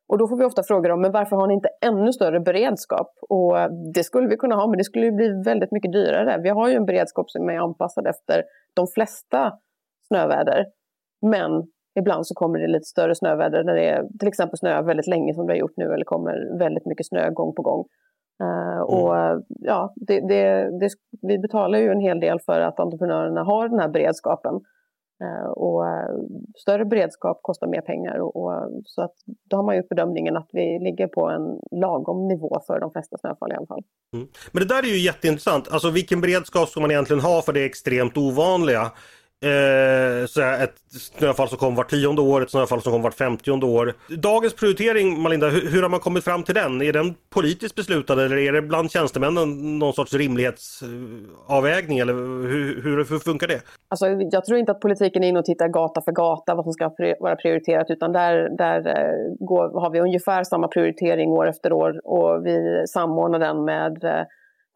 Och 0.07 0.17
då 0.17 0.27
får 0.27 0.37
vi 0.37 0.45
ofta 0.45 0.63
frågor 0.63 0.91
om 0.91 1.01
men 1.01 1.11
varför 1.11 1.35
har 1.35 1.47
ni 1.47 1.53
inte 1.53 1.69
ännu 1.85 2.13
större 2.13 2.39
beredskap? 2.39 3.11
Och 3.29 3.55
det 3.93 4.03
skulle 4.03 4.27
vi 4.27 4.37
kunna 4.37 4.55
ha, 4.55 4.67
men 4.67 4.77
det 4.77 4.83
skulle 4.83 5.11
bli 5.11 5.41
väldigt 5.45 5.71
mycket 5.71 5.91
dyrare. 5.91 6.41
Vi 6.43 6.49
har 6.49 6.69
ju 6.69 6.75
en 6.75 6.85
beredskap 6.85 7.31
som 7.31 7.49
är 7.49 7.57
anpassad 7.57 8.07
efter 8.07 8.43
de 8.73 8.87
flesta 8.87 9.51
snöväder. 10.07 10.65
Men 11.21 11.51
Ibland 11.99 12.27
så 12.27 12.33
kommer 12.33 12.59
det 12.59 12.67
lite 12.67 12.85
större 12.85 13.15
snöväder 13.15 13.63
när 13.63 13.75
det 13.75 13.89
är, 13.89 14.07
till 14.19 14.27
exempel 14.27 14.57
snöar 14.57 14.83
väldigt 14.83 15.07
länge 15.07 15.33
som 15.33 15.47
det 15.47 15.53
har 15.53 15.57
gjort 15.57 15.77
nu 15.77 15.93
eller 15.93 16.05
kommer 16.05 16.57
väldigt 16.59 16.85
mycket 16.85 17.07
snö 17.07 17.29
gång 17.29 17.55
på 17.55 17.61
gång. 17.61 17.85
Uh, 18.43 18.81
och 18.81 19.43
ja, 19.47 19.93
det, 19.95 20.19
det, 20.19 20.43
det, 20.79 20.89
vi 21.21 21.39
betalar 21.39 21.79
ju 21.79 21.89
en 21.91 21.99
hel 21.99 22.19
del 22.19 22.39
för 22.39 22.61
att 22.61 22.79
entreprenörerna 22.79 23.43
har 23.43 23.69
den 23.69 23.79
här 23.79 23.89
beredskapen. 23.89 24.53
Uh, 25.23 25.49
och 25.51 25.83
större 26.57 26.85
beredskap 26.85 27.39
kostar 27.41 27.67
mer 27.67 27.81
pengar. 27.81 28.17
Och, 28.17 28.35
och, 28.35 28.53
så 28.85 29.01
att 29.01 29.13
då 29.49 29.57
har 29.57 29.63
man 29.63 29.77
gjort 29.77 29.89
bedömningen 29.89 30.37
att 30.37 30.49
vi 30.51 30.79
ligger 30.79 31.07
på 31.07 31.29
en 31.29 31.59
lagom 31.79 32.27
nivå 32.27 32.61
för 32.67 32.79
de 32.79 32.91
flesta 32.91 33.17
snöfall 33.17 33.51
i 33.51 33.55
alla 33.55 33.67
fall. 33.67 33.83
Mm. 34.13 34.27
Men 34.51 34.67
det 34.67 34.75
där 34.75 34.83
är 34.83 34.87
ju 34.87 35.05
jätteintressant. 35.05 35.67
Alltså 35.71 35.89
vilken 35.89 36.21
beredskap 36.21 36.69
ska 36.69 36.81
man 36.81 36.91
egentligen 36.91 37.23
ha 37.23 37.41
för 37.41 37.53
det 37.53 37.65
extremt 37.65 38.17
ovanliga? 38.17 38.91
Eh, 39.43 40.25
så 40.25 40.41
ett 40.41 40.75
snöfall 41.17 41.49
som 41.49 41.57
kom 41.57 41.75
vart 41.75 41.89
tionde 41.89 42.21
år, 42.21 42.41
ett 42.41 42.51
snöfall 42.51 42.81
som 42.81 42.91
kom 42.91 43.01
vart 43.01 43.13
femtionde 43.13 43.65
år. 43.65 43.93
Dagens 44.17 44.53
prioritering 44.53 45.21
Malinda, 45.21 45.49
hur, 45.49 45.71
hur, 45.71 45.81
har 45.81 45.89
man 45.89 45.99
kommit 45.99 46.23
fram 46.23 46.43
till 46.43 46.55
den? 46.55 46.81
Är 46.81 46.93
den 46.93 47.15
politiskt 47.29 47.75
beslutad 47.75 48.13
eller 48.13 48.37
är 48.37 48.51
det 48.51 48.61
bland 48.61 48.91
tjänstemännen 48.91 49.79
någon 49.79 49.93
sorts 49.93 50.13
rimlighetsavvägning 50.13 51.99
eller 51.99 52.13
hur, 52.13 52.81
hur, 52.83 52.97
hur 52.97 53.19
funkar 53.19 53.47
det? 53.47 53.61
Alltså, 53.87 54.07
jag 54.07 54.45
tror 54.45 54.59
inte 54.59 54.71
att 54.71 54.79
politiken 54.79 55.23
är 55.23 55.27
inne 55.27 55.39
och 55.39 55.45
tittar 55.45 55.67
gata 55.67 56.01
för 56.01 56.11
gata 56.11 56.55
vad 56.55 56.65
som 56.65 56.73
ska 56.73 56.91
vara 57.19 57.35
prioriterat 57.35 57.89
utan 57.89 58.11
där, 58.11 58.57
där 58.57 58.87
eh, 58.87 59.45
går, 59.45 59.81
har 59.81 59.89
vi 59.89 59.99
ungefär 59.99 60.43
samma 60.43 60.67
prioritering 60.67 61.29
år 61.29 61.47
efter 61.47 61.73
år 61.73 62.01
och 62.03 62.45
vi 62.45 62.83
samordnar 62.87 63.39
den 63.39 63.65
med 63.65 64.03
eh, 64.03 64.25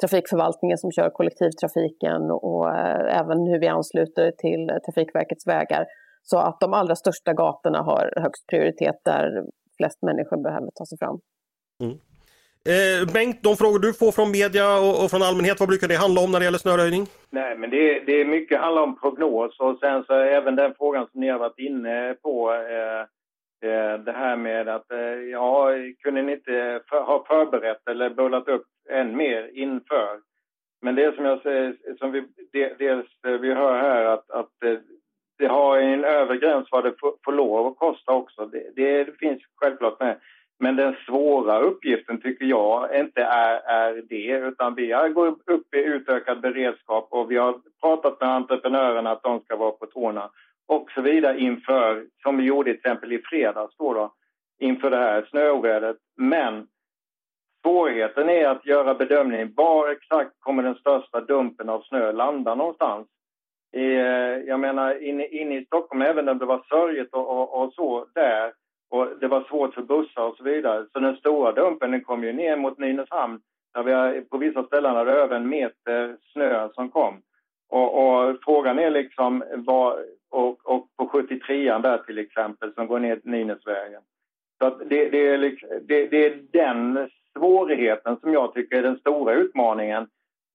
trafikförvaltningen 0.02 0.78
som 0.78 0.92
kör 0.92 1.10
kollektivtrafiken 1.10 2.22
och 2.32 2.70
eh, 2.70 3.20
även 3.20 3.48
hur 3.48 3.60
vi 3.60 3.68
ansluter 3.68 4.32
till 4.32 4.68
Trafikverkets 4.86 5.48
vägar. 5.48 5.86
Så 6.24 6.38
att 6.38 6.60
de 6.60 6.74
allra 6.74 6.96
största 6.96 7.34
gatorna 7.34 7.82
har 7.82 8.14
högst 8.16 8.48
prioritet 8.48 8.96
där 9.06 9.44
flest 9.78 10.02
människor 10.02 10.44
behöver 10.44 10.70
ta 10.76 10.86
sig 10.86 10.98
fram. 10.98 11.20
Mm. 11.84 11.98
Eh, 12.74 13.14
Bengt, 13.14 13.44
de 13.44 13.56
frågor 13.56 13.80
du 13.80 13.94
får 13.94 14.12
från 14.12 14.32
media 14.32 14.68
och, 14.86 15.04
och, 15.04 15.10
från 15.12 15.24
allmänhet, 15.24 15.60
vad 15.60 15.70
brukar 15.70 15.88
det 15.88 15.96
handla 15.96 16.22
om 16.22 16.32
när 16.32 16.40
det 16.40 16.46
gäller 16.46 16.66
snöröjning? 16.66 17.04
Nej, 17.30 17.58
men 17.58 17.70
det, 17.70 18.00
det 18.08 18.22
är 18.22 18.26
mycket 18.26 18.60
handlar 18.60 18.84
om 18.84 19.00
prognos 19.00 19.60
och 19.60 19.80
sen 19.80 20.04
så 20.04 20.14
även 20.14 20.56
den 20.56 20.74
frågan 20.78 21.08
som 21.12 21.22
ni 21.22 21.30
har 21.30 21.40
varit 21.40 21.60
inne 21.60 22.16
på. 22.24 22.54
Eh, 22.54 23.02
eh, 23.70 24.00
det 24.00 24.12
här 24.12 24.36
med 24.36 24.70
att, 24.70 24.92
eh, 24.92 25.20
ja, 25.32 25.70
kunde 26.04 26.22
ni 26.22 26.32
inte 26.32 26.82
för, 26.90 27.02
ha 27.02 27.26
förberett 27.28 27.90
eller 27.90 28.10
bullat 28.10 28.48
upp 28.48 28.66
än 28.90 29.18
mer 29.18 29.50
inför. 29.54 30.20
Men 30.82 30.96
det 30.96 31.16
som 31.16 31.26
jag 31.26 31.42
säger, 31.42 31.76
som 32.00 32.12
vi 32.12 32.24
dels 32.78 33.08
eh, 33.28 33.34
vi 33.34 33.54
hör 33.54 33.82
här 33.82 34.06
att, 34.06 34.32
att 34.32 34.64
eh, 34.64 34.78
det 35.38 35.48
har 35.48 35.78
en 35.78 36.04
övre 36.04 36.38
gräns 36.38 36.68
vad 36.72 36.84
det 36.84 36.94
får, 37.26 37.32
lov 37.32 37.68
att 37.68 37.78
kosta 37.78 38.12
också. 38.12 38.46
Det, 38.46 38.72
det, 38.76 39.20
finns 39.20 39.42
självklart 39.56 40.00
med. 40.00 40.18
Men 40.60 40.76
den 40.76 40.96
svåra 41.06 41.60
uppgiften 41.60 42.22
tycker 42.22 42.46
jag 42.46 43.00
inte 43.00 43.22
är, 43.22 43.60
är 43.66 44.02
det 44.10 44.48
utan 44.48 44.76
vi 44.76 44.88
går 45.14 45.28
upp 45.28 45.74
i 45.74 45.78
utökad 45.78 46.42
beredskap 46.42 47.08
och 47.12 47.32
vi 47.32 47.38
har 47.38 47.60
pratat 47.82 48.22
med 48.22 48.30
entreprenörerna 48.30 49.12
att 49.12 49.24
de 49.24 49.40
ska 49.42 49.56
vara 49.56 49.72
på 49.72 49.86
tårna 49.86 50.30
och 50.68 50.92
så 50.92 51.02
vidare 51.02 51.40
inför, 51.40 52.06
som 52.24 52.38
vi 52.38 52.44
gjorde 52.44 52.72
till 52.72 52.80
exempel 52.80 53.14
i 53.14 53.20
fredags 53.20 53.78
då, 53.78 53.94
då 53.94 54.14
inför 54.60 54.90
det 54.90 54.98
här 54.98 55.28
snöovädret. 55.30 55.98
Men 56.16 56.68
Svårigheten 57.68 58.30
är 58.30 58.48
att 58.48 58.66
göra 58.66 58.94
bedömningen 58.94 59.54
var 59.56 59.90
exakt 59.90 60.32
kommer 60.40 60.64
den 60.64 60.76
största 60.76 61.22
dumpen 61.22 61.70
av 61.70 61.82
snö 61.82 62.12
landa 62.12 62.56
någonstans. 62.56 63.08
I, 63.76 63.96
eh, 63.96 64.38
jag 64.48 64.60
menar 64.60 65.04
inne, 65.04 65.28
in 65.28 65.52
i 65.52 65.66
Stockholm, 65.66 66.02
även 66.02 66.30
om 66.30 66.38
det 66.38 66.46
var 66.46 66.64
sörjigt 66.70 67.14
och, 67.14 67.30
och, 67.30 67.62
och, 67.62 67.74
så 67.74 68.06
där 68.14 68.54
och 68.90 69.08
det 69.20 69.28
var 69.28 69.42
svårt 69.42 69.74
för 69.74 69.82
bussar 69.82 70.22
och 70.22 70.38
så 70.38 70.44
vidare. 70.44 70.86
Så 70.94 71.00
den 71.00 71.16
stora 71.16 71.52
dumpen 71.52 71.92
den 71.92 72.04
kom 72.04 72.24
ju 72.24 72.34
ner 72.34 72.58
mot 72.58 72.78
Nynäshamn 72.78 73.42
där 73.74 73.84
vi 73.84 73.92
har, 73.92 74.22
på 74.22 74.38
vissa 74.38 74.64
ställen 74.64 74.96
hade 74.96 75.12
över 75.12 75.36
en 75.36 75.50
meter 75.50 76.18
snö 76.34 76.70
som 76.74 76.90
kom. 76.90 77.22
Och, 77.70 77.90
och 78.04 78.38
frågan 78.46 78.80
är 78.80 78.90
liksom 78.90 79.44
vad, 79.56 80.00
och, 80.30 80.70
och 80.70 80.88
på 80.98 81.06
73an 81.08 81.82
där 81.82 81.98
till 81.98 82.18
exempel 82.18 82.74
som 82.74 82.88
går 82.88 83.00
ner 83.00 83.16
till 83.16 83.32
Nynäsvägen. 83.32 84.02
Så 84.60 84.70
det, 84.70 85.10
det, 85.10 85.28
är, 85.28 85.38
liksom, 85.38 85.70
det, 85.82 86.08
det 86.08 86.26
är 86.26 86.40
den 86.52 87.10
svårigheten 87.38 88.18
som 88.22 88.34
jag 88.34 88.54
tycker 88.54 88.78
är 88.78 88.84
den 88.84 88.98
stora 88.98 89.34
utmaningen. 89.34 90.08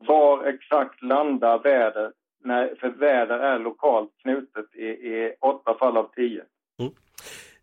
Var 0.06 0.44
exakt 0.44 1.02
landar 1.02 1.58
väder? 1.58 2.12
När, 2.44 2.74
för 2.80 2.88
väder 2.88 3.38
är 3.38 3.58
lokalt 3.58 4.10
knutet 4.22 4.74
i, 4.74 4.84
i 4.84 5.34
åtta 5.40 5.74
fall 5.78 5.96
av 5.96 6.10
tio. 6.14 6.42
Mm. 6.80 6.92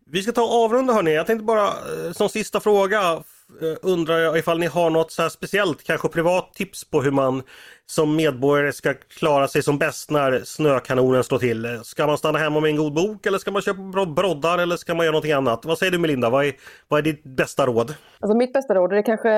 Vi 0.06 0.22
ska 0.22 0.32
ta 0.32 0.42
och 0.42 0.64
avrunda 0.64 0.92
hörni. 0.92 1.14
Jag 1.14 1.26
tänkte 1.26 1.44
bara 1.44 1.66
eh, 1.66 2.12
som 2.12 2.28
sista 2.28 2.60
fråga 2.60 3.22
Eh, 3.62 3.76
undrar 3.92 4.18
jag 4.18 4.38
ifall 4.38 4.58
ni 4.58 4.66
har 4.66 4.90
något 4.90 5.12
så 5.12 5.30
speciellt, 5.30 5.84
kanske 5.84 6.08
privat 6.08 6.54
tips 6.54 6.90
på 6.90 7.02
hur 7.02 7.10
man 7.10 7.42
som 7.86 8.16
medborgare 8.16 8.72
ska 8.72 8.94
klara 8.94 9.48
sig 9.48 9.62
som 9.62 9.78
bäst 9.78 10.10
när 10.10 10.40
snökanonen 10.44 11.24
slår 11.24 11.38
till. 11.38 11.80
Ska 11.82 12.06
man 12.06 12.18
stanna 12.18 12.38
hemma 12.38 12.60
med 12.60 12.70
en 12.70 12.76
god 12.76 12.94
bok 12.94 13.26
eller 13.26 13.38
ska 13.38 13.50
man 13.50 13.62
köpa 13.62 14.06
broddar 14.16 14.58
eller 14.58 14.76
ska 14.76 14.94
man 14.94 15.06
göra 15.06 15.12
någonting 15.12 15.32
annat? 15.32 15.64
Vad 15.64 15.78
säger 15.78 15.92
du 15.92 15.98
Melinda? 15.98 16.30
Vad 16.30 16.44
är, 16.46 16.52
vad 16.88 16.98
är 16.98 17.02
ditt 17.02 17.24
bästa 17.24 17.66
råd? 17.66 17.94
Alltså 18.20 18.36
mitt 18.36 18.52
bästa 18.52 18.74
råd, 18.74 18.90
det 18.90 19.02
kanske 19.02 19.30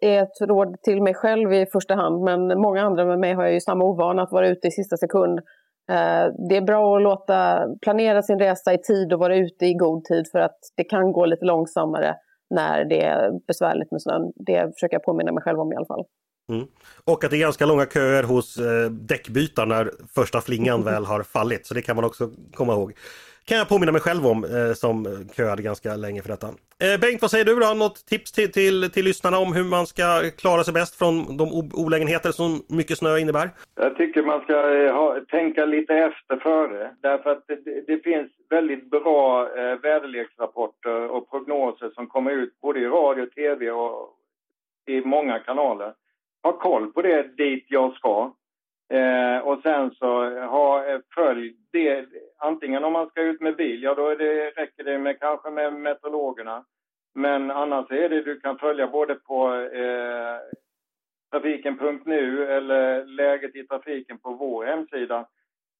är 0.00 0.22
ett 0.22 0.40
råd 0.40 0.82
till 0.82 1.02
mig 1.02 1.14
själv 1.14 1.52
i 1.52 1.66
första 1.66 1.94
hand, 1.94 2.22
men 2.22 2.60
många 2.60 2.82
andra 2.82 3.04
med 3.04 3.18
mig 3.18 3.34
har 3.34 3.46
ju 3.46 3.60
samma 3.60 3.84
ovana 3.84 4.22
att 4.22 4.32
vara 4.32 4.48
ute 4.48 4.68
i 4.68 4.70
sista 4.70 4.96
sekund. 4.96 5.38
Eh, 5.90 6.26
det 6.48 6.56
är 6.56 6.66
bra 6.66 6.96
att 6.96 7.02
låta 7.02 7.66
planera 7.82 8.22
sin 8.22 8.38
resa 8.38 8.72
i 8.72 8.78
tid 8.78 9.12
och 9.12 9.18
vara 9.18 9.36
ute 9.36 9.66
i 9.66 9.74
god 9.74 10.04
tid 10.04 10.28
för 10.32 10.38
att 10.38 10.58
det 10.76 10.84
kan 10.84 11.12
gå 11.12 11.26
lite 11.26 11.44
långsammare 11.44 12.16
när 12.50 12.84
det 12.84 13.04
är 13.04 13.46
besvärligt 13.46 13.92
med 13.92 14.02
snön. 14.02 14.32
Det 14.36 14.74
försöker 14.74 14.94
jag 14.94 15.02
påminna 15.02 15.32
mig 15.32 15.42
själv 15.42 15.60
om 15.60 15.72
i 15.72 15.76
alla 15.76 15.86
fall. 15.86 16.04
Mm. 16.52 16.66
Och 17.04 17.24
att 17.24 17.30
det 17.30 17.36
är 17.36 17.40
ganska 17.40 17.66
långa 17.66 17.86
köer 17.86 18.22
hos 18.22 18.56
eh, 18.58 18.90
däckbytaren 18.90 19.68
när 19.68 19.90
första 20.14 20.40
flingan 20.40 20.84
väl 20.90 21.04
har 21.04 21.22
fallit. 21.22 21.66
Så 21.66 21.74
det 21.74 21.82
kan 21.82 21.96
man 21.96 22.04
också 22.04 22.30
komma 22.54 22.72
ihåg 22.72 22.92
kan 23.48 23.58
jag 23.58 23.68
påminna 23.68 23.92
mig 23.92 24.00
själv 24.00 24.26
om 24.26 24.44
eh, 24.44 24.72
som 24.74 24.96
köade 25.36 25.62
ganska 25.62 25.96
länge 25.96 26.22
för 26.22 26.28
detta. 26.28 26.46
Eh, 26.46 27.00
Bengt, 27.00 27.22
vad 27.22 27.30
säger 27.30 27.44
du 27.44 27.54
då? 27.54 27.74
Något 27.74 28.06
tips 28.06 28.32
till, 28.32 28.52
till, 28.52 28.90
till 28.90 29.04
lyssnarna 29.04 29.38
om 29.38 29.52
hur 29.52 29.64
man 29.64 29.86
ska 29.86 30.30
klara 30.38 30.64
sig 30.64 30.74
bäst 30.74 30.98
från 30.98 31.36
de 31.36 31.70
olägenheter 31.74 32.30
som 32.30 32.62
mycket 32.68 32.98
snö 32.98 33.18
innebär? 33.18 33.50
Jag 33.74 33.96
tycker 33.96 34.22
man 34.22 34.40
ska 34.40 34.56
eh, 34.76 34.94
ha, 34.94 35.20
tänka 35.30 35.64
lite 35.64 35.94
efter 35.94 36.36
före. 36.36 36.90
Därför 37.02 37.30
att 37.30 37.44
det, 37.46 37.86
det 37.86 37.98
finns 37.98 38.30
väldigt 38.50 38.90
bra 38.90 39.48
eh, 39.58 39.80
väderleksrapporter 39.82 41.08
och 41.10 41.30
prognoser 41.30 41.90
som 41.94 42.06
kommer 42.06 42.30
ut 42.30 42.60
både 42.60 42.80
i 42.80 42.86
radio, 42.86 43.26
tv 43.26 43.70
och 43.70 44.14
i 44.86 45.00
många 45.00 45.38
kanaler. 45.38 45.92
Ha 46.42 46.52
koll 46.52 46.92
på 46.92 47.02
det 47.02 47.36
dit 47.36 47.64
jag 47.68 47.94
ska. 47.94 48.32
Eh, 48.90 49.38
och 49.38 49.60
sen 49.62 49.90
så 49.90 50.40
ha, 50.40 50.86
eh, 50.86 51.00
följ 51.14 51.54
det. 51.72 52.06
Antingen 52.38 52.84
om 52.84 52.92
man 52.92 53.08
ska 53.08 53.22
ut 53.22 53.40
med 53.40 53.56
bil, 53.56 53.82
ja 53.82 53.94
då 53.94 54.14
det, 54.14 54.50
räcker 54.50 54.84
det 54.84 54.98
med 54.98 55.20
kanske 55.20 55.50
med 55.50 55.72
meteorologerna. 55.72 56.64
Men 57.14 57.50
annars 57.50 57.90
är 57.90 58.08
det 58.08 58.22
du 58.22 58.40
kan 58.40 58.58
följa 58.58 58.86
både 58.86 59.14
på 59.14 59.54
eh, 59.54 60.38
trafiken.nu 61.32 62.46
eller 62.52 63.04
läget 63.04 63.56
i 63.56 63.66
trafiken 63.66 64.18
på 64.18 64.32
vår 64.32 64.64
hemsida. 64.64 65.26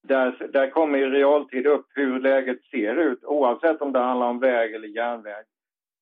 Där, 0.02 0.48
där 0.52 0.70
kommer 0.70 0.98
i 0.98 1.10
realtid 1.10 1.66
upp 1.66 1.86
hur 1.94 2.20
läget 2.20 2.64
ser 2.64 2.96
ut 2.96 3.24
oavsett 3.24 3.82
om 3.82 3.92
det 3.92 3.98
handlar 3.98 4.26
om 4.26 4.38
väg 4.38 4.74
eller 4.74 4.88
järnväg. 4.88 5.44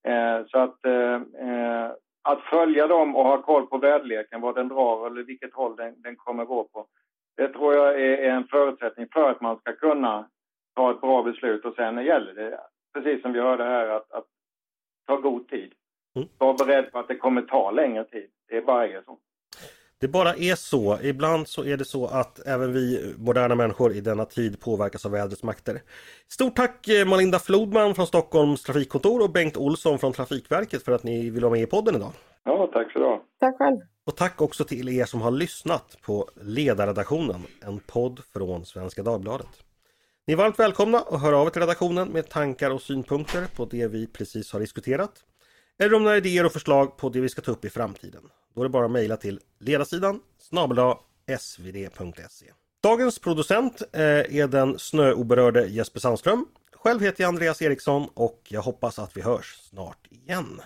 Eh, 0.07 0.45
så 0.47 0.57
att, 0.59 0.85
eh, 0.85 1.15
eh 1.15 1.91
att 2.21 2.41
följa 2.41 2.87
dem 2.87 3.15
och 3.15 3.23
ha 3.23 3.41
koll 3.41 3.67
på 3.67 3.77
väderleken, 3.77 4.41
vad 4.41 4.55
den 4.55 4.67
drar 4.67 5.07
eller 5.07 5.23
vilket 5.23 5.53
håll 5.53 5.75
den, 5.75 6.01
den 6.01 6.15
kommer 6.15 6.45
gå 6.45 6.63
på. 6.63 6.87
Det 7.37 7.47
tror 7.47 7.75
jag 7.75 8.01
är 8.01 8.17
en 8.17 8.47
förutsättning 8.47 9.07
för 9.13 9.29
att 9.29 9.41
man 9.41 9.57
ska 9.57 9.73
kunna 9.73 10.29
ta 10.75 10.91
ett 10.91 11.01
bra 11.01 11.23
beslut 11.23 11.65
och 11.65 11.75
sen 11.75 12.05
gäller 12.05 12.33
det, 12.33 12.59
precis 12.93 13.21
som 13.21 13.33
vi 13.33 13.39
hörde 13.39 13.63
här, 13.63 13.87
att, 13.87 14.11
att 14.11 14.25
ta 15.07 15.15
god 15.15 15.49
tid. 15.49 15.73
Mm. 16.15 16.27
Var 16.37 16.65
beredd 16.65 16.91
på 16.91 16.99
att 16.99 17.07
det 17.07 17.15
kommer 17.15 17.41
ta 17.41 17.71
längre 17.71 18.03
tid. 18.03 18.29
Det 18.49 18.61
bara 18.61 18.87
är 18.87 19.01
så. 19.05 19.17
Det 19.99 20.07
bara 20.07 20.29
är 20.29 20.55
så. 20.55 20.97
Ibland 21.03 21.47
så 21.47 21.65
är 21.65 21.77
det 21.77 21.85
så 21.85 22.05
att 22.05 22.47
även 22.47 22.73
vi 22.73 23.15
moderna 23.17 23.55
människor 23.55 23.91
i 23.91 24.01
denna 24.01 24.25
tid 24.25 24.59
påverkas 24.59 25.05
av 25.05 25.11
vädrets 25.11 25.43
makter. 25.43 25.81
Stort 26.27 26.55
tack 26.55 26.87
eh, 26.87 27.07
Malinda 27.07 27.39
Flodman 27.39 27.95
från 27.95 28.07
Stockholms 28.07 28.63
trafikkontor 28.63 29.23
och 29.23 29.31
Bengt 29.31 29.57
Olsson 29.57 29.99
från 29.99 30.13
Trafikverket 30.13 30.83
för 30.83 30.91
att 30.91 31.03
ni 31.03 31.29
vill 31.29 31.41
vara 31.43 31.51
med 31.51 31.61
i 31.61 31.65
podden 31.65 31.95
idag. 31.95 32.11
Ja, 32.43 32.69
tack 32.73 32.91
så 32.91 32.99
du 32.99 33.19
Tack 33.39 33.57
själv. 33.57 33.77
Och 34.07 34.15
tack 34.15 34.41
också 34.41 34.63
till 34.63 34.89
er 34.89 35.05
som 35.05 35.21
har 35.21 35.31
lyssnat 35.31 35.97
på 36.01 36.29
Ledarredaktionen, 36.41 37.43
en 37.61 37.79
podd 37.79 38.21
från 38.33 38.65
Svenska 38.65 39.03
Dagbladet. 39.03 39.47
Ni 40.27 40.33
är 40.33 40.37
varmt 40.37 40.59
välkomna 40.59 40.99
att 40.99 41.21
höra 41.21 41.37
av 41.37 41.47
er 41.47 41.51
till 41.51 41.61
redaktionen 41.61 42.07
med 42.07 42.29
tankar 42.29 42.71
och 42.71 42.81
synpunkter 42.81 43.47
på 43.55 43.65
det 43.65 43.87
vi 43.87 44.07
precis 44.07 44.53
har 44.53 44.59
diskuterat. 44.59 45.11
Eller 45.79 45.93
om 45.93 46.03
ni 46.03 46.09
har 46.09 46.15
idéer 46.15 46.45
och 46.45 46.51
förslag 46.51 46.97
på 46.97 47.09
det 47.09 47.19
vi 47.19 47.29
ska 47.29 47.41
ta 47.41 47.51
upp 47.51 47.65
i 47.65 47.69
framtiden. 47.69 48.23
Då 48.55 48.61
är 48.61 48.65
det 48.65 48.69
bara 48.69 48.85
att 48.85 48.91
mejla 48.91 49.17
till 49.17 49.39
ledarsidan 49.59 50.19
snabel 50.39 50.93
svd.se. 51.39 52.45
Dagens 52.83 53.19
producent 53.19 53.81
eh, 53.93 54.01
är 54.01 54.47
den 54.47 54.79
snöoberörde 54.79 55.67
Jesper 55.67 55.99
Sandström. 55.99 56.45
Själv 56.73 57.01
heter 57.01 57.23
jag 57.23 57.29
Andreas 57.29 57.61
Eriksson 57.61 58.09
och 58.13 58.41
jag 58.47 58.61
hoppas 58.61 58.99
att 58.99 59.17
vi 59.17 59.21
hörs 59.21 59.55
snart 59.69 60.07
igen. 60.09 60.61